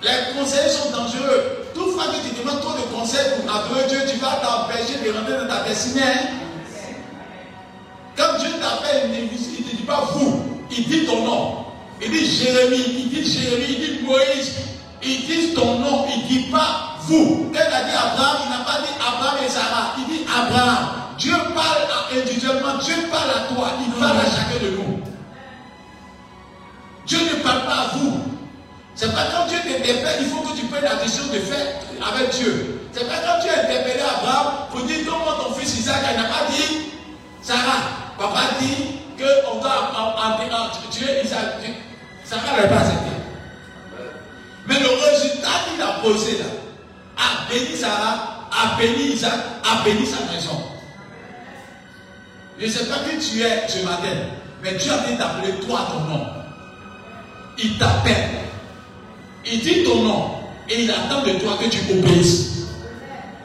Les 0.04 0.40
conseillers 0.40 0.70
sont 0.70 0.90
dangereux. 0.92 1.58
Toutefois 1.74 2.06
que 2.06 2.28
tu 2.28 2.40
demandes 2.42 2.62
trop 2.62 2.74
de 2.74 2.82
conseils 2.96 3.32
pour 3.40 3.56
adorer 3.56 3.88
Dieu, 3.88 4.00
tu 4.10 4.18
vas 4.18 4.40
t'empêcher 4.42 5.00
de 5.06 5.12
rentrer 5.18 5.38
dans 5.38 5.48
ta 5.48 5.64
destinée. 5.68 6.02
hein. 6.02 6.28
Quand 8.18 8.38
Dieu 8.40 8.50
t'appelle, 8.60 9.10
il 9.14 9.24
ne 9.26 9.70
dit 9.78 9.84
pas 9.84 10.10
vous, 10.14 10.60
il 10.72 10.88
dit 10.88 11.06
ton 11.06 11.24
nom. 11.24 11.66
Il 12.04 12.10
dit 12.12 12.26
Jérémie, 12.26 12.84
il 12.88 13.10
dit 13.10 13.32
Jérémie, 13.32 13.66
il 13.70 13.80
dit 14.00 14.04
Moïse, 14.04 14.54
Ils 15.04 15.26
disent 15.26 15.54
ton 15.56 15.80
nom, 15.80 16.06
il 16.14 16.24
ne 16.24 16.28
dit 16.28 16.52
pas 16.52 16.98
vous. 17.08 17.52
Quand 17.54 17.60
il 17.60 17.74
a 17.74 17.84
dit 17.84 17.96
Abraham, 17.96 18.38
il 18.46 18.50
n'a 18.50 18.64
pas 18.64 18.82
dit 18.82 18.94
Abraham 19.00 19.38
et 19.44 19.50
Sarah, 19.50 19.96
il 19.98 20.06
dit 20.06 20.26
Abraham. 20.26 20.90
Dieu 21.18 21.36
parle 21.54 22.20
individuellement, 22.20 22.78
Dieu 22.84 22.96
parle 23.12 23.30
à 23.30 23.54
toi, 23.54 23.72
il 23.86 23.92
parle 23.94 24.18
à 24.18 24.26
chacun 24.26 24.64
de 24.64 24.72
nous. 24.72 25.00
Dieu 27.06 27.20
ne 27.20 27.44
parle 27.44 27.66
pas 27.66 27.72
à 27.72 27.98
vous. 27.98 28.22
C'est 28.96 29.14
pas 29.14 29.26
quand 29.32 29.48
Dieu 29.48 29.58
t'interpelle, 29.64 30.20
il 30.22 30.28
faut 30.28 30.42
que 30.42 30.56
tu 30.56 30.66
prennes 30.66 30.84
la 30.84 30.96
décision 30.96 31.34
de 31.34 31.40
faire 31.40 31.68
avec 32.08 32.30
Dieu. 32.32 32.88
C'est 32.92 33.08
pas 33.08 33.16
quand 33.26 33.42
Dieu 33.42 33.50
a 33.50 33.64
interpellé 33.64 34.02
Abraham 34.02 34.68
pour 34.70 34.82
dire 34.84 35.06
donne-moi 35.06 35.38
ton 35.44 35.54
fils 35.56 35.80
Isaac, 35.80 36.02
il 36.12 36.18
n'a 36.22 36.28
pas 36.28 36.52
dit 36.52 36.92
Sarah. 37.42 37.82
Papa 38.18 38.42
dit 38.60 39.00
qu'on 39.18 39.60
doit 39.60 40.02
tuer 40.92 41.24
Isaac. 41.24 41.56
Sarah 42.24 42.56
n'avait 42.56 42.68
pas 42.68 42.82
accepté. 42.82 43.21
Le 44.82 44.88
résultat 44.88 45.50
qu'il 45.70 45.82
a 45.82 46.00
posé 46.02 46.38
là 46.40 46.46
a 47.18 47.52
béni 47.52 47.78
Sarah, 47.78 48.48
a 48.52 48.78
béni 48.80 49.14
Isaac, 49.14 49.34
a 49.64 49.84
béni 49.84 50.06
sa 50.06 50.22
maison. 50.32 50.58
Je 52.60 52.66
ne 52.66 52.72
sais 52.72 52.86
pas 52.86 52.96
qui 53.10 53.18
tu 53.18 53.42
es 53.42 53.68
ce 53.68 53.84
matin, 53.86 54.16
mais 54.64 54.74
Dieu 54.76 54.92
a 54.92 55.08
dit 55.08 55.18
d'appeler 55.18 55.54
toi 55.66 55.88
ton 55.92 56.12
nom. 56.12 56.26
Il 57.58 57.78
t'appelle. 57.78 58.30
Il 59.46 59.60
dit 59.60 59.84
ton 59.84 60.04
nom 60.04 60.32
et 60.70 60.84
il 60.84 60.92
attend 60.92 61.22
de 61.22 61.32
toi 61.40 61.58
que 61.62 61.70
tu 61.70 61.80
obéisses. 61.92 62.68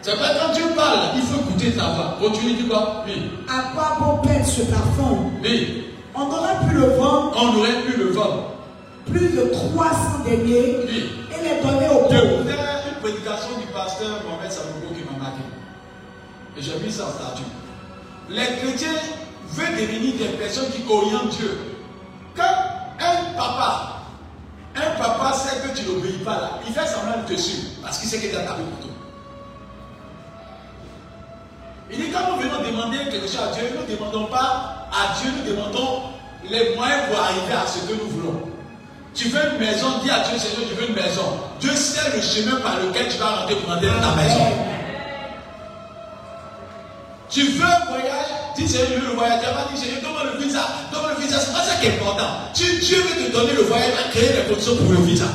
C'est 0.03 0.16
pas 0.18 0.34
quand 0.39 0.53
Dieu 0.53 0.64
parle, 0.76 1.16
il 1.16 1.22
faut 1.22 1.41
écouter 1.41 1.72
ta 1.72 1.89
voix. 1.89 2.16
Continue, 2.20 2.55
dis 2.55 2.68
quoi? 2.68 3.05
Oui. 3.07 3.30
À 3.49 3.72
quoi 3.74 3.99
bon 4.01 4.18
perdre 4.18 4.47
ce 4.47 4.62
parfum 4.62 5.32
Oui. 5.43 5.84
On 6.14 6.22
aurait 6.30 6.66
pu 6.68 6.76
le 6.76 6.87
vendre. 6.97 7.37
On 7.37 7.59
aurait 7.59 7.82
pu 7.82 7.97
le 7.99 8.11
vendre. 8.12 8.53
Plus 9.07 9.28
de 9.28 9.50
300 9.52 10.24
deniers. 10.24 10.78
Oui. 10.86 11.12
Et 11.30 11.42
les 11.42 11.62
donner 11.62 11.88
au 11.88 12.07
pauvres. 12.07 12.44
Je 12.44 12.88
une 12.90 13.00
prédication 13.00 13.59
du 13.61 13.66
pasteur 13.72 14.22
Mohamed 14.26 14.50
Samouko 14.50 14.94
qui 14.94 15.04
m'a 15.04 15.18
marqué. 15.18 15.42
Et 16.57 16.62
j'ai 16.62 16.78
mis 16.78 16.90
ça 16.90 17.07
en 17.07 17.11
statut. 17.11 17.48
Les 18.28 18.46
chrétiens 18.61 18.98
veulent 19.50 19.76
devenir 19.76 20.14
des 20.16 20.36
personnes 20.36 20.70
qui 20.70 20.82
orientent 20.90 21.30
Dieu. 21.30 21.59
Quand 22.34 22.42
un 22.42 23.34
papa 23.36 23.96
un 24.76 24.90
papa 24.98 25.32
sait 25.32 25.66
que 25.66 25.76
tu 25.76 25.86
n'obéis 25.86 26.18
pas 26.18 26.34
là. 26.34 26.50
Il 26.66 26.72
fait 26.72 26.86
semblant 26.86 27.22
de 27.22 27.34
te 27.34 27.40
suivre 27.40 27.68
parce 27.82 27.98
qu'il 27.98 28.09
sait 28.09 28.18
que 28.18 28.26
tu 28.30 28.36
as 28.36 28.42
ta 28.42 28.52
pour 28.52 28.64
toi. 28.80 28.90
Il 31.90 31.98
dit 31.98 32.11
quand 32.11 32.30
nous 32.32 32.42
venons 32.42 32.62
demander 32.62 32.98
quelque 33.11 33.26
chose 33.26 33.40
à 33.40 33.54
Dieu, 33.54 33.64
nous 33.74 33.90
ne 33.90 33.96
demandons 33.96 34.26
pas 34.26 34.88
à 34.92 35.18
Dieu, 35.20 35.30
nous 35.38 35.50
demandons 35.50 36.02
les 36.44 36.74
moyens 36.74 37.09
pour 37.09 37.18
arriver 37.18 37.52
à 37.52 37.66
ce 37.66 37.86
que 37.86 37.94
nous 37.94 38.11
voulons. 38.11 38.55
Tu 39.17 39.29
veux 39.29 39.41
une 39.51 39.59
maison, 39.59 39.99
dis 40.05 40.11
à 40.11 40.21
Dieu, 40.29 40.39
Seigneur, 40.39 40.69
tu 40.69 40.75
veux 40.75 40.89
une 40.89 40.95
maison. 40.95 41.41
Dieu 41.59 41.75
sait 41.75 42.14
le 42.14 42.21
chemin 42.21 42.61
par 42.61 42.79
lequel 42.81 43.09
tu 43.09 43.17
vas 43.17 43.37
rentrer 43.37 43.57
pour 43.57 43.73
entrer 43.73 43.87
dans 43.87 44.01
ta 44.01 44.14
maison. 44.14 44.47
Tu 47.31 47.43
veux 47.43 47.64
un 47.64 47.85
voyage, 47.89 48.27
dis 48.57 48.69
Seigneur, 48.69 48.89
je 48.91 48.95
veux 49.01 49.09
le 49.09 49.14
voyage. 49.14 49.41
Tu 49.41 49.47
vas 49.47 49.64
dire 49.73 49.79
Seigneur, 49.79 50.03
donne-moi 50.03 50.35
le 50.35 50.45
visa, 50.45 50.69
donne-moi 50.93 51.12
le 51.17 51.25
visa. 51.25 51.41
C'est 51.41 51.53
pas 51.53 51.64
ça 51.64 51.77
qui 51.81 51.87
est 51.87 51.95
important. 51.95 52.29
Si 52.53 52.79
Dieu 52.79 52.99
veut 52.99 53.27
te 53.27 53.33
donner 53.33 53.53
le 53.55 53.62
voyage, 53.62 53.89
il 53.89 54.05
va 54.05 54.11
créer 54.11 54.37
les 54.37 54.49
conditions 54.51 54.77
pour 54.77 54.93
le 54.93 54.99
visa. 54.99 55.27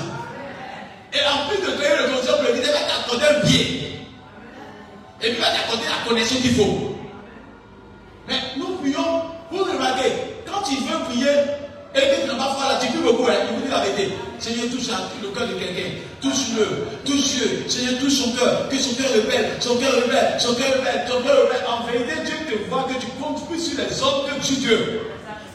Et 1.11 1.19
en 1.25 1.49
plus 1.49 1.57
de 1.57 1.75
créer 1.77 1.97
les 2.03 2.13
conditions 2.13 2.33
pour 2.37 2.43
le 2.43 2.53
visa, 2.53 2.67
il 2.67 2.73
va 2.73 2.85
t'accorder 2.87 3.25
un 3.35 3.47
billet. 3.47 3.65
Et 5.23 5.29
puis 5.29 5.37
il 5.37 5.41
va 5.41 5.49
t'accorder 5.49 5.85
la 5.89 6.07
connexion 6.07 6.39
qu'il 6.39 6.53
faut. 6.53 6.97
Mais 8.27 8.35
nous 8.57 8.75
prions, 8.77 9.23
vous 9.51 9.63
remarquez, 9.63 10.13
quand 10.45 10.61
tu 10.61 10.75
veux 10.75 11.03
prier, 11.09 11.33
et 11.93 11.99
que 11.99 12.21
tu 12.21 12.27
n'as 12.27 12.35
pas 12.35 12.55
foi 12.55 12.71
là, 12.71 12.79
tu 12.79 12.87
pries 12.87 13.03
beaucoup, 13.03 13.27
hein, 13.27 13.35
il 13.49 13.55
vous 13.55 13.61
dit 13.65 13.71
la 13.71 13.83
vérité. 13.83 14.15
Seigneur, 14.39 14.65
touche 14.71 14.87
le 15.21 15.27
cœur 15.29 15.47
de 15.47 15.53
quelqu'un. 15.53 15.91
Touche-le. 16.21 16.87
Touche-le. 17.05 17.69
Seigneur, 17.69 17.99
touche 17.99 18.13
son 18.13 18.31
cœur. 18.31 18.69
Que 18.69 18.77
son 18.77 18.95
cœur 18.95 19.11
rebelle. 19.11 19.57
Son 19.59 19.75
cœur 19.75 19.93
rebelle. 19.95 20.35
Son 20.39 20.55
cœur 20.55 20.71
rebelle. 20.79 21.03
Son 21.05 21.21
cœur 21.21 21.35
rebelle. 21.43 21.65
En 21.67 21.85
vérité, 21.85 22.13
Dieu 22.25 22.35
te 22.47 22.69
voit 22.69 22.87
que 22.87 22.95
tu 22.95 23.07
comptes 23.19 23.45
plus 23.47 23.59
sur 23.59 23.77
les 23.77 23.91
hommes 24.01 24.25
que 24.25 24.53
Dieu. 24.55 25.01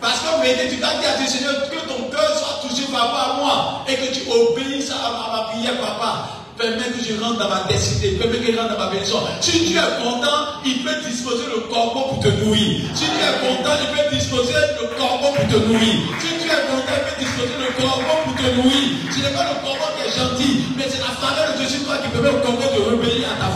Parce 0.01 0.21
qu'en 0.21 0.43
vérité, 0.43 0.69
tu 0.69 0.77
t'as 0.79 1.01
dit 1.01 1.07
à 1.07 1.17
Dieu, 1.17 1.27
Seigneur, 1.27 1.71
que 1.71 1.89
ton 1.89 2.11
cœur 2.11 2.31
soit 2.39 2.69
touché, 2.69 2.85
rapport 2.93 3.19
à 3.19 3.37
moi. 3.41 3.85
Et 3.89 3.97
que 3.97 4.13
tu 4.13 4.29
obéisses 4.31 4.93
à, 4.93 5.33
ma 5.33 5.43
prière, 5.51 5.81
papa. 5.81 6.36
Permets 6.57 6.89
que 6.89 7.05
je 7.05 7.21
rentre 7.21 7.39
dans 7.39 7.51
ma 7.51 7.65
destinée. 7.69 8.17
Permets 8.17 8.39
que 8.39 8.51
je 8.53 8.59
rentre 8.59 8.73
dans 8.73 8.79
ma 8.79 8.91
bénédiction. 8.91 9.19
Si 9.41 9.61
Dieu 9.61 9.77
est 9.77 10.03
content, 10.03 10.65
il 10.65 10.83
peut 10.83 10.97
disposer 11.07 11.45
le 11.55 11.61
corbeau 11.69 12.01
pour 12.09 12.21
te 12.21 12.29
nourrir. 12.29 12.81
Si 12.95 13.05
Dieu 13.05 13.21
est 13.21 13.41
content, 13.45 13.77
il 13.77 13.89
peut 13.93 14.17
disposer 14.17 14.55
le 14.81 14.97
corbeau 14.97 15.37
pour 15.37 15.47
te 15.47 15.57
nourrir. 15.69 15.95
Si 16.19 16.29
Dieu 16.41 16.49
est 16.49 16.67
content, 16.73 16.97
il 16.97 17.05
peut 17.05 17.19
disposer 17.21 17.57
le 17.61 17.83
corbeau 17.83 18.17
pour 18.25 18.35
te 18.37 18.49
nourrir. 18.57 18.89
Ce 19.13 19.19
n'est 19.21 19.37
pas 19.37 19.45
le 19.53 19.61
corbeau 19.61 19.89
qui 19.97 20.09
est 20.09 20.17
gentil, 20.17 20.65
mais 20.77 20.85
c'est 20.89 21.01
la 21.01 21.13
faveur 21.13 21.61
de 21.61 21.65
sur 21.69 21.85
toi 21.85 21.99
qui 21.99 22.09
permet 22.09 22.31
au 22.31 22.41
corbeau 22.41 22.69
de 22.73 22.81
rebellir 22.91 23.29
à 23.29 23.37
ta. 23.37 23.47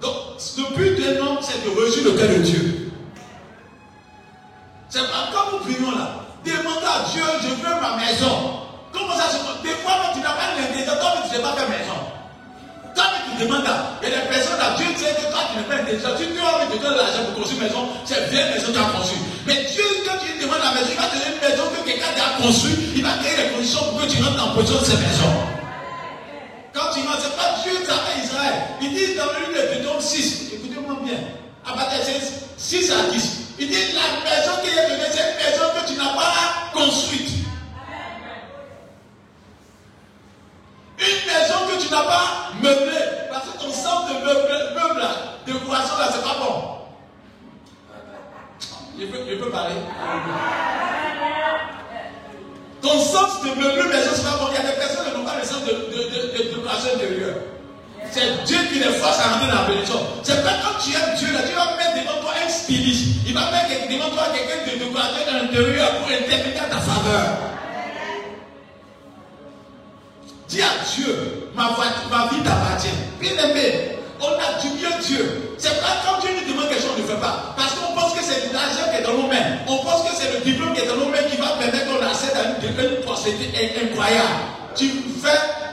Donc, 0.00 0.38
le 0.58 0.76
but 0.76 1.00
d'un 1.00 1.26
homme, 1.26 1.38
c'est 1.42 1.64
de 1.64 1.70
reçu 1.74 2.04
le 2.04 2.12
cœur 2.12 2.28
de 2.28 2.42
Dieu. 2.42 2.92
C'est 4.88 5.00
pas 5.00 5.30
comme 5.32 5.58
nous 5.58 5.64
prions 5.64 5.90
là. 5.90 6.25
Demande 6.46 6.78
à 6.86 7.10
Dieu, 7.10 7.26
je 7.42 7.48
veux 7.58 7.74
ma 7.82 7.98
maison. 7.98 8.62
Comment 8.92 9.18
ça 9.18 9.34
se 9.34 9.42
passe 9.42 9.58
Des 9.66 9.74
fois, 9.82 10.14
tu 10.14 10.20
n'as 10.22 10.30
pas 10.30 10.54
l'intention, 10.54 10.94
toi, 10.94 11.10
tu 11.18 11.26
ne 11.26 11.34
sais 11.34 11.42
pas 11.42 11.52
faire 11.58 11.68
maison. 11.68 11.98
Toi, 12.94 13.04
tu 13.26 13.42
demandes 13.42 13.66
à. 13.66 13.98
Et 13.98 14.14
les 14.14 14.30
personnes 14.30 14.54
là, 14.62 14.78
Dieu 14.78 14.86
sait 14.94 15.10
que 15.18 15.26
toi, 15.26 15.42
tu 15.50 15.58
n'as 15.58 15.66
pas 15.66 15.82
l'intention. 15.82 16.14
Si 16.14 16.30
tu 16.30 16.38
as 16.38 16.46
envie 16.46 16.70
de 16.70 16.78
donner 16.78 17.02
l'argent 17.02 17.26
pour 17.26 17.42
construire 17.42 17.58
une 17.58 17.66
maison, 17.66 17.82
c'est 18.06 18.30
bien 18.30 18.46
maison 18.54 18.70
que 18.70 18.78
tu 18.78 18.78
as 18.78 18.94
construit. 18.94 19.18
Mais 19.42 19.58
Dieu, 19.74 19.86
quand 20.06 20.22
tu 20.22 20.30
demandes 20.38 20.62
la 20.62 20.70
maison, 20.70 20.90
il 20.94 20.98
va 21.02 21.10
te 21.10 21.18
donner 21.18 21.34
une 21.34 21.42
maison 21.42 21.64
que 21.66 21.80
quelqu'un 21.82 22.14
a 22.14 22.38
construit. 22.38 22.76
Il 22.94 23.02
va 23.02 23.18
créer 23.18 23.36
les 23.42 23.48
conditions 23.50 23.82
pour 23.90 23.98
que 23.98 24.06
tu 24.06 24.22
rentres 24.22 24.38
en 24.38 24.54
position 24.54 24.78
de 24.78 24.86
cette 24.86 25.02
maison. 25.02 25.30
Quand 26.70 26.94
tu 26.94 27.02
rentres, 27.02 27.26
ce 27.26 27.28
n'est 27.28 27.38
pas 27.42 27.50
Dieu 27.66 27.74
qui 27.74 27.90
a 27.90 27.98
fait 28.06 28.22
Israël. 28.22 28.56
Il 28.86 28.94
dit 28.94 29.18
dans 29.18 29.34
le 29.34 29.50
livre 29.50 29.50
de 29.50 29.82
Deutéronome 29.82 29.98
6, 29.98 30.54
écoutez-moi 30.54 30.94
bien, 31.02 31.18
à 31.66 31.74
partir 31.74 32.06
de 32.06 32.22
6 32.54 32.94
à 32.94 33.10
10. 33.10 33.45
Il 33.58 33.68
dit 33.68 33.92
la 33.94 34.20
maison 34.22 34.52
qui 34.62 34.68
est 34.68 34.88
donnée, 34.88 35.10
c'est 35.10 35.30
une 35.30 35.36
maison 35.36 35.64
que 35.74 35.86
tu 35.88 35.96
n'as 35.96 36.14
pas 36.14 36.70
construite. 36.74 37.30
Une 40.98 41.26
maison 41.26 41.54
que 41.70 41.82
tu 41.82 41.90
n'as 41.90 42.02
pas 42.02 42.50
meublée. 42.60 43.06
Parce 43.30 43.48
que 43.48 43.58
ton 43.62 43.72
centre 43.72 44.08
de 44.08 44.24
meuble, 44.24 44.74
meuble 44.74 45.00
là, 45.00 45.10
de 45.46 45.52
décoration 45.52 45.96
là, 45.98 46.08
c'est 46.12 46.22
pas 46.22 46.36
bon. 46.38 46.76
Je 48.98 49.06
peux, 49.06 49.50
parler. 49.50 49.74
Ton 52.82 52.98
sens 52.98 53.42
de 53.42 53.48
meuble 53.48 53.88
maison, 53.88 54.10
c'est 54.14 54.24
pas 54.24 54.36
bon. 54.38 54.48
Il 54.50 54.54
y 54.54 54.66
a 54.66 54.70
des 54.70 54.76
personnes 54.76 55.06
qui 55.06 55.18
n'ont 55.18 55.24
pas 55.24 55.38
le 55.38 55.44
sens 55.46 55.64
de, 55.64 55.70
de, 55.70 56.50
de, 56.52 56.60
de 56.60 56.94
intérieure. 56.94 57.55
C'est 58.12 58.44
Dieu 58.44 58.58
qui 58.72 58.78
les 58.78 58.94
force 58.96 59.18
à 59.18 59.34
rentrer 59.34 59.48
dans 59.48 59.62
la 59.62 59.68
bénédiction. 59.68 60.00
C'est 60.22 60.42
pas 60.42 60.54
quand 60.62 60.78
tu 60.82 60.90
aimes 60.94 61.14
Dieu, 61.16 61.28
Dieu 61.28 61.54
va 61.54 61.76
mettre 61.76 61.94
devant 62.00 62.20
toi 62.22 62.32
un 62.44 62.48
styliste. 62.48 63.16
Il 63.26 63.34
va 63.34 63.50
mettre 63.50 63.88
devant 63.90 64.10
toi 64.10 64.24
quelqu'un 64.34 64.72
de 64.72 64.78
décorateur 64.78 65.28
à 65.28 65.42
l'intérieur 65.42 65.90
pour 65.98 66.08
interpréter 66.08 66.58
ta 66.58 66.78
faveur. 66.78 67.26
Dis 70.48 70.62
à 70.62 70.70
Dieu, 70.94 71.50
ma, 71.54 71.64
ma 71.64 72.30
vie 72.30 72.42
t'appartient. 72.42 72.88
Bien 73.20 73.32
aimé, 73.32 73.98
on 74.20 74.32
a 74.32 74.60
du 74.62 74.68
bien 74.78 74.90
Dieu. 75.04 75.52
C'est 75.58 75.80
pas 75.80 76.00
quand 76.06 76.20
Dieu 76.20 76.30
nous 76.38 76.52
demande 76.52 76.68
quelque 76.68 76.82
chose, 76.82 76.92
on 76.96 77.02
ne 77.02 77.06
fait 77.06 77.20
pas. 77.20 77.54
Parce 77.56 77.74
qu'on 77.74 77.94
pense 77.94 78.14
que 78.14 78.22
c'est 78.22 78.52
l'argent 78.52 78.88
qui 78.90 79.02
est 79.02 79.04
dans 79.04 79.14
nos 79.14 79.28
mains. 79.28 79.58
On 79.66 79.78
pense 79.78 80.08
que 80.08 80.14
c'est 80.16 80.32
le 80.32 80.44
diplôme 80.44 80.72
qui 80.74 80.82
est 80.82 80.86
dans 80.86 80.96
nos 80.96 81.08
mains 81.08 81.24
qui 81.30 81.36
va 81.36 81.48
permettre 81.58 81.86
qu'on 81.86 82.04
accède 82.06 82.32
à 82.36 82.56
une, 82.64 82.90
une 82.96 83.00
prospérité 83.02 83.74
incroyable. 83.82 84.40
Tu 84.76 84.88
fais 85.22 85.65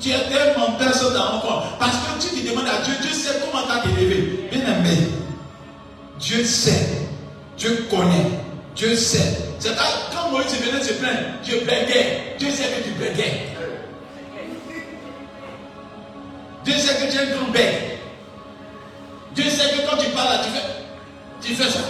Tu 0.00 0.10
es 0.10 0.28
tellement 0.28 0.72
personne 0.78 1.12
dans 1.12 1.34
mon 1.34 1.40
corps. 1.40 1.76
Parce 1.78 1.96
que 1.96 2.22
tu 2.22 2.40
te 2.40 2.48
demandes 2.48 2.66
à 2.66 2.82
Dieu, 2.84 2.94
Dieu 3.02 3.12
sait 3.12 3.40
comment 3.40 3.64
t'as 3.66 3.88
élevé. 3.90 4.48
Bien 4.50 4.60
aimé. 4.60 5.08
Dieu 6.18 6.44
sait. 6.44 7.08
Dieu 7.58 7.86
connaît. 7.90 8.30
Dieu 8.74 8.96
sait. 8.96 9.36
C'est 9.58 9.76
quand 9.76 10.30
Moïse 10.30 10.54
venait 10.54 10.82
se 10.82 10.94
plaindre, 10.94 11.18
Dieu 11.44 11.60
bégait. 11.66 12.36
Dieu 12.38 12.50
sait 12.50 12.64
que 12.64 12.82
tu 12.82 12.90
bégais. 12.92 13.48
Dieu 16.64 16.74
sait 16.78 16.94
que 16.94 17.12
tu 17.12 17.18
es 17.18 17.20
un 17.20 17.36
grand. 17.36 17.52
Dieu 19.34 19.44
sait 19.44 19.70
que 19.70 19.88
quand 19.88 19.96
tu 19.98 20.10
parles 20.10 20.40
tu 20.44 20.50
fais, 20.50 20.66
tu 21.42 21.54
fais 21.54 21.70
ça. 21.70 21.80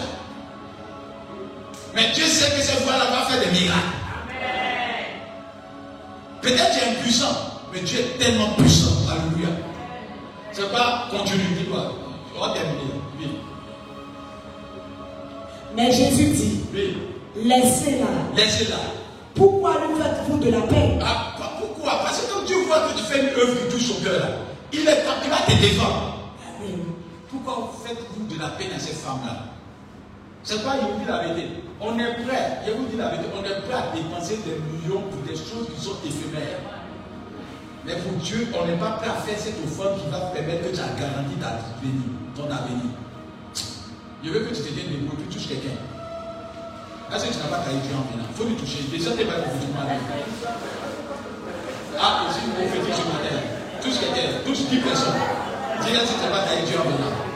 Mais 1.95 2.11
Dieu 2.13 2.25
sait 2.25 2.51
que 2.57 2.63
cette 2.63 2.81
fois-là 2.81 3.05
va 3.05 3.27
faire 3.27 3.41
des 3.41 3.61
miracles. 3.61 4.00
Peut-être 6.43 6.71
tu 6.73 6.79
es 6.85 6.91
impuissant, 6.99 7.37
mais 7.73 7.81
Dieu 7.81 7.99
est 8.01 8.19
tellement 8.19 8.51
puissant. 8.57 8.91
Alléluia. 9.11 9.49
C'est 10.53 10.71
pas 10.73 11.09
continue, 11.11 11.55
dis-moi. 11.59 11.93
On 12.37 12.41
va 12.41 12.53
terminer. 12.55 12.95
Oui. 13.19 13.27
Mais 15.77 15.93
Jésus 15.93 16.31
dit 16.31 16.61
oui. 16.73 16.97
Laissez-la. 17.37 18.07
Laissez-la. 18.37 18.77
Pourquoi 19.35 19.75
nous 19.89 19.97
faites-vous 19.97 20.39
de 20.39 20.51
la 20.51 20.61
paix? 20.63 20.99
Ah, 21.03 21.35
Pourquoi? 21.59 22.01
Parce 22.03 22.21
que 22.23 22.33
quand 22.33 22.45
Dieu 22.45 22.57
voit 22.67 22.81
que 22.89 22.99
tu 22.99 23.05
fais 23.05 23.21
une 23.21 23.29
œuvre 23.39 23.61
qui 23.67 23.73
touche 23.73 23.87
son 23.97 24.03
cœur, 24.03 24.29
il, 24.73 24.81
est, 24.81 25.05
il 25.25 25.31
va 25.31 25.37
te 25.47 25.61
défendre. 25.61 26.17
Pourquoi 27.31 27.73
faites-vous 27.87 28.35
de 28.35 28.41
la 28.41 28.49
paix 28.49 28.67
à 28.75 28.79
cette 28.79 28.97
femme-là 28.97 29.45
C'est 30.43 30.65
pas, 30.65 30.75
dis 30.79 31.07
la 31.07 31.19
vérité? 31.29 31.49
On 31.83 31.99
est 31.99 32.13
prêt, 32.27 32.61
je 32.67 32.73
vous 32.73 32.85
dis 32.87 32.97
la 32.97 33.09
vérité, 33.09 33.29
on 33.33 33.41
est 33.41 33.61
prêt 33.65 33.81
à 33.81 33.97
dépenser 33.97 34.39
des 34.45 34.61
millions 34.69 35.01
pour 35.09 35.23
des 35.25 35.35
choses 35.35 35.65
qui 35.75 35.81
sont 35.81 35.97
éphémères. 36.05 36.61
Mais 37.87 37.97
pour 37.97 38.13
Dieu, 38.21 38.53
on 38.53 38.67
n'est 38.67 38.77
pas 38.77 39.01
prêt 39.01 39.09
à 39.09 39.15
faire 39.15 39.39
cette 39.39 39.57
offrande 39.65 39.97
qui 39.97 40.11
va 40.11 40.29
permettre 40.29 40.69
que 40.69 40.77
tu 40.77 40.81
as 40.81 40.93
garanti 40.93 41.35
ta 41.41 41.57
vie, 41.81 41.97
ton 42.37 42.45
avenir. 42.45 42.93
Je 44.23 44.29
veux 44.29 44.41
que 44.41 44.55
tu 44.55 44.61
te 44.61 44.69
tiennes 44.69 44.93
debout 44.93 45.17
tu 45.17 45.33
touches 45.33 45.49
quelqu'un. 45.49 45.81
Est-ce 47.17 47.25
que 47.25 47.33
tu 47.33 47.39
n'as 47.41 47.49
pas 47.49 47.65
caillé 47.65 47.81
Dieu 47.81 47.97
en 47.97 48.05
venant 48.13 48.29
Il 48.29 48.37
faut 48.37 48.45
lui 48.45 48.57
toucher. 48.57 48.85
Déjà, 48.93 49.13
tu 49.13 49.17
n'es 49.17 49.25
pas 49.25 49.41
prophétiquement 49.41 49.81
là. 49.89 49.97
Ah, 51.99 52.29
ici, 52.29 52.41
prophétique 52.53 52.95
ce 52.95 53.09
matin. 53.09 53.37
Touche 53.81 53.99
quelqu'un, 54.01 54.45
touche 54.45 54.69
10 54.69 54.77
personnes. 54.85 55.21
Dis-là 55.81 56.01
si 56.05 56.13
tu 56.13 56.21
n'as 56.21 56.29
pas 56.29 56.45
caillé 56.45 56.63
Dieu 56.69 56.77
en 56.77 56.85
venant. 56.85 57.30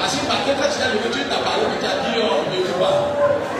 Parce 0.00 0.16
que 0.16 0.24
par 0.24 0.42
contre, 0.44 0.64
tu 0.64 0.82
as 0.82 0.88
levé, 0.88 1.10
tu 1.12 1.18
t'as 1.28 1.44
parlé, 1.44 1.64
tu 1.78 1.84
as 1.84 2.00
dit, 2.08 2.16
oh, 2.24 2.40
ne 2.48 3.59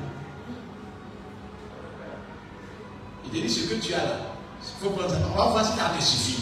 Il 3.33 3.41
dit 3.43 3.49
ce 3.49 3.67
que 3.67 3.75
tu 3.75 3.93
as 3.93 4.03
là. 4.03 4.17
Il 4.61 4.83
faut 4.85 4.91
prendre 4.91 5.09
ça. 5.09 5.17
On 5.33 5.37
va 5.37 5.45
voir 5.45 5.65
si 5.65 5.77
ça 5.77 5.91
te 5.97 6.03
suffit. 6.03 6.41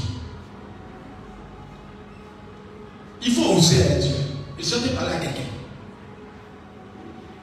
Il 3.21 3.33
faut 3.33 3.53
oser 3.53 3.83
à 3.83 3.95
Dieu. 3.99 4.15
Et 4.57 4.63
si 4.63 4.73
on 4.75 4.81
te 4.81 4.89
parler 4.89 5.15
à 5.15 5.19
quelqu'un. 5.19 5.41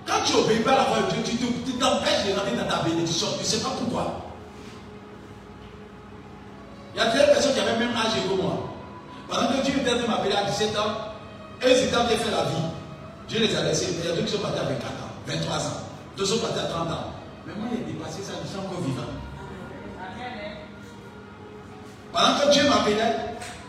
Quand 0.07 0.25
tu 0.25 0.35
obéis 0.35 0.61
pas 0.61 0.73
à 0.73 0.77
la 0.77 0.85
voix 0.85 1.03
de 1.09 1.23
Dieu, 1.23 1.37
tu 1.65 1.73
t'empêches 1.73 2.27
de 2.27 2.39
rentrer 2.39 2.57
dans 2.57 2.69
ta 2.69 2.83
bénédiction. 2.83 3.29
Tu 3.35 3.41
ne 3.41 3.45
sais 3.45 3.61
pas 3.61 3.71
pourquoi. 3.79 4.23
Il 6.95 6.99
y 6.99 7.01
a 7.03 7.11
des 7.11 7.33
personnes 7.33 7.53
qui 7.53 7.61
avaient 7.61 7.79
même 7.79 7.95
âge 7.95 8.15
que 8.29 8.41
moi. 8.41 8.73
Pendant 9.29 9.49
que 9.49 9.65
Dieu 9.65 9.75
était 9.81 10.07
m'appeler 10.07 10.35
à 10.35 10.45
17 10.45 10.79
ans, 10.79 11.13
eux, 11.63 11.71
ils 11.71 11.85
étaient 11.85 11.91
bien 11.91 12.07
faire 12.07 12.31
la 12.33 12.45
vie. 12.45 12.63
Dieu 13.29 13.41
les 13.41 13.55
a 13.57 13.65
laissés. 13.65 13.97
Il 13.99 14.09
y 14.09 14.13
a 14.13 14.15
deux 14.15 14.23
qui 14.23 14.33
sont 14.33 14.39
partis 14.39 14.61
à 14.61 14.65
24 14.65 14.87
ans, 14.87 15.11
23 15.27 15.57
ans. 15.57 15.81
Deux 16.17 16.25
sont 16.25 16.39
partis 16.39 16.61
à 16.61 16.65
30 16.65 16.91
ans. 16.91 17.13
Mais 17.47 17.55
moi, 17.55 17.69
il 17.73 17.81
est 17.81 17.93
dépassé 17.93 18.23
ça, 18.23 18.33
je 18.43 18.49
suis 18.49 18.59
encore 18.59 18.81
vivant. 18.81 19.16
Pendant 22.17 22.39
que 22.41 22.51
Dieu 22.51 22.63
m'appelait, 22.67 23.15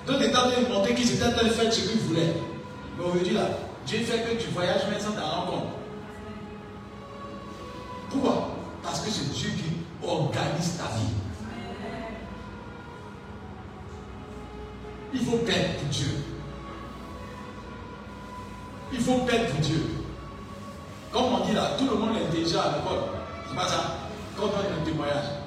d'autres 0.06 0.24
états 0.24 0.48
de 0.48 0.74
montrer 0.74 0.96
qu'ils 0.96 1.16
étaient 1.16 1.26
en 1.26 1.32
train 1.34 1.44
de 1.44 1.50
faire 1.50 1.74
ce 1.74 1.82
qu'ils 1.82 2.00
voulaient. 2.00 2.34
Mais 2.98 3.04
aujourd'hui 3.04 3.34
là, 3.34 3.42
Dieu 3.86 4.00
fait 4.00 4.20
que 4.20 4.42
tu 4.42 4.50
voyages 4.52 4.84
mais 4.90 4.98
sans 4.98 5.12
t'en 5.12 5.28
rendre. 5.28 5.64
Pourquoi? 8.10 8.52
Parce 8.82 9.02
que 9.02 9.10
c'est 9.12 9.34
Dieu 9.34 9.50
qui 9.50 10.08
organise 10.08 10.78
ta 10.78 10.86
vie. 10.96 11.12
Il 15.14 15.20
faut 15.20 15.38
perdre 15.40 15.74
pour 15.80 15.90
Dieu. 15.90 16.08
Il 18.94 19.00
faut 19.02 19.18
perdre 19.26 19.46
pour 19.48 19.60
Dieu. 19.60 19.84
Comme 21.12 21.34
on 21.34 21.46
dit 21.46 21.54
là, 21.54 21.72
tout 21.78 21.90
le 21.90 21.98
monde 21.98 22.16
est 22.16 22.34
déjà 22.34 22.62
à 22.62 22.78
l'école. 22.78 23.10
C'est 23.50 23.56
pas 23.58 23.68
ça. 23.68 23.98
Quand 24.38 24.44
on 24.46 24.64
est 24.64 24.82
un 24.82 24.86
témoignage. 24.86 25.47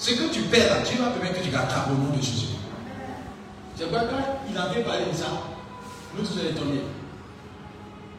Ce 0.00 0.10
que 0.12 0.32
tu 0.32 0.42
perds 0.42 0.76
là, 0.76 0.80
Dieu 0.82 1.02
va 1.02 1.10
permettre 1.10 1.40
que 1.40 1.48
tu 1.48 1.54
rattrapes 1.54 1.90
au 1.90 1.94
nom 1.94 2.16
de 2.16 2.22
Jésus. 2.22 2.46
C'est 3.76 3.84
pourquoi 3.84 4.08
quand 4.08 4.38
il 4.48 4.56
avait 4.56 4.82
parlé 4.82 5.06
de 5.10 5.16
ça, 5.16 5.26
nous 6.16 6.24
sommes 6.24 6.46
étonnés. 6.46 6.82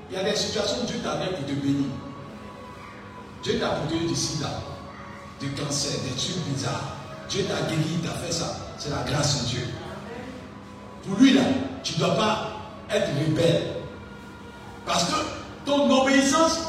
Il 0.09 0.17
y 0.17 0.19
a 0.19 0.23
des 0.23 0.35
situations 0.35 0.77
où 0.83 0.85
Dieu 0.85 0.99
t'amène 1.03 1.29
pour 1.29 1.45
te 1.45 1.51
bénir. 1.53 1.85
Dieu 3.43 3.59
t'a 3.59 3.69
protégé 3.69 4.07
du 4.07 4.15
sida, 4.15 4.49
du 5.39 5.51
cancer, 5.51 5.91
des 6.03 6.15
trucs 6.15 6.43
bizarres. 6.53 6.95
Dieu 7.29 7.45
t'a 7.45 7.61
guéri, 7.69 7.99
t'a 8.03 8.11
fait 8.11 8.31
ça. 8.31 8.57
C'est 8.77 8.89
la 8.89 9.03
grâce 9.03 9.43
de 9.43 9.47
Dieu. 9.47 9.67
Pour 11.05 11.17
lui, 11.17 11.33
là, 11.33 11.43
tu 11.83 11.93
ne 11.93 11.99
dois 11.99 12.15
pas 12.15 12.51
être 12.91 13.09
rebelle. 13.25 13.75
Parce 14.85 15.05
que 15.05 15.15
ton 15.65 15.89
obéissance 16.01 16.59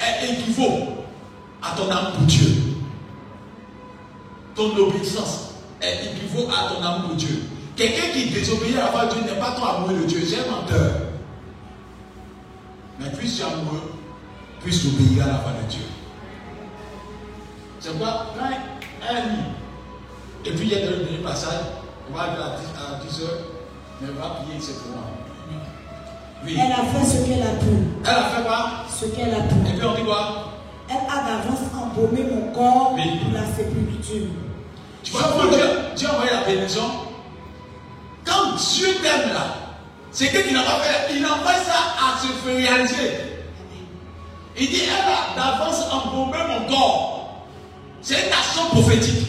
est 0.00 0.32
équivaut 0.32 1.04
à 1.62 1.76
ton 1.76 1.90
âme 1.90 2.12
pour 2.14 2.22
Dieu. 2.22 2.65
Ton 4.56 4.74
obéissance 4.74 5.50
est 5.82 6.06
équivaut 6.06 6.48
à 6.48 6.72
ton 6.72 6.82
âme 6.82 7.02
pour 7.02 7.14
Dieu. 7.14 7.42
Quelqu'un 7.76 8.10
qui 8.14 8.30
désobéit 8.30 8.74
à 8.78 8.90
la 8.90 9.12
Dieu 9.12 9.20
n'est 9.20 9.38
pas 9.38 9.52
ton 9.52 9.64
amoureux 9.64 10.00
de 10.00 10.04
Dieu, 10.06 10.22
c'est 10.26 10.38
un 10.38 10.50
menteur. 10.50 10.92
Mais 12.98 13.10
puisse 13.10 13.36
tu 13.36 13.42
amoureux, 13.42 13.92
puisse 14.62 14.86
obéir 14.86 15.24
à 15.24 15.26
la 15.26 15.32
voix 15.34 15.52
de 15.62 15.70
Dieu. 15.70 15.82
C'est 17.80 17.98
quoi 17.98 18.28
Quand 18.34 18.46
un 18.46 19.20
lit, 19.28 19.42
et 20.46 20.50
puis 20.52 20.66
il 20.66 20.72
y 20.72 20.74
a 20.74 20.90
le 20.90 20.96
dernier 21.04 21.18
passage, 21.18 21.66
on 22.08 22.16
va 22.16 22.22
aller 22.22 22.42
à 22.42 23.04
10 23.04 23.22
heures, 23.22 23.38
mais 24.00 24.08
on 24.16 24.20
va 24.22 24.36
prier, 24.36 24.58
c'est 24.58 24.78
pour 24.80 24.92
moi. 24.92 25.02
Oui. 26.44 26.56
Elle 26.58 26.72
a 26.72 26.76
fait 26.76 27.04
ce 27.04 27.26
qu'elle 27.26 27.42
a 27.42 27.50
pu. 27.60 27.66
Elle 28.04 28.10
a 28.10 28.22
fait 28.30 28.42
quoi? 28.42 28.70
Ce 28.88 29.04
qu'elle 29.06 29.34
a 29.34 29.40
pu. 29.40 29.54
Et 29.68 29.78
puis 29.78 29.86
on 29.86 29.94
dit 29.94 30.04
quoi? 30.04 30.55
Elle 30.88 30.96
a 30.96 31.22
d'avance 31.22 31.60
embaumé 31.74 32.22
mon 32.24 32.52
corps 32.52 32.94
pour 32.94 33.32
la 33.32 33.46
sépulture. 33.56 34.28
Tu 35.02 35.12
vois 35.12 35.22
comment 35.22 35.50
Dieu, 35.50 35.66
Dieu 35.96 36.08
a 36.08 36.12
envoyé 36.12 36.30
la 36.32 36.44
bénédiction? 36.44 36.82
Quand 38.24 38.54
Dieu 38.56 38.88
t'aime 39.02 39.32
là, 39.32 39.46
c'est 40.10 40.28
que 40.28 40.48
tu 40.48 40.54
n'as 40.54 40.62
pas 40.62 40.80
fait. 40.80 41.14
Il 41.14 41.24
envoie 41.24 41.54
ça 41.54 41.94
à 41.98 42.18
se 42.18 42.26
faire 42.26 42.56
réaliser. 42.56 43.10
Il 44.58 44.68
dit 44.68 44.82
elle 44.84 45.12
a 45.12 45.34
d'avance 45.36 45.84
embaumé 45.92 46.38
mon 46.48 46.66
corps. 46.68 47.46
C'est 48.00 48.26
une 48.26 48.32
action 48.32 48.66
prophétique. 48.70 49.28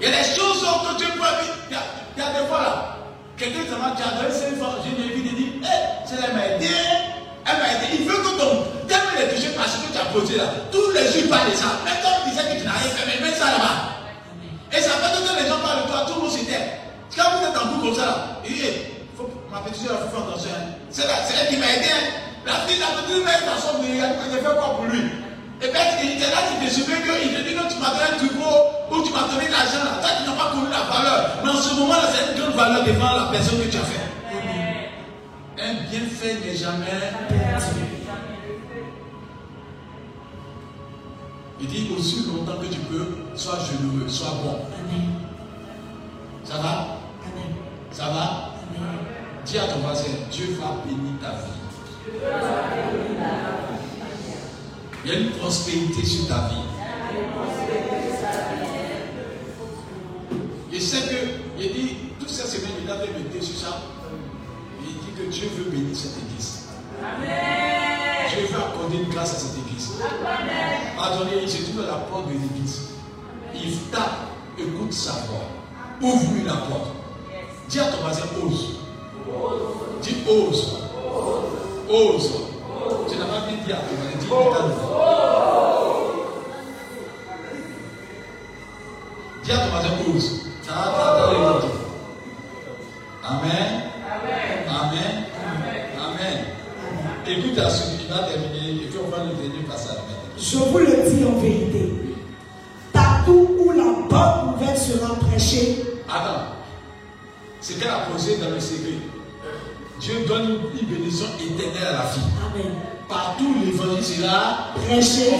Il 0.00 0.04
y 0.04 0.08
a 0.08 0.10
des 0.10 0.24
choses 0.24 0.60
que 0.60 0.98
Dieu 0.98 1.08
peut. 1.14 1.22
Il 1.68 1.74
y 1.74 1.76
a, 1.76 1.82
il 2.16 2.22
y 2.22 2.26
a 2.26 2.40
des 2.40 2.46
fois 2.48 2.60
là. 2.60 2.96
Quelqu'un 3.36 3.64
qui 3.64 3.70
m'a 3.70 3.90
donné 3.90 4.32
5 4.32 4.56
francs, 4.56 4.76
j'ai 4.82 4.90
vie, 4.90 5.22
il 5.26 5.34
dit, 5.34 5.52
hé, 5.62 5.66
c'est 6.06 6.14
elle 6.14 6.34
m'a 6.34 6.46
aidé. 6.46 6.68
Elle 7.46 7.58
m'a 7.58 7.68
aidé. 7.72 7.86
Il 8.00 8.04
veut 8.06 8.18
que 8.18 8.32
ton. 8.38 8.66
Tellement 8.88 9.14
les 9.18 9.34
toucher 9.34 9.50
parce 9.56 9.78
que 9.78 9.92
tu 9.92 9.98
as 9.98 10.10
posé 10.10 10.36
là. 10.36 10.50
Tous 10.70 10.90
les 10.90 11.06
jours, 11.06 11.22
il 11.24 11.28
parle 11.28 11.50
de 11.50 11.56
ça. 11.56 11.78
Même 11.86 11.98
quand 12.02 12.26
il 12.26 12.30
disait 12.30 12.42
que 12.50 12.58
tu 12.60 12.66
n'as 12.66 12.74
rien 12.74 12.90
fait, 12.90 13.06
mais 13.06 13.18
mets 13.22 13.34
ça 13.34 13.46
là-bas. 13.46 13.96
Et 14.72 14.80
ça 14.82 14.98
fait 14.98 15.14
que 15.14 15.42
les 15.42 15.48
gens 15.48 15.62
parlent 15.62 15.86
de 15.86 15.88
toi, 15.88 16.04
tout 16.06 16.14
le 16.18 16.20
monde 16.26 16.34
s'était. 16.34 16.82
Quand 17.14 17.38
vous 17.38 17.46
êtes 17.46 17.56
en 17.56 17.66
couple 17.70 17.86
comme 17.86 17.96
ça 17.96 18.06
là, 18.06 18.16
il 18.44 18.52
dit, 18.52 18.68
faut, 19.16 19.30
ma 19.50 19.60
petite 19.64 19.86
soeur, 19.86 19.96
il 19.96 20.10
faut 20.10 20.12
faire 20.12 20.28
attention. 20.28 20.50
Hein. 20.52 20.74
C'est 20.90 21.06
elle 21.06 21.48
qui 21.48 21.56
m'a 21.56 21.70
aidé. 21.70 21.88
Hein. 21.88 22.04
La 22.44 22.66
petite, 22.66 22.82
la 22.82 22.92
petite 22.98 23.24
mère 23.24 23.42
dans 23.46 23.58
son 23.58 23.82
il 23.82 23.98
a 24.02 24.10
fait 24.10 24.42
quoi 24.42 24.76
pour 24.76 24.84
lui? 24.90 25.00
Et 25.62 25.68
bien, 25.72 25.80
il 26.02 26.18
était 26.18 26.28
là, 26.28 26.44
tu 26.50 26.66
te 26.66 26.70
souviens 26.70 27.00
qu'il 27.00 27.32
te 27.32 27.40
dit 27.40 27.54
que 27.54 27.64
tu 27.72 27.78
m'as 27.80 27.90
donné 27.94 28.06
un 28.12 28.18
truc 28.18 28.32
ou 28.36 29.02
tu 29.02 29.10
m'as 29.14 29.26
donné 29.32 29.48
l'argent. 29.48 29.86
Toi, 30.02 30.10
tu 30.18 30.28
n'as 30.28 30.36
pas 30.36 30.50
connu 30.52 30.68
la 30.68 30.84
valeur. 30.84 31.40
Mais 31.42 31.50
en 31.50 31.56
ce 31.56 31.74
moment-là, 31.74 32.06
c'est 32.12 32.36
une 32.36 32.38
grande 32.38 32.54
valeur 32.54 32.84
devant 32.84 33.16
la 33.16 33.32
personne 33.32 33.58
que 33.64 33.70
tu 33.70 33.78
as 33.78 33.88
fait. 33.88 34.15
Un 35.58 35.74
bienfait 35.90 36.36
n'est 36.44 36.54
jamais 36.54 36.84
perdu. 37.28 37.80
Il 41.58 41.66
dit 41.66 41.90
aussi 41.96 42.26
longtemps 42.26 42.60
que 42.60 42.66
tu 42.66 42.78
peux, 42.80 43.06
sois 43.34 43.58
généreux, 43.60 44.06
sois 44.06 44.34
bon. 44.44 44.66
Amen. 44.78 45.14
Ça 46.44 46.58
va? 46.58 46.98
Amen. 47.24 47.54
Ça 47.90 48.04
va? 48.04 48.52
Amen. 48.68 48.98
Dis 49.46 49.58
à 49.58 49.68
ton 49.68 49.78
voisin, 49.78 50.10
Dieu 50.30 50.58
va 50.60 50.82
bénir 50.84 51.12
ta 51.22 51.30
vie. 51.30 51.56
Il 55.04 55.10
y 55.10 55.14
a 55.14 55.18
une 55.20 55.30
prospérité 55.30 56.04
sur 56.04 56.28
ta 56.28 56.48
vie. 56.48 56.66
Je 60.70 60.78
sais 60.78 61.08
que, 61.08 61.16
il 61.58 61.72
dit, 61.72 61.96
toute 62.20 62.28
cette 62.28 62.48
semaine, 62.48 62.72
il 62.84 62.90
avait 62.90 63.08
médité 63.12 63.40
sur 63.40 63.56
ça. 63.56 63.80
Dieu 65.30 65.48
veut 65.56 65.70
bénir 65.70 65.96
cette 65.96 66.16
église. 66.18 66.68
Dieu 68.28 68.46
veut 68.46 68.58
accorder 68.58 68.98
une 68.98 69.08
grâce 69.10 69.32
à 69.32 69.36
cette 69.36 69.58
église. 69.58 69.92
Attendez, 70.98 71.38
il 71.42 71.48
se 71.48 71.62
trouve 71.64 71.84
à 71.84 71.86
la 71.86 71.94
porte 71.94 72.28
de 72.28 72.32
l'église. 72.32 72.90
Il 73.54 73.78
tape, 73.90 74.28
écoute 74.58 74.92
sa 74.92 75.12
voix. 75.12 75.48
Ouvre-lui 76.02 76.44
la 76.44 76.54
porte. 76.54 76.90
Dis 77.68 77.80
à 77.80 77.86
ton 77.86 77.98
voisin, 78.02 78.22
ose. 78.44 78.76
Dis 80.02 80.16
ose. 80.28 80.78
Ose. 81.88 82.30
Tu 83.10 83.16
n'as 83.16 83.24
pas 83.24 83.46
dit 83.48 83.72
à 83.72 83.76
ton 83.76 83.94
voisin, 83.96 84.16
dis 84.18 84.26
Dis 89.44 89.52
à 89.52 89.58
ton 89.58 89.70
voisin, 89.70 89.90
ose. 90.14 90.45
Je 100.48 100.58
vous 100.58 100.78
le 100.78 100.86
dis 100.86 101.24
en 101.24 101.40
vérité. 101.40 101.92
Partout 102.92 103.48
où 103.58 103.72
la 103.72 103.82
bonne 104.08 104.52
nouvelle 104.52 104.78
sera 104.78 105.16
prêchée. 105.16 105.84
Attends. 106.08 106.52
C'est 107.60 107.80
qu'elle 107.80 107.90
a 107.90 108.06
posé 108.12 108.36
dans 108.36 108.50
le 108.50 108.60
secret? 108.60 108.92
Dieu 110.00 110.14
donne 110.28 110.58
une 110.80 110.86
bénédiction 110.86 111.26
éternelle 111.40 111.88
à 111.88 111.92
la 111.92 112.10
vie. 112.12 112.20
Amen. 112.46 112.72
Partout 113.08 113.56
l'évangile 113.64 114.04
sera 114.04 114.68
prêché. 114.76 115.32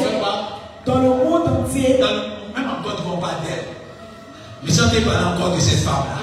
Dans 0.85 0.99
le 0.99 1.09
monde 1.09 1.43
entier. 1.47 1.99
même 1.99 2.69
en 2.69 2.83
Côte 2.83 2.97
d'Ivoire. 2.97 3.31
Ne 4.65 4.71
sentez 4.73 5.03
pas 5.03 5.35
encore 5.35 5.55
de 5.55 5.61
cette 5.61 5.85
femme-là. 5.85 6.19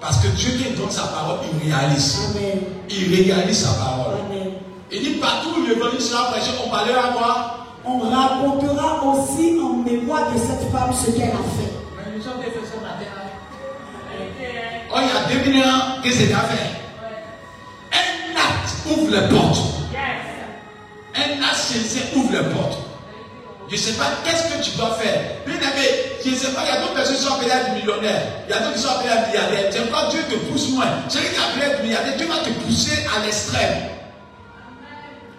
Parce 0.00 0.18
que 0.18 0.28
Dieu 0.28 0.50
qui 0.52 0.78
donne 0.78 0.90
sa 0.90 1.08
parole, 1.08 1.38
il 1.52 1.72
réalise. 1.72 2.36
Amen. 2.36 2.60
Il 2.88 3.24
réalise 3.26 3.64
sa 3.64 3.72
parole. 3.74 4.14
Amen. 4.30 4.52
Il 4.92 5.00
dit 5.02 5.18
partout 5.18 5.48
où 5.58 5.66
l'évangile 5.66 6.00
sera 6.00 6.30
prêché, 6.30 6.52
on 6.64 6.70
parlera 6.70 7.08
quoi? 7.08 7.65
On 7.88 8.00
racontera 8.00 9.04
aussi 9.04 9.56
en 9.62 9.74
mémoire 9.84 10.32
de 10.32 10.38
cette 10.38 10.70
femme 10.72 10.92
ce 10.92 11.12
qu'elle 11.12 11.30
a 11.30 11.44
fait. 11.56 11.72
Fait. 14.38 14.82
Oh, 14.92 14.98
il 15.00 15.06
y 15.06 15.10
a 15.10 15.52
deux 15.52 15.60
ans 15.60 16.02
que 16.02 16.10
c'est 16.10 16.32
à 16.32 16.40
faire. 16.40 16.70
Un 17.92 18.34
acte 18.34 18.74
ouvre 18.90 19.10
les 19.12 19.28
portes. 19.28 19.62
Un 21.14 21.42
acte 21.42 21.54
sincère 21.54 22.16
ouvre 22.16 22.32
les 22.32 22.54
portes. 22.54 22.78
Je 23.68 23.74
ne 23.74 23.80
sais 23.80 23.92
pas 23.92 24.06
qu'est-ce 24.24 24.52
que 24.52 24.62
tu 24.64 24.76
dois 24.76 24.94
faire. 24.94 25.20
Bien 25.46 25.54
aimé, 25.54 25.88
je 26.24 26.30
ne 26.30 26.34
sais 26.34 26.52
pas, 26.52 26.62
il 26.64 26.74
y 26.74 26.76
a 26.76 26.80
d'autres 26.80 26.94
personnes 26.94 27.16
qui 27.16 27.22
sont 27.22 27.34
appelées 27.34 27.50
à 27.52 27.60
être 27.62 27.74
millionnaires. 27.74 28.22
Il 28.48 28.50
y 28.50 28.52
a 28.52 28.60
d'autres 28.60 28.74
qui 28.74 28.80
sont 28.80 28.88
appelées 28.88 29.10
à 29.10 29.22
être 29.22 29.28
milliardaires. 29.28 29.70
Tu 29.70 29.92
pas 29.92 30.08
Dieu 30.10 30.20
te 30.28 30.34
pousse 30.50 30.70
moins. 30.70 30.86
Celui 31.08 31.28
qui 31.28 31.34
est 31.34 31.38
appelé 31.38 31.64
à 31.64 31.68
être 31.74 31.82
milliardaire, 31.82 32.16
Dieu 32.16 32.26
va 32.26 32.38
te 32.38 32.50
pousser 32.64 33.06
à 33.16 33.24
l'extrême. 33.24 33.90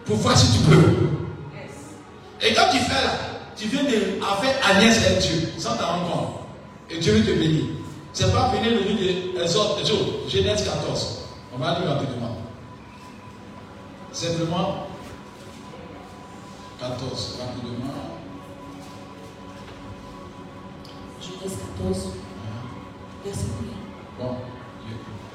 Pour 0.05 0.15
voir 0.17 0.37
si 0.37 0.57
tu 0.57 0.59
peux. 0.59 1.16
Et 2.41 2.53
quand 2.53 2.69
tu 2.71 2.77
fais 2.77 3.03
là, 3.03 3.11
tu 3.55 3.67
viens 3.67 3.83
de 3.83 3.89
faire 3.89 4.69
avec 4.69 5.19
Dieu, 5.19 5.49
sans 5.57 5.75
t'en 5.75 5.87
rendre 5.87 6.11
compte. 6.11 6.33
Et 6.89 6.99
Dieu 6.99 7.13
va 7.13 7.25
te 7.25 7.37
bénir. 7.37 7.65
C'est 8.13 8.31
pas 8.31 8.49
venir 8.49 8.71
le 8.71 8.79
livre 8.79 9.39
des 9.39 9.55
autres, 9.55 10.29
Genèse 10.29 10.63
14. 10.63 11.19
On 11.53 11.57
va 11.57 11.79
lire 11.79 11.89
rapidement. 11.89 12.37
Simplement, 14.11 14.87
14, 16.79 17.39
rapidement. 17.39 17.93
Genèse 21.21 21.57
14, 21.79 21.97
verset 23.25 23.41
Bon, 24.19 24.35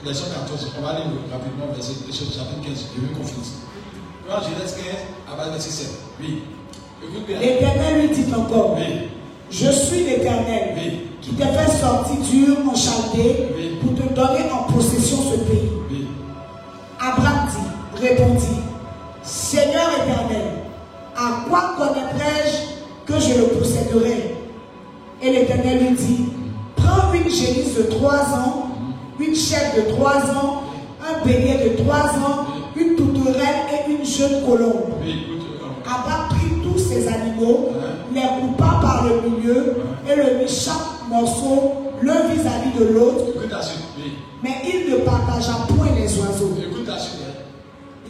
leçon 0.05 0.25
14, 0.35 0.73
on 0.79 0.83
va 0.83 0.89
aller 0.91 1.05
rapidement, 1.31 1.67
verset, 1.75 1.95
chapitre 2.13 2.63
15, 2.65 2.87
je 2.97 3.01
vais 3.01 3.15
confondre. 3.15 3.47
Quand 4.29 4.43
Genèse 4.43 4.77
15, 4.77 5.39
à 5.39 5.51
verset 5.51 5.71
7. 5.71 5.91
Oui. 6.21 6.43
L'éternel 7.29 8.01
lui 8.01 8.09
dit 8.15 8.35
encore 8.35 8.77
oui. 8.77 9.09
Je 9.51 9.71
suis 9.71 10.05
l'éternel 10.05 10.75
oui. 10.77 11.01
qui 11.21 11.33
t'a 11.33 11.47
fait 11.47 11.71
sortir 11.71 12.17
d'Ur 12.17 12.57
en 12.71 12.75
Chaldée 12.75 13.49
oui. 13.57 13.77
pour 13.81 13.95
te 13.95 14.13
donner 14.15 14.51
en 14.51 14.73
possession 14.73 15.19
ce 15.31 15.39
pays. 15.41 15.71
Abraham 17.01 17.49
dit, 17.51 18.01
répondit 18.07 18.61
Seigneur 19.23 19.89
éternel, 20.03 20.53
à 21.17 21.45
quoi 21.49 21.75
connaîtrai-je 21.77 23.13
que 23.13 23.21
je 23.21 23.39
le 23.39 23.45
posséderai? 23.59 24.37
Et 25.23 25.31
l'Éternel 25.31 25.79
lui 25.81 25.91
dit, 25.97 26.25
prends 26.77 27.13
une 27.13 27.31
génisse 27.31 27.77
de 27.77 27.83
trois 27.85 28.21
ans, 28.35 28.69
une 29.21 29.35
chèvre 29.35 29.77
de 29.77 29.93
trois 29.95 30.17
ans, 30.17 30.63
un 31.01 31.25
bélier 31.25 31.71
de 31.71 31.83
trois 31.83 32.07
ans, 32.19 32.47
une 32.77 32.97
tourterelle 32.97 33.67
et 33.71 33.93
une 33.93 34.05
jeune 34.05 34.45
colombe. 34.45 34.93
Abba 35.85 36.29
les 38.15 38.21
coupa 38.21 38.79
par 38.81 39.05
le 39.07 39.29
milieu 39.29 39.77
et 40.11 40.17
le 40.17 40.39
mit 40.39 40.49
chaque 40.49 41.09
morceau 41.09 41.73
l'un 42.03 42.29
vis-à-vis 42.29 42.79
de 42.79 42.93
l'autre. 42.93 43.25
Mais 44.43 44.57
il 44.65 44.91
ne 44.91 44.97
partagea 44.99 45.53
point 45.69 45.95
les 45.97 46.19
oiseaux. 46.19 46.57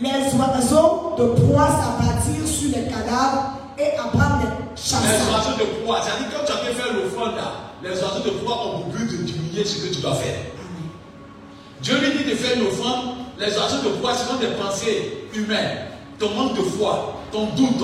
Les 0.00 0.36
oiseaux 0.36 1.14
de 1.18 1.24
proie 1.40 1.68
s'abattirent 1.68 2.48
sur 2.48 2.68
les 2.70 2.84
cadavres 2.88 3.52
et 3.78 3.96
Abraham 3.98 4.40
les 4.42 4.82
chassa. 4.82 5.02
Les 5.02 5.32
oiseaux 5.32 5.58
de 5.58 5.84
proie, 5.84 6.00
c'est-à-dire 6.02 6.28
quand 6.36 6.44
tu 6.44 6.52
as 6.52 6.74
fait 6.74 6.92
l'offrande 6.92 7.36
là, 7.36 7.52
les 7.82 7.90
oiseaux 7.90 8.24
de 8.24 8.30
proie 8.42 8.66
ont 8.66 8.80
pour 8.80 8.88
but 8.90 9.10
de 9.10 9.22
diminuer 9.22 9.64
ce 9.64 9.86
que 9.86 9.94
tu 9.94 10.00
dois 10.00 10.14
faire. 10.14 10.38
Dieu 11.82 11.98
lui 11.98 12.18
dit 12.18 12.30
de 12.30 12.36
faire 12.36 12.56
une 12.56 12.66
offrande, 12.66 13.16
les 13.38 13.46
oiseaux 13.56 13.82
de 13.84 13.96
proie 13.96 14.14
sont 14.14 14.36
des 14.40 14.54
pensées 14.60 15.28
humaines, 15.34 15.78
ton 16.18 16.30
manque 16.30 16.56
de 16.56 16.62
foi, 16.62 17.16
ton 17.30 17.46
doute, 17.56 17.82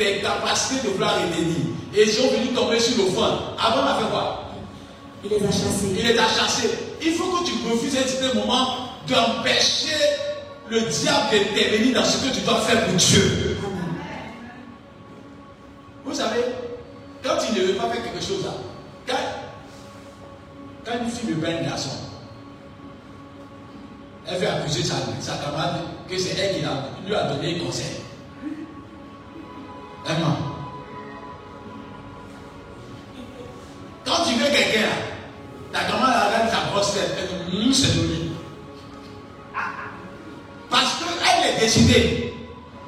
tes 0.00 0.20
capacités 0.20 0.88
de 0.88 0.92
vouloir 0.94 1.14
retenir. 1.16 1.56
Et 1.94 2.04
ils 2.04 2.10
sont 2.10 2.28
venus 2.28 2.54
tomber 2.54 2.80
sur 2.80 3.04
l'offrande. 3.04 3.38
Abraham 3.58 3.88
a 3.88 3.94
fait 4.00 4.10
quoi? 4.10 4.44
Il 5.22 5.30
les 5.30 5.36
a 5.36 5.50
chassés. 5.50 5.94
Il 5.98 6.06
les 6.06 6.18
a 6.18 6.28
chassés. 6.28 6.70
Il 7.02 7.12
faut 7.12 7.26
que 7.36 7.44
tu 7.44 7.52
refuses 7.70 7.96
à 7.96 8.00
un 8.00 8.06
certain 8.06 8.38
moment 8.38 8.88
d'empêcher 9.06 9.96
le 10.70 10.80
diable 10.80 11.30
d'intervenir 11.30 12.00
dans 12.00 12.04
ce 12.04 12.26
que 12.26 12.34
tu 12.34 12.40
dois 12.40 12.60
faire 12.62 12.86
pour 12.86 12.94
Dieu. 12.94 13.58
Vous 16.04 16.14
savez, 16.14 16.44
quand 17.22 17.36
il 17.50 17.60
ne 17.60 17.66
veut 17.66 17.74
pas 17.74 17.90
faire 17.90 18.02
quelque 18.02 18.24
chose 18.24 18.44
là, 18.44 18.54
quand, 19.06 19.16
quand 20.84 21.04
une 21.04 21.10
fille 21.10 21.34
me 21.34 21.46
un 21.46 21.62
garçon, 21.62 21.90
elle 24.26 24.38
veut 24.38 24.48
accuser 24.48 24.82
sa, 24.82 24.94
sa 25.20 25.36
camarade 25.44 25.80
que 26.08 26.16
c'est 26.16 26.38
elle 26.38 26.56
qui 26.56 27.06
lui 27.06 27.14
a 27.14 27.24
donné 27.24 27.56
un 27.56 27.64
conseil. 27.66 28.00
Quand 34.04 34.24
tu 34.24 34.34
veux 34.34 34.50
quelqu'un, 34.50 34.88
ta 35.72 35.84
camarade 35.84 36.32
regarde 36.32 36.50
sa 36.50 36.70
grosse 36.72 36.94
tête, 36.94 37.16
elle 37.18 37.50
dit, 37.50 37.74
c'est. 37.74 37.88
Parce 40.68 40.94
qu'elle 40.98 41.54
est 41.54 41.60
décidée. 41.60 42.34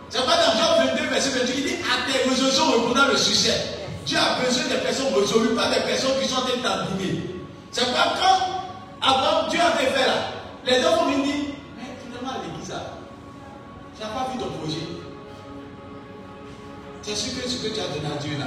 C'est 0.08 0.24
pas 0.26 0.36
dans 0.36 0.52
Jean 0.58 0.86
22, 0.94 1.08
verset 1.08 1.38
28, 1.38 1.54
il 1.56 1.64
dit 1.64 1.74
à 1.82 2.10
tes 2.10 2.28
résolutions 2.28 2.70
répondant 2.70 3.08
le 3.08 3.16
succès. 3.16 3.78
Dieu 4.04 4.18
a 4.18 4.44
besoin 4.44 4.64
des 4.64 4.82
personnes 4.82 5.14
résolues, 5.14 5.54
pas 5.54 5.70
des 5.70 5.80
personnes 5.80 6.20
qui 6.20 6.28
sont 6.28 6.36
en 6.36 6.42
train 6.42 6.86
C'est 7.70 7.92
pas 7.92 8.14
quand 8.20 8.62
avant 9.00 9.48
Dieu 9.48 9.60
avait 9.60 9.90
fait 9.90 10.06
là. 10.06 10.14
Les 10.66 10.84
enfants 10.84 11.06
me 11.06 11.24
disent, 11.24 11.54
mais 11.76 11.96
finalement, 12.04 12.40
l'église, 12.42 12.74
tu 13.96 14.02
n'as 14.02 14.08
pas 14.08 14.30
vu 14.32 14.38
ton 14.38 14.50
projet. 14.58 15.01
C'est 17.02 17.16
ce 17.16 17.30
que, 17.34 17.48
ce 17.48 17.56
que 17.56 17.74
tu 17.74 17.80
as 17.80 17.88
donné 17.88 18.14
à 18.14 18.22
Dieu 18.22 18.38
là. 18.38 18.46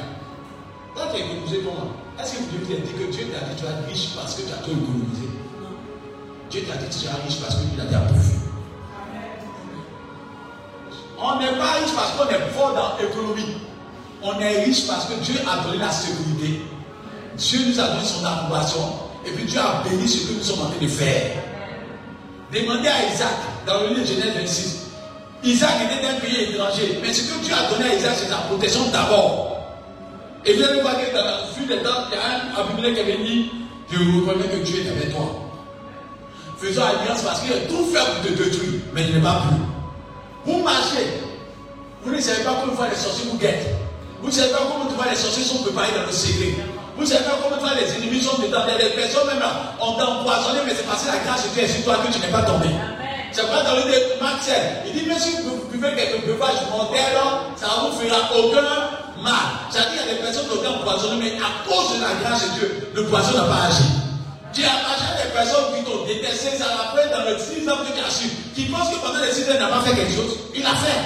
Quand 0.95 1.11
tu 1.13 1.21
as 1.21 1.25
économisé 1.25 1.59
comment 1.65 1.91
Est-ce 2.17 2.35
que 2.35 2.37
vous 2.39 2.57
devez 2.57 2.77
dire 2.81 2.93
que 2.95 3.11
Dieu 3.11 3.27
t'a 3.27 3.45
dit 3.45 3.55
que 3.55 3.59
tu 3.59 3.65
es 3.65 3.91
riche 3.91 4.09
parce 4.15 4.35
que 4.35 4.41
tu 4.43 4.53
as 4.53 4.63
tout 4.63 4.71
économisé? 4.71 5.27
Dieu 6.49 6.61
t'a 6.63 6.77
dit 6.77 6.87
que 6.87 6.93
tu 6.93 7.05
es 7.05 7.25
riche 7.25 7.41
parce 7.41 7.55
que 7.55 7.61
tu 7.63 7.77
l'as 7.77 7.99
pourvu. 7.99 8.31
On 11.19 11.39
n'est 11.39 11.57
pas 11.57 11.71
riche 11.83 11.93
parce 11.95 12.11
qu'on 12.13 12.29
est 12.29 12.49
fort 12.55 12.73
dans 12.73 12.97
l'économie. 12.97 13.57
On 14.23 14.39
est 14.39 14.63
riche 14.63 14.87
parce 14.87 15.05
que 15.05 15.15
Dieu 15.15 15.35
a 15.45 15.63
donné 15.63 15.79
la 15.79 15.91
sécurité. 15.91 16.61
Dieu 17.37 17.59
nous 17.67 17.79
a 17.79 17.87
donné 17.89 18.05
son 18.05 18.23
approbation. 18.25 18.79
Et 19.25 19.31
puis 19.31 19.43
Dieu 19.43 19.59
a 19.59 19.83
béni 19.83 20.07
ce 20.07 20.27
que 20.27 20.33
nous 20.33 20.43
sommes 20.43 20.61
en 20.61 20.69
train 20.69 20.81
de 20.81 20.87
faire. 20.87 21.43
Demandez 22.53 22.87
à 22.87 23.13
Isaac, 23.13 23.35
dans 23.65 23.81
le 23.81 23.87
livre 23.89 24.01
de 24.01 24.05
Genèse 24.05 24.35
26, 24.37 24.84
Isaac 25.45 25.75
était 25.85 26.01
d'un 26.01 26.19
pays 26.19 26.49
étranger, 26.49 26.97
mais 27.03 27.13
ce 27.13 27.31
que 27.31 27.39
Dieu 27.43 27.53
a 27.53 27.71
donné 27.71 27.91
à 27.91 27.95
Isaac, 27.95 28.13
c'est 28.17 28.29
sa 28.29 28.37
protection 28.49 28.81
d'abord. 28.91 29.59
Et 30.43 30.53
vous 30.53 30.63
allez 30.63 30.81
voir 30.81 30.95
que 30.97 31.15
dans 31.15 31.23
la 31.23 31.37
suite 31.53 31.67
des 31.67 31.77
temps, 31.83 32.09
il 32.09 32.15
y 32.15 32.17
a 32.17 32.41
un 32.41 32.65
Abimelech 32.65 32.95
qui 32.95 33.01
avait 33.01 33.23
dit 33.23 33.51
Je 33.91 33.97
reconnais 33.97 34.47
que 34.49 34.57
Dieu 34.65 34.83
est 34.83 34.89
avec 34.89 35.15
toi. 35.15 35.27
Faisons 36.57 36.81
alliance 36.81 37.21
parce 37.21 37.41
qu'il 37.41 37.53
a 37.53 37.57
tout 37.69 37.85
fait 37.93 37.99
pour 37.99 38.23
te 38.23 38.43
détruire, 38.43 38.81
mais 38.93 39.03
il 39.07 39.15
n'est 39.15 39.21
pas 39.21 39.43
plus. 39.45 40.51
Vous 40.51 40.63
marchez, 40.63 41.21
vous 42.03 42.11
ne 42.11 42.19
savez 42.19 42.43
pas 42.43 42.57
comment 42.61 42.89
les 42.89 42.95
sorciers 42.95 43.29
vous 43.29 43.37
guettent. 43.37 43.69
Vous 44.21 44.27
ne 44.27 44.33
savez 44.33 44.51
pas 44.51 44.65
comment 44.67 45.09
les 45.09 45.15
sorciers 45.15 45.43
sont 45.43 45.61
préparés 45.61 45.93
dans 45.95 46.07
le 46.07 46.11
secret. 46.11 46.55
Vous 46.95 47.03
ne 47.03 47.07
savez 47.07 47.23
pas 47.23 47.37
comment 47.43 47.71
les 47.75 47.93
ennemis 47.93 48.21
sont 48.21 48.41
dedans. 48.41 48.65
Les 48.65 48.89
personnes 48.95 49.27
même 49.27 49.43
ont 49.79 49.93
empoisonné, 49.93 50.61
mais 50.65 50.73
c'est 50.75 50.87
parce 50.87 51.03
que 51.03 51.11
la 51.11 51.19
grâce 51.19 51.43
de 51.43 51.53
Dieu 51.53 51.63
est 51.63 51.67
sur 51.67 51.83
toi 51.83 51.97
que 51.97 52.11
tu 52.11 52.19
n'es 52.19 52.31
pas 52.31 52.41
tombé. 52.41 52.69
C'est 53.35 53.49
pas 53.49 53.63
dans 53.63 53.75
de 53.75 54.21
Marc 54.23 54.47
Il 54.87 54.93
dit, 54.93 55.05
même 55.05 55.19
si 55.19 55.35
vous 55.43 55.67
buvez 55.69 55.93
quelques 55.93 56.23
breuvages 56.23 56.71
mortels, 56.71 57.19
ça 57.57 57.67
ne 57.67 57.91
vous 57.91 57.99
fera 57.99 58.31
aucun 58.33 58.61
mal. 59.21 59.67
C'est-à-dire 59.69 59.91
qu'il 59.91 60.07
y 60.07 60.09
a 60.09 60.13
des 60.15 60.21
personnes 60.21 60.45
qui 60.47 60.55
ont 60.55 60.61
été 60.61 60.67
empoisonnées, 60.67 61.19
mais 61.19 61.31
à 61.43 61.67
cause 61.67 61.97
de 61.97 62.01
la 62.01 62.13
grâce 62.23 62.45
de 62.45 62.59
Dieu, 62.59 62.91
le 62.95 63.05
poison 63.07 63.35
n'a 63.35 63.43
pas 63.43 63.67
agi. 63.67 63.83
Dieu 64.53 64.63
a 64.63 64.71
agi 64.71 65.03
à 65.11 65.25
des 65.25 65.33
personnes 65.33 65.75
qui 65.75 65.83
t'ont 65.83 66.05
détesté, 66.05 66.55
ça 66.55 66.63
l'a 66.63 66.95
fait 66.95 67.11
dans 67.11 67.29
le 67.29 67.37
6 67.37 67.67
ans 67.67 67.83
que 67.83 67.91
tu 67.91 67.99
as 67.99 68.09
su, 68.09 68.29
qui 68.55 68.71
pensent 68.71 68.95
que 68.95 69.05
pendant 69.05 69.19
les 69.19 69.33
6 69.33 69.49
ans, 69.49 69.55
il 69.55 69.59
n'a 69.59 69.67
pas 69.67 69.81
fait 69.81 69.95
quelque 69.97 70.15
chose. 70.15 70.37
Il 70.55 70.65
a 70.65 70.75
fait. 70.75 71.01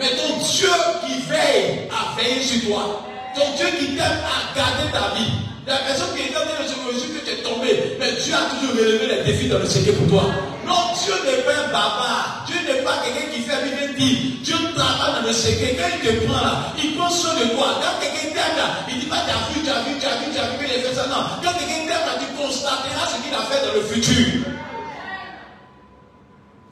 Mais 0.00 0.10
ton 0.10 0.36
Dieu 0.36 0.74
qui 1.06 1.14
veille 1.30 1.86
a 1.94 2.20
veillé 2.20 2.42
sur 2.42 2.70
toi. 2.70 3.06
Ton 3.36 3.54
Dieu 3.56 3.66
qui 3.78 3.94
t'aime 3.94 4.18
a 4.26 4.58
gardé 4.58 4.90
ta 4.90 5.14
vie. 5.14 5.30
La 5.66 5.76
personne 5.76 6.16
qui 6.16 6.22
est 6.22 6.32
dans 6.32 6.40
le 6.40 6.66
secret 6.66 7.20
que 7.20 7.24
tu 7.24 7.32
es 7.32 7.42
tombé, 7.42 7.96
mais 8.00 8.12
Dieu 8.12 8.32
a 8.34 8.48
toujours 8.54 8.76
relevé 8.76 9.06
les 9.06 9.22
défis 9.24 9.48
dans 9.48 9.58
le 9.58 9.66
secret 9.66 9.92
pour 9.92 10.08
toi. 10.08 10.24
Non, 10.66 10.96
Dieu 10.96 11.12
n'est 11.24 11.42
pas 11.42 11.52
un 11.52 11.72
barbare. 11.72 12.44
Dieu 12.46 12.56
n'est 12.66 12.82
pas 12.82 13.02
quelqu'un 13.04 13.28
qui 13.30 13.42
fait 13.42 13.60
vivre 13.64 13.94
dit. 13.98 14.40
Dieu 14.42 14.56
travaille 14.74 15.20
dans 15.20 15.26
le 15.26 15.32
secret. 15.32 15.76
Quand 15.76 15.90
il 15.92 16.00
te 16.00 16.24
prend 16.24 16.40
là, 16.40 16.72
il 16.82 16.96
prend 16.96 17.10
soin 17.10 17.34
de 17.34 17.54
toi. 17.54 17.80
Quand 17.82 18.00
quelqu'un 18.00 18.32
t'aime 18.32 18.56
là, 18.56 18.86
il 18.88 19.00
dit 19.00 19.06
pas 19.06 19.22
tu 19.26 19.30
as 19.30 19.52
vu, 19.52 19.60
tu 19.62 19.70
as 19.70 19.82
vu, 19.84 20.00
tu 20.00 20.06
as 20.06 20.16
vu, 20.16 20.32
tu 20.32 20.38
as 20.38 20.48
vu, 20.56 20.64
il 20.64 20.80
a 20.80 20.88
fait 20.88 20.94
ça. 20.94 21.06
Non. 21.08 21.22
Quand 21.42 21.52
quelqu'un 21.52 21.84
t'aime 21.84 22.06
là, 22.08 22.14
tu 22.18 22.26
constateras 22.40 23.06
ce 23.06 23.16
qu'il 23.20 23.34
a 23.34 23.44
fait 23.44 23.66
dans 23.66 23.74
le 23.74 23.82
futur. 23.82 24.50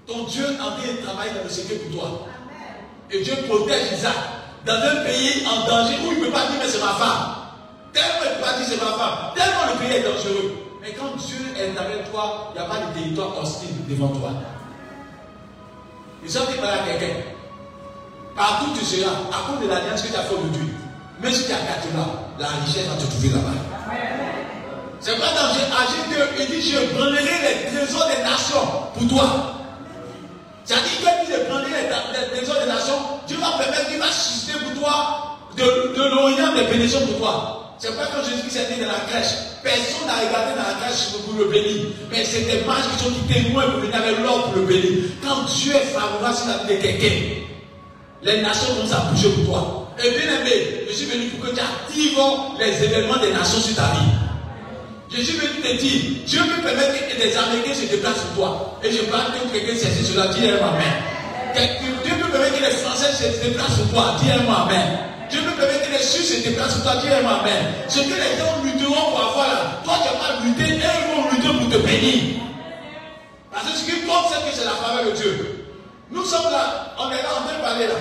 Ton 0.06 0.24
Dieu 0.24 0.46
en 0.56 0.72
train 0.80 0.88
de 0.88 1.04
travailler 1.04 1.32
dans 1.36 1.44
le 1.44 1.50
secret 1.50 1.76
pour 1.76 2.00
toi. 2.00 2.26
Et 3.10 3.20
Dieu 3.20 3.34
protège 3.46 3.92
Isaac 3.98 4.16
dans 4.64 4.74
un 4.74 5.04
pays 5.04 5.44
en 5.46 5.68
danger 5.68 5.96
où 6.04 6.12
il 6.12 6.20
ne 6.20 6.24
peut 6.24 6.32
pas 6.32 6.46
dire 6.46 6.58
mais 6.58 6.68
c'est 6.68 6.80
ma 6.80 6.94
femme. 6.94 7.47
Tellement 7.92 8.40
pas 8.40 8.58
dire 8.58 8.66
c'est 8.68 8.76
ma 8.76 8.92
femme. 8.92 9.32
Tellement 9.34 9.72
le 9.72 9.78
pays 9.78 9.96
est 9.96 10.02
dangereux. 10.02 10.54
Mais 10.80 10.92
quand 10.92 11.16
Dieu 11.16 11.36
est 11.56 11.78
avec 11.78 12.10
toi, 12.10 12.52
il 12.54 12.60
n'y 12.60 12.66
a 12.66 12.68
pas 12.68 12.78
de 12.86 12.94
territoire 12.94 13.38
hostile 13.38 13.74
devant 13.88 14.08
toi. 14.08 14.30
Ils 16.24 16.30
sont 16.30 16.44
dit 16.44 16.58
à 16.62 16.86
quelqu'un. 16.86 17.14
Partout 18.36 18.70
tu 18.78 18.84
seras, 18.84 19.10
à 19.10 19.50
cause 19.50 19.66
de 19.66 19.68
l'alliance 19.68 20.02
que 20.02 20.08
tu 20.08 20.16
as 20.16 20.22
fait 20.22 20.34
aujourd'hui. 20.34 20.68
Même 21.20 21.32
si 21.32 21.46
tu 21.46 21.52
as 21.52 21.56
gâté 21.56 21.88
là, 21.96 22.06
la 22.38 22.46
richesse 22.64 22.86
va 22.86 22.94
te 22.94 23.10
trouver 23.10 23.30
là-bas. 23.30 23.58
C'est 25.00 25.18
pas 25.18 25.32
dans 25.34 25.50
Agir 25.50 26.04
Dieu, 26.08 26.24
il 26.38 26.46
dit 26.46 26.70
Je 26.70 26.94
prendrai 26.94 27.22
les 27.22 27.70
trésors 27.70 28.08
des 28.08 28.22
nations 28.22 28.66
pour 28.94 29.08
toi. 29.08 29.54
C'est-à-dire 30.64 31.00
que 31.00 31.26
tu 31.26 31.48
prendrai 31.48 31.70
les, 31.70 32.36
trésors 32.36 32.60
des 32.60 32.68
nations, 32.68 32.98
Dieu 33.26 33.38
va 33.38 33.58
permettre 33.58 33.88
qu'il 33.88 33.98
va 33.98 34.10
susciter 34.10 34.58
pour 34.58 34.80
toi 34.82 35.38
de, 35.56 35.94
de 35.96 36.14
l'Orient 36.14 36.54
des 36.54 36.64
bénédictions 36.64 37.06
pour 37.06 37.18
toi. 37.18 37.67
C'est 37.78 37.96
pas 37.96 38.06
quand 38.12 38.24
Jésus-Christ 38.24 38.70
né 38.70 38.84
dans 38.84 38.90
la 38.90 39.06
crèche. 39.06 39.38
Personne 39.62 40.06
n'a 40.06 40.18
regardé 40.18 40.58
dans 40.58 40.66
la 40.66 40.82
crèche 40.82 41.14
pour 41.24 41.38
le 41.38 41.44
bénir. 41.44 41.94
Mais 42.10 42.24
c'est 42.24 42.42
des 42.42 42.66
mages 42.66 42.90
qui 42.90 43.04
sont 43.04 43.10
qui 43.10 43.32
témoins 43.32 43.70
pour 43.70 43.80
venir 43.80 43.94
avec 43.94 44.18
l'ordre 44.18 44.50
pour 44.50 44.56
le 44.56 44.66
bénir. 44.66 45.14
Quand 45.22 45.44
Dieu 45.46 45.72
est 45.74 45.94
favorable 45.94 46.34
sur 46.34 46.46
la 46.48 46.58
vie 46.66 46.74
de 46.74 46.82
quelqu'un, 46.82 47.14
les 48.22 48.42
nations 48.42 48.74
vont 48.74 49.10
bouger 49.12 49.28
pour 49.30 49.44
toi. 49.46 49.94
Et 50.02 50.10
bien 50.10 50.40
aimé, 50.40 50.86
je 50.88 50.92
suis 50.92 51.06
venu 51.06 51.26
pour 51.28 51.48
que 51.48 51.54
tu 51.54 51.60
actives 51.60 52.18
les 52.58 52.84
événements 52.84 53.18
des 53.18 53.32
nations 53.32 53.60
sur 53.60 53.76
ta 53.76 53.94
vie. 53.94 54.10
Je 55.10 55.22
suis 55.22 55.38
venu 55.38 55.62
te 55.62 55.76
dire, 55.80 56.02
Dieu 56.26 56.40
peut 56.56 56.62
permettre 56.62 57.08
que 57.08 57.16
des 57.16 57.36
Américains 57.36 57.74
se 57.74 57.86
déplacent 57.86 58.20
sur 58.26 58.34
toi. 58.34 58.78
Et 58.82 58.90
je 58.90 59.02
parle 59.04 59.32
que 59.32 59.56
quelqu'un 59.56 59.78
saisit 59.78 60.04
cela, 60.04 60.26
dis 60.28 60.40
moi 60.58 60.74
Amen. 60.74 61.70
Dieu 62.04 62.14
peut 62.20 62.28
permettre 62.28 62.58
que 62.58 62.64
les 62.64 62.76
Français 62.76 63.12
se 63.14 63.44
déplacent 63.44 63.76
sur 63.76 63.88
toi, 63.90 64.16
dis 64.20 64.28
moi 64.44 64.66
Amen. 64.66 65.07
Cieux 66.02 66.22
se 66.22 66.48
déplacent 66.48 66.74
pour 66.74 66.84
toi, 66.84 67.00
dis 67.02 67.08
Amen. 67.08 67.64
Ce 67.88 68.00
que 68.00 68.14
les 68.14 68.36
gens 68.38 68.62
lutteront 68.64 69.10
pour 69.10 69.20
avoir 69.20 69.48
là, 69.48 69.80
toi 69.84 69.94
tu 70.02 70.08
pas 70.18 70.44
lutté, 70.44 70.74
et 70.74 70.78
ils 70.78 71.14
vont 71.14 71.30
lutter 71.30 71.48
pour 71.48 71.68
te 71.68 71.78
bénir. 71.86 72.42
Parce 73.52 73.64
que 73.64 73.78
ce 73.78 73.84
qui 73.84 74.00
compte, 74.02 74.26
c'est 74.30 74.48
que 74.48 74.56
c'est 74.56 74.64
la 74.64 74.72
faveur 74.72 75.06
de 75.06 75.16
Dieu. 75.16 75.66
Nous 76.10 76.24
sommes 76.24 76.50
là, 76.50 76.94
on 76.98 77.10
est 77.10 77.22
là 77.22 77.28
en 77.38 77.46
train 77.46 77.58
de 77.58 77.62
parler 77.62 77.86
là. 77.86 77.94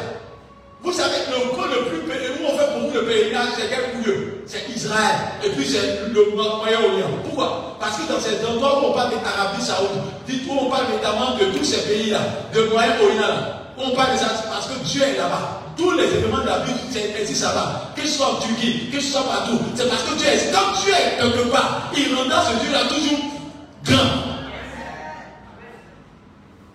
Vous 0.83 0.93
savez 0.93 1.17
le 1.29 1.55
coin 1.55 1.67
le 1.67 1.89
plus 1.89 1.99
pèlerin, 2.07 2.35
nous 2.39 2.47
on 2.47 2.57
fait 2.57 2.71
pour 2.71 2.87
vous 2.87 2.93
le 2.93 3.05
pèlerinage, 3.05 3.49
c'est 3.57 3.67
quel 3.67 4.01
lieu 4.03 4.43
C'est 4.45 4.69
Israël. 4.69 5.15
Et 5.43 5.49
puis 5.49 5.65
c'est 5.65 6.07
le 6.13 6.35
Moyen-Orient. 6.35 7.09
Pourquoi? 7.25 7.75
Parce 7.79 7.97
que 7.97 8.11
dans 8.11 8.19
ces 8.19 8.45
endroits 8.45 8.79
où 8.79 8.91
on 8.91 8.93
parle 8.93 9.11
d'Arabie 9.11 9.61
Saoudite, 9.61 10.03
dites 10.27 10.43
où 10.47 10.57
on 10.59 10.69
parle 10.69 10.85
notamment 10.91 11.35
de 11.35 11.45
tous 11.57 11.63
ces 11.65 11.81
pays-là, 11.81 12.19
de 12.53 12.61
Moyen-Orient, 12.69 13.35
on 13.77 13.89
parle 13.95 14.13
de 14.13 14.19
ça 14.19 14.27
parce 14.49 14.67
que 14.67 14.79
Dieu 14.85 15.01
est 15.01 15.17
là-bas. 15.17 15.66
Tous 15.77 15.91
les 15.91 16.05
éléments 16.05 16.41
de 16.41 16.47
la 16.47 16.59
vie 16.59 16.73
existent 17.19 17.49
là-bas. 17.49 17.93
Que 17.95 18.01
ce 18.01 18.17
soit 18.17 18.33
en 18.33 18.39
Turquie, 18.39 18.89
que 18.91 18.99
ce 18.99 19.11
soit 19.11 19.23
partout. 19.23 19.59
C'est 19.75 19.87
parce 19.87 20.03
que 20.03 20.17
Dieu 20.17 20.27
est. 20.27 20.51
Quand 20.51 20.81
Dieu 20.81 20.93
est 20.93 21.21
quelque 21.21 21.49
part, 21.49 21.91
il 21.95 22.15
rendra 22.15 22.43
ce 22.45 22.63
Dieu-là 22.63 22.79
toujours 22.89 23.19
grand. 23.85 24.27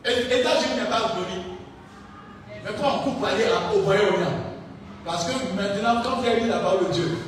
Et 0.04 0.40
États-Unis 0.40 0.76
n'est 0.76 0.90
pas 0.90 0.98
autonome. 1.06 1.56
Mais 2.64 2.70
quand 2.80 2.96
on 2.96 3.10
coupe 3.10 3.24
aller 3.24 3.44
au 3.74 3.82
Moyen-Orient, 3.82 4.38
parce 5.04 5.24
que 5.24 5.32
maintenant, 5.56 6.00
quand 6.02 6.20
vous 6.20 6.28
avez 6.28 6.46
la 6.46 6.58
parole 6.58 6.88
de 6.88 6.92
Dieu, 6.92 7.18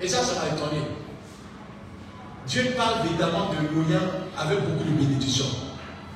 et 0.00 0.08
ça, 0.08 0.18
ça 0.18 0.40
m'a 0.40 0.56
étonné. 0.56 0.82
Dieu 2.46 2.74
parle 2.76 3.06
évidemment 3.06 3.50
de 3.50 3.74
l'Orient 3.74 4.06
avec 4.38 4.60
beaucoup 4.60 4.84
de 4.84 4.90
bénédictions. 4.90 5.46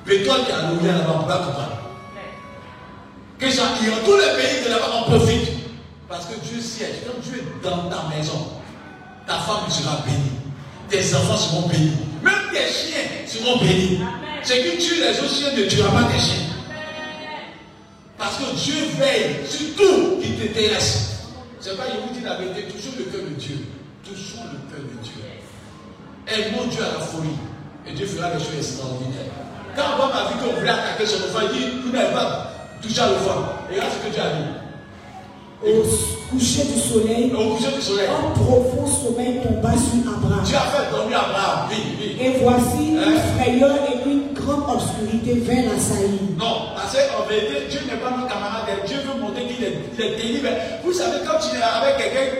Mais 0.05 0.23
toi 0.23 0.35
qui 0.45 0.51
es 0.51 0.53
à 0.53 0.61
l'Orient 0.69 0.97
là-bas, 0.97 1.21
on 1.23 1.25
va 1.25 1.37
comprendre 1.37 1.78
que 3.39 3.89
dans 3.89 4.05
tous 4.05 4.17
les 4.17 4.41
pays 4.41 4.65
de 4.65 4.69
là-bas, 4.69 4.91
on 4.99 5.03
profite. 5.11 5.49
Parce 6.07 6.25
que 6.25 6.39
Dieu 6.39 6.59
siège. 6.59 7.03
Quand 7.05 7.19
Dieu 7.21 7.41
est 7.41 7.63
dans 7.63 7.89
ta 7.89 8.07
maison, 8.15 8.47
ta 9.25 9.35
femme 9.39 9.69
sera 9.69 10.03
bénie. 10.05 10.31
Tes 10.89 11.15
enfants 11.15 11.37
seront 11.37 11.67
bénis. 11.67 11.93
Même 12.23 12.33
tes 12.51 12.67
chiens 12.67 13.05
seront 13.27 13.57
bénis. 13.59 13.99
C'est 14.43 14.63
que 14.63 14.81
tu 14.81 14.95
les 14.95 15.19
autres 15.19 15.33
chiens 15.33 15.53
ne 15.55 15.65
tuera 15.65 15.91
pas 15.91 16.11
tes 16.11 16.19
chiens. 16.19 16.45
Parce 18.17 18.37
que 18.37 18.55
Dieu 18.55 18.75
veille 18.97 19.47
sur 19.47 19.75
tout 19.77 20.19
qui 20.21 20.33
t'intéresse. 20.33 21.27
C'est 21.59 21.77
pas, 21.77 21.83
je 21.87 21.99
vous 22.07 22.19
dis 22.19 22.25
la 22.25 22.35
vérité, 22.37 22.63
toujours 22.63 22.93
le 22.97 23.05
cœur 23.05 23.21
de 23.21 23.35
Dieu. 23.35 23.57
Toujours 24.03 24.45
le 24.51 24.59
cœur 24.69 24.83
de 24.83 25.03
Dieu. 25.03 25.13
Aime-moi 26.27 26.65
Dieu 26.69 26.81
à 26.83 26.99
la 26.99 27.05
folie. 27.05 27.37
Et 27.87 27.93
Dieu 27.93 28.05
fera 28.05 28.31
des 28.31 28.43
choses 28.43 28.55
extraordinaires. 28.57 29.31
Quand 29.75 30.03
on 30.03 30.07
m'a 30.07 30.29
vu 30.29 30.39
qu'on 30.39 30.59
voulait 30.59 30.69
attaquer 30.69 31.05
son 31.05 31.17
enfant, 31.17 31.47
il 31.53 31.59
dit, 31.59 31.65
vous 31.83 31.91
n'avez 31.91 32.13
pas 32.13 32.48
toucha 32.81 33.07
le. 33.07 33.13
Et 33.13 33.75
regarde 33.75 33.93
ce 33.93 34.07
que 34.07 34.13
Dieu 34.13 34.21
a 34.21 34.31
dit. 34.35 34.59
Au 35.61 35.83
coucher 36.31 36.63
du 36.63 36.79
soleil, 36.79 37.33
au 37.33 37.55
coucher 37.55 37.71
du 37.75 37.81
soleil, 37.81 38.07
un 38.07 38.31
profond 38.31 38.87
sommeil 38.87 39.41
tomba 39.43 39.73
sur 39.75 40.07
Abraham. 40.07 40.43
Dieu 40.45 40.55
a 40.55 40.71
fait 40.71 40.89
dormir 40.89 41.19
Abraham, 41.19 41.67
oui, 41.69 41.75
oui. 41.99 42.15
Et 42.19 42.39
voici 42.41 42.91
une 42.91 42.99
hein? 42.99 43.19
frayeur 43.35 43.75
et 43.91 44.09
une 44.09 44.33
grande 44.33 44.63
obscurité 44.69 45.33
vint 45.39 45.67
l'assaillir. 45.67 46.31
Non, 46.37 46.71
parce 46.75 46.95
qu'en 46.95 47.27
vérité, 47.27 47.67
Dieu 47.69 47.79
n'est 47.87 47.99
pas 47.99 48.11
mon 48.11 48.25
camarade, 48.25 48.71
Dieu 48.87 48.97
veut 49.03 49.19
montrer 49.19 49.47
qu'il 49.47 49.63
est, 49.63 50.15
délivré. 50.15 50.51
Vous 50.83 50.93
savez, 50.93 51.19
quand 51.27 51.39
tu 51.39 51.57
es 51.57 51.61
avec 51.61 51.97
quelqu'un 51.97 52.39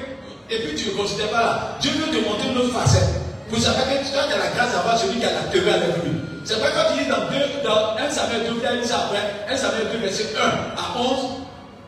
et 0.50 0.58
puis 0.64 0.76
tu 0.76 0.90
ne 0.90 0.96
considères 0.96 1.30
pas 1.30 1.42
là, 1.42 1.78
Dieu 1.82 1.92
veut 1.92 2.08
te 2.08 2.24
montrer 2.24 2.50
une 2.50 2.58
autre 2.58 2.72
facette. 2.72 3.20
Vous 3.50 3.60
savez 3.60 3.84
que 3.84 4.16
quand 4.16 4.28
tu 4.28 4.34
as 4.34 4.38
la 4.38 4.48
grâce 4.56 4.72
d'avoir 4.72 4.98
celui 4.98 5.20
qui 5.20 5.26
a 5.26 5.34
la 5.34 5.52
théorie 5.52 5.72
avec 5.72 6.04
lui. 6.06 6.12
C'est 6.46 6.56
vrai 6.56 6.70
quand 6.74 6.96
il 6.96 6.99
dans, 7.10 7.30
2, 7.30 7.64
dans 7.64 7.98
1 7.98 8.10
Samuel 8.10 8.48
2, 8.48 8.62
il 8.76 8.82
dit 8.82 8.88
ça 8.88 9.06
après, 9.06 9.20
1 9.50 9.58
Samuel 9.58 9.88
2, 9.92 9.98
verset 10.00 10.28
1 10.38 10.42
à 10.78 11.00
11. 11.00 11.20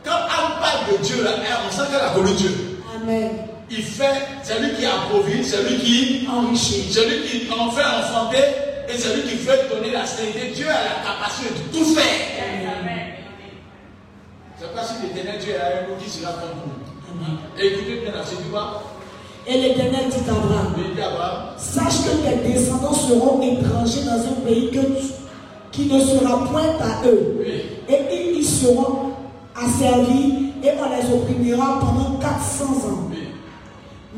Quand 0.04 0.10
on 0.10 0.60
parle 0.60 0.92
de 0.92 1.04
Dieu, 1.04 1.22
là, 1.22 1.30
on 1.66 1.70
sent 1.70 1.82
qu'elle 1.90 2.00
a 2.00 2.10
connu 2.10 2.34
Dieu. 2.34 2.50
Amen. 2.94 3.30
Il 3.70 3.82
fait, 3.82 4.26
c'est 4.42 4.58
lui 4.60 4.74
qui 4.74 4.84
approvisionne, 4.84 5.44
c'est 5.44 5.62
lui 5.62 5.78
qui 5.78 6.28
enrichit, 6.28 6.92
c'est 6.92 7.06
lui 7.08 7.22
qui 7.22 7.50
en 7.50 7.70
fait 7.70 7.84
enfanter 7.84 8.44
et 8.88 8.98
c'est 8.98 9.14
lui 9.14 9.22
qui 9.22 9.36
veut 9.36 9.56
donner 9.70 9.92
la 9.92 10.04
sérénité. 10.04 10.52
Dieu 10.54 10.68
a 10.68 10.72
la 10.72 11.00
capacité 11.02 11.54
de 11.54 11.78
tout 11.78 11.94
faire. 11.94 12.04
C'est 14.58 14.74
pas 14.74 14.84
si 14.84 14.94
l'éternel 15.02 15.40
Dieu 15.40 15.54
a 15.58 15.84
un 15.84 15.88
mot 15.88 15.96
qui 16.02 16.10
sera 16.10 16.32
comme 16.34 16.50
vous. 16.64 16.82
Écoutez 17.58 18.00
bien 18.00 18.12
la 18.12 18.24
série, 18.24 18.42
et 19.46 19.58
l'Éternel 19.60 20.04
dit 20.08 20.30
à 20.30 20.34
Abraham, 20.34 21.46
sache 21.56 22.02
que 22.04 22.28
tes 22.28 22.52
descendants 22.52 22.94
seront 22.94 23.40
étrangers 23.40 24.04
dans 24.04 24.20
un 24.20 24.40
pays 24.46 24.70
qui 25.72 25.86
ne 25.86 26.00
sera 26.00 26.44
point 26.44 26.76
à 26.80 27.06
eux. 27.06 27.44
Et 27.88 27.98
ils 28.12 28.40
y 28.40 28.44
seront 28.44 29.12
asservis 29.56 30.52
et 30.62 30.70
on 30.78 30.90
les 30.90 31.14
opprimera 31.14 31.80
pendant 31.80 32.18
400 32.20 32.64
ans. 32.64 33.10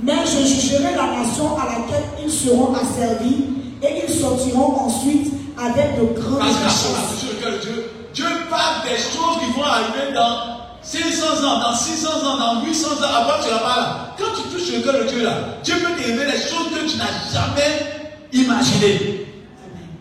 Mais 0.03 0.13
je 0.27 0.47
jugerai 0.47 0.95
la 0.95 1.19
nation 1.19 1.57
à 1.57 1.67
laquelle 1.67 2.05
ils 2.23 2.31
seront 2.31 2.75
asservis 2.75 3.45
et 3.83 4.05
ils 4.07 4.13
sortiront 4.13 4.81
ensuite 4.81 5.33
avec 5.57 5.99
de 5.99 6.21
grandes 6.21 6.43
richesses. 6.43 7.25
Dieu, 7.63 7.91
Dieu 8.13 8.27
parle 8.51 8.83
des 8.85 8.97
choses 8.97 9.39
qui 9.41 9.59
vont 9.59 9.65
arriver 9.65 10.13
dans 10.15 10.54
600 10.85 11.45
ans, 11.45 11.61
dans 11.61 11.75
600 11.75 12.09
ans, 12.09 12.37
dans 12.37 12.65
800 12.65 12.89
ans, 12.89 13.15
avant 13.15 13.43
tu 13.43 13.49
pas 13.49 13.77
là. 13.77 14.15
Quand 14.19 14.25
tu 14.37 14.49
touches 14.51 14.73
le 14.73 14.83
cœur 14.83 14.95
de 14.95 15.09
Dieu 15.09 15.25
là, 15.25 15.33
Dieu 15.63 15.75
peut 15.77 16.01
te 16.01 16.07
révéler 16.07 16.33
les 16.33 16.39
choses 16.39 16.69
que 16.73 16.89
tu 16.89 16.97
n'as 16.99 17.33
jamais 17.33 18.13
imaginées. 18.33 19.27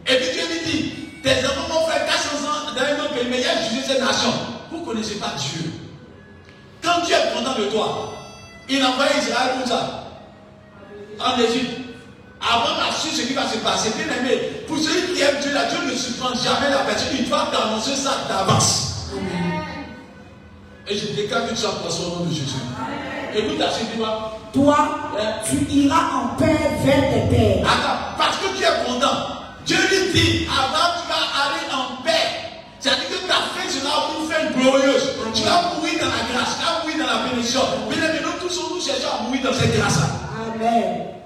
Et 0.05 0.15
puis 0.15 0.27
Dieu 0.33 0.43
lui 0.51 0.71
dit, 0.71 0.91
tes 1.23 1.45
enfants 1.47 1.79
vont 1.79 1.87
faire 1.87 2.05
400 2.05 2.29
ans 2.45 2.75
dans 2.75 2.81
un 2.81 3.05
autre 3.05 3.13
pays, 3.13 3.27
mais 3.29 3.37
il 3.37 3.43
y 3.43 3.47
a 3.47 3.69
jugé 3.69 3.81
cette 3.87 4.01
nation. 4.01 4.33
Vous 4.71 4.81
ne 4.81 4.85
connaissez 4.85 5.15
pas 5.15 5.33
Dieu. 5.37 5.71
Quand 6.83 6.99
Dieu 7.05 7.15
est 7.15 7.33
content 7.33 7.57
de 7.57 7.65
toi, 7.65 8.13
il 8.67 8.83
envoie 8.83 9.05
Israël 9.17 9.51
où 9.63 9.67
ça? 9.67 10.03
En 11.19 11.39
Égypte. 11.39 11.79
Avant 12.41 12.75
a 12.81 12.91
su 12.91 13.15
ce 13.15 13.21
qui 13.25 13.33
va 13.33 13.47
se 13.47 13.57
passer. 13.59 13.91
Bien 13.95 14.17
aimé, 14.17 14.65
pour 14.67 14.77
celui 14.77 15.13
qui 15.13 15.21
aime 15.21 15.37
Dieu, 15.41 15.53
là, 15.53 15.65
Dieu 15.65 15.79
ne 15.89 15.95
surprend 15.95 16.33
jamais 16.35 16.69
la 16.69 16.79
personne. 16.79 17.15
Il 17.17 17.29
doit 17.29 17.47
t'annoncer 17.51 17.95
ça 17.95 18.17
d'avance. 18.27 18.92
Et 20.87 20.97
je 20.97 21.07
déclare 21.13 21.45
que 21.45 21.51
tu 21.51 21.55
sois 21.55 21.79
poisson 21.81 22.03
au 22.11 22.19
nom 22.19 22.25
de 22.25 22.33
Jésus. 22.33 22.59
Écoute 23.35 23.57
la 23.57 23.67
dis-moi. 23.67 24.37
Toi, 24.51 24.77
hein? 25.17 25.33
tu 25.45 25.73
iras 25.73 26.11
en 26.13 26.35
paix 26.35 26.59
vers 26.83 27.13
tes 27.13 27.35
pères. 27.35 27.65
Attends, 27.65 28.17
parce 28.17 28.37
que 28.37 28.57
tu 28.57 28.63
es 28.63 28.85
content. 28.85 29.33
Dieu 29.65 29.77
lui 29.89 30.11
dit, 30.13 30.47
avant 30.47 30.93
tu 30.99 31.07
vas 31.07 31.23
aller 31.41 31.65
en 31.73 32.03
paix. 32.03 32.11
C'est-à-dire 32.79 33.07
que 33.09 33.27
ta 33.27 33.33
fin 33.33 33.69
sera 33.69 34.09
une 34.19 34.29
fin 34.29 34.59
glorieuse. 34.59 35.09
Tu 35.33 35.43
vas 35.43 35.73
mourir 35.73 35.93
dans 36.01 36.07
la 36.07 36.33
grâce, 36.33 36.57
tu 36.59 36.65
vas 36.65 36.81
mourir 36.83 36.97
dans 37.07 37.13
la 37.13 37.29
bénédiction. 37.29 37.61
Mais 37.89 37.95
nous 37.95 38.47
tous 38.47 38.59
nous 38.73 38.81
cherchons 38.81 39.07
à 39.19 39.23
mourir 39.23 39.41
dans 39.43 39.53
cette 39.53 39.75
grâce-là. 39.75 40.07
Amen. 40.53 41.22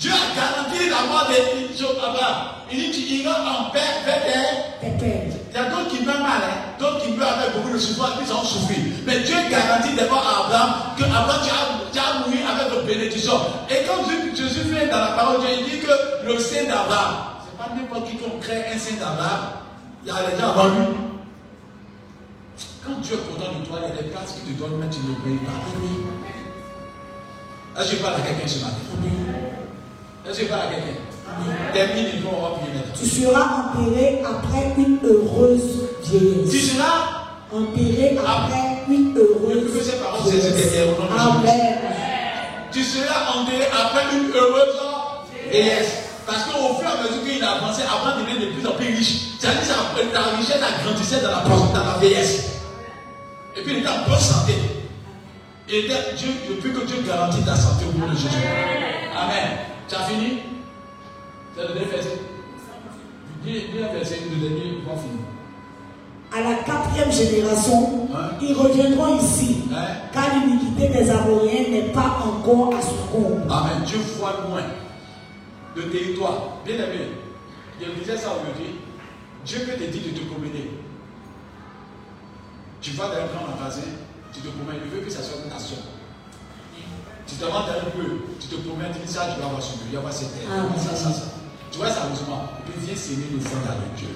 Dieu 0.00 0.10
a 0.10 0.34
garanti 0.34 0.88
la 0.88 1.04
mort 1.12 1.28
d'Abraham. 1.28 2.36
Il 2.72 2.90
dit 2.90 3.04
tu 3.06 3.14
iras 3.20 3.36
en 3.36 3.70
paix 3.70 3.80
vers 4.06 4.22
tes. 4.98 5.28
Il 5.50 5.54
y 5.54 5.58
a 5.58 5.68
d'autres 5.68 5.90
qui 5.90 6.02
meurent 6.04 6.22
mal, 6.22 6.40
hein? 6.42 6.72
d'autres 6.78 7.04
qui 7.04 7.10
meurent 7.12 7.38
avec 7.38 7.52
beaucoup 7.54 7.74
de 7.74 7.78
souffrance, 7.78 8.12
ils 8.24 8.32
ont 8.32 8.42
souffert. 8.42 8.78
Mais 9.04 9.20
Dieu 9.20 9.36
garantit 9.50 9.94
d'abord 9.94 10.24
à 10.24 10.46
Abraham 10.46 10.70
que 10.96 11.04
Abraham, 11.04 11.40
tu 11.92 11.98
as, 11.98 12.18
mouru 12.20 12.38
avec 12.38 12.72
une 12.80 12.86
bénédiction. 12.86 13.34
Et 13.68 13.84
quand 13.86 14.08
Jésus 14.34 14.70
vient 14.70 14.86
dans 14.86 15.00
la 15.00 15.12
parole, 15.18 15.40
Dieu 15.40 15.50
il 15.58 15.64
dit 15.66 15.80
que 15.80 15.92
le 16.26 16.38
Saint 16.38 16.64
d'Abraham, 16.64 17.16
ce 17.44 17.50
n'est 17.50 17.58
pas 17.58 17.68
n'importe 17.74 18.08
qui 18.08 18.16
qui 18.16 18.24
crée 18.40 18.64
un 18.72 18.78
Saint 18.78 18.96
d'Abraham, 18.96 19.40
il 20.02 20.08
y 20.08 20.10
a 20.12 20.30
les 20.30 20.40
gens 20.40 20.48
avant 20.48 20.68
lui. 20.68 20.86
Quand 22.86 23.00
Dieu 23.02 23.16
est 23.16 23.28
content 23.28 23.52
de 23.58 23.66
toi, 23.66 23.80
il 23.82 23.88
y 23.94 23.98
a 23.98 24.02
des 24.02 24.08
places 24.08 24.32
qu'il 24.32 24.54
te 24.54 24.58
donne, 24.58 24.78
mais 24.80 24.88
tu 24.88 25.00
ne 25.00 25.14
payes 25.16 25.44
pas. 25.44 25.60
Est-ce 27.80 27.90
que 27.90 27.96
je 27.98 28.02
parle 28.02 28.14
à 28.14 28.20
quelqu'un 28.20 28.48
ce 28.48 28.64
matin? 28.64 29.59
Est-ce 30.30 30.40
que 30.40 30.44
je 30.46 30.50
parle 30.50 30.62
à 30.62 30.70
quelqu'un 30.70 31.00
tu 32.94 33.06
seras 33.06 33.72
enterré 33.74 34.22
après 34.24 34.74
une 34.76 34.98
heureuse 35.04 35.88
vieillesse. 36.04 36.50
Tu 36.50 36.58
seras 36.58 37.26
enterré 37.52 38.18
après 38.18 38.84
une 38.88 39.16
heureuse 39.16 39.72
vieillesse. 39.72 39.94
Amen. 41.18 41.62
Tu 42.72 42.82
seras 42.82 43.32
enterré 43.34 43.66
après 43.72 44.16
une 44.16 44.30
heureuse 44.32 44.76
vieillesse. 45.50 45.92
Parce 46.26 46.44
qu'au 46.44 46.74
fur 46.74 46.88
et 46.88 46.92
à 46.92 47.02
mesure 47.02 47.24
qu'il 47.24 47.42
a 47.42 47.52
avancé, 47.52 47.82
Abraham 47.82 48.22
devient 48.22 48.46
de 48.46 48.52
plus 48.52 48.66
en 48.66 48.72
plus 48.72 48.86
riche. 48.86 49.38
C'est-à-dire 49.38 49.74
que 49.96 50.02
ta 50.12 50.22
richesse 50.36 50.62
agrandissait 50.62 51.20
dans 51.22 51.30
la, 51.30 51.42
dans 51.42 51.92
la 51.92 51.98
vieillesse. 51.98 52.60
Et 53.56 53.62
puis 53.62 53.72
il 53.72 53.78
était 53.78 53.88
en 53.88 54.08
bonne 54.08 54.18
santé. 54.18 54.54
Et 55.68 55.82
Dieu, 55.82 56.28
depuis 56.48 56.72
que 56.72 56.84
Dieu 56.84 56.96
garantit 57.06 57.42
ta 57.42 57.56
santé 57.56 57.84
au 57.88 57.98
nom 57.98 58.08
de 58.08 58.16
Jésus. 58.16 58.44
Amen. 59.16 59.70
Tu 59.90 59.96
as 59.96 60.04
fini? 60.04 60.38
C'est 61.56 61.62
le 61.62 61.74
dernier 61.74 61.90
verset. 61.90 62.20
Dis, 63.42 63.62
un 63.82 63.92
verset, 63.92 64.18
le 64.30 64.36
dernier, 64.36 64.78
va 64.86 64.94
finir. 64.94 65.24
À 66.32 66.48
la 66.48 66.62
quatrième 66.62 67.10
génération, 67.10 68.08
hein? 68.14 68.36
ils 68.40 68.54
reviendront 68.54 69.18
ici, 69.18 69.64
hein? 69.74 69.96
car 70.12 70.26
l'iniquité 70.32 70.90
des 70.90 71.10
Amoriens 71.10 71.68
n'est 71.70 71.92
pas 71.92 72.22
encore 72.24 72.72
à 72.76 72.80
son 72.80 72.94
compte. 73.10 73.50
Amen. 73.50 73.82
Dieu 73.84 73.98
voit 74.16 74.44
loin 74.46 74.62
le 75.74 75.90
territoire. 75.90 76.58
Bien 76.64 76.76
aimé, 76.76 77.08
je 77.80 77.90
disais 77.98 78.16
ça 78.16 78.28
aujourd'hui. 78.28 78.76
Dieu 79.44 79.58
peut 79.66 79.84
te 79.84 79.90
dire 79.90 80.02
de 80.12 80.18
te 80.20 80.24
promener. 80.26 80.70
Tu 82.80 82.92
vas 82.92 83.08
dans 83.08 83.14
un 83.14 83.26
grand 83.26 83.58
magasin, 83.58 83.82
tu 84.32 84.40
te 84.40 84.48
promènes, 84.48 84.82
il 84.84 84.90
veut 84.90 85.04
que 85.04 85.10
ça 85.10 85.20
soit 85.20 85.42
une 85.44 85.50
nation. 85.50 85.78
Tu 87.30 87.36
te 87.36 87.44
demandes 87.44 87.70
un 87.70 87.90
peu, 87.94 88.26
tu 88.40 88.48
te 88.48 88.56
promènes, 88.56 88.90
tu 88.92 89.06
dis 89.06 89.12
ça, 89.12 89.28
tu 89.32 89.40
vas 89.40 89.46
avoir 89.46 89.62
ce 89.62 89.78
lieu, 89.78 89.86
il 89.90 89.92
va 89.92 89.98
avoir 90.00 90.12
cette 90.12 90.34
terre, 90.34 90.50
ça, 90.76 90.96
ça, 90.96 91.10
ça? 91.12 91.26
Tu 91.70 91.78
vois 91.78 91.88
sérieusement, 91.88 92.42
et 92.58 92.62
puis 92.68 92.80
viens 92.84 92.96
s'aimer 92.96 93.30
le 93.32 93.38
fond 93.38 93.62
avec 93.64 93.94
Dieu. 93.94 94.08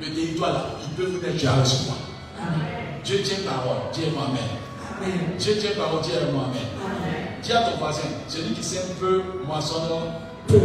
Le 0.00 0.06
territoire 0.14 0.52
là, 0.52 0.64
il 0.80 0.90
peut 0.94 1.10
venir 1.10 1.34
Dieu 1.34 1.48
avec 1.48 1.66
moi. 1.86 1.96
Dieu 3.02 3.22
tient 3.22 3.38
parole, 3.44 3.90
Dieu 3.92 4.04
est 4.06 4.10
moi-même. 4.12 5.38
Dieu 5.38 5.56
tient 5.58 5.70
parole, 5.76 6.02
Dieu 6.02 6.14
est 6.14 6.32
moi-même. 6.32 6.70
Dis 7.42 7.52
à 7.52 7.62
ton 7.62 7.78
voisin, 7.78 8.08
celui 8.28 8.54
qui 8.54 8.62
sème 8.62 8.94
peu, 9.00 9.22
moissonne 9.44 9.90
peu. 10.46 10.60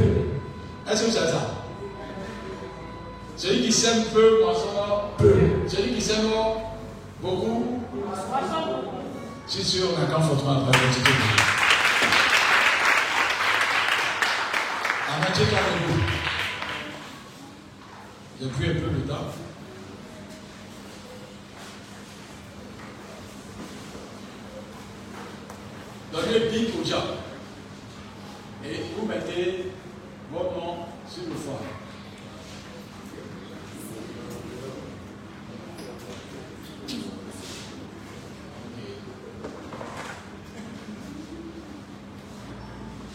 Est-ce 0.87 1.01
que 1.01 1.05
vous 1.07 1.15
savez 1.15 1.31
ça? 1.31 1.41
Celui 3.37 3.65
qui 3.65 3.71
sème 3.71 4.03
peu, 4.13 4.43
moissonne 4.43 4.69
peu. 5.17 5.35
Celui 5.67 5.95
qui 5.95 6.01
sème 6.01 6.27
beaucoup, 7.21 7.81
je 9.47 9.51
suis 9.51 9.63
sûr, 9.63 9.89
on 9.95 10.01
a 10.01 10.05
quand 10.05 10.21
fortement 10.21 10.51
Amen. 10.51 10.71
Dieu 15.33 15.43
avec 15.43 15.87
vous. 15.87 16.01
J'ai 18.41 18.47
pris 18.49 18.69
un 18.69 18.73
peu 18.73 18.89
de 18.89 19.01
temps. 19.07 19.27
Donnez 26.11 26.39
pique 26.49 26.75
au 26.79 26.83
diable. 26.83 27.03
Et 28.63 28.81
vous 28.97 29.05
mettez 29.05 29.71
votre 30.31 30.53
nom 30.55 30.77
sur 31.07 31.23
le 31.29 31.35
foie. 31.35 31.61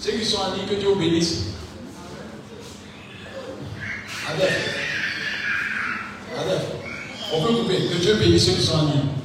Ceux 0.00 0.12
qui 0.12 0.24
sont 0.24 0.38
en 0.38 0.54
ligne, 0.54 0.66
que 0.66 0.76
Dieu 0.76 0.94
bénisse. 0.98 1.42
On 7.32 7.42
peut 7.42 7.52
couper. 7.54 7.76
Que 7.86 7.98
Dieu 8.00 8.14
bénisse 8.14 8.46
ceux 8.46 8.52
qui 8.54 8.62
sont 8.62 8.78
en 8.78 8.84
ligne. 8.86 9.19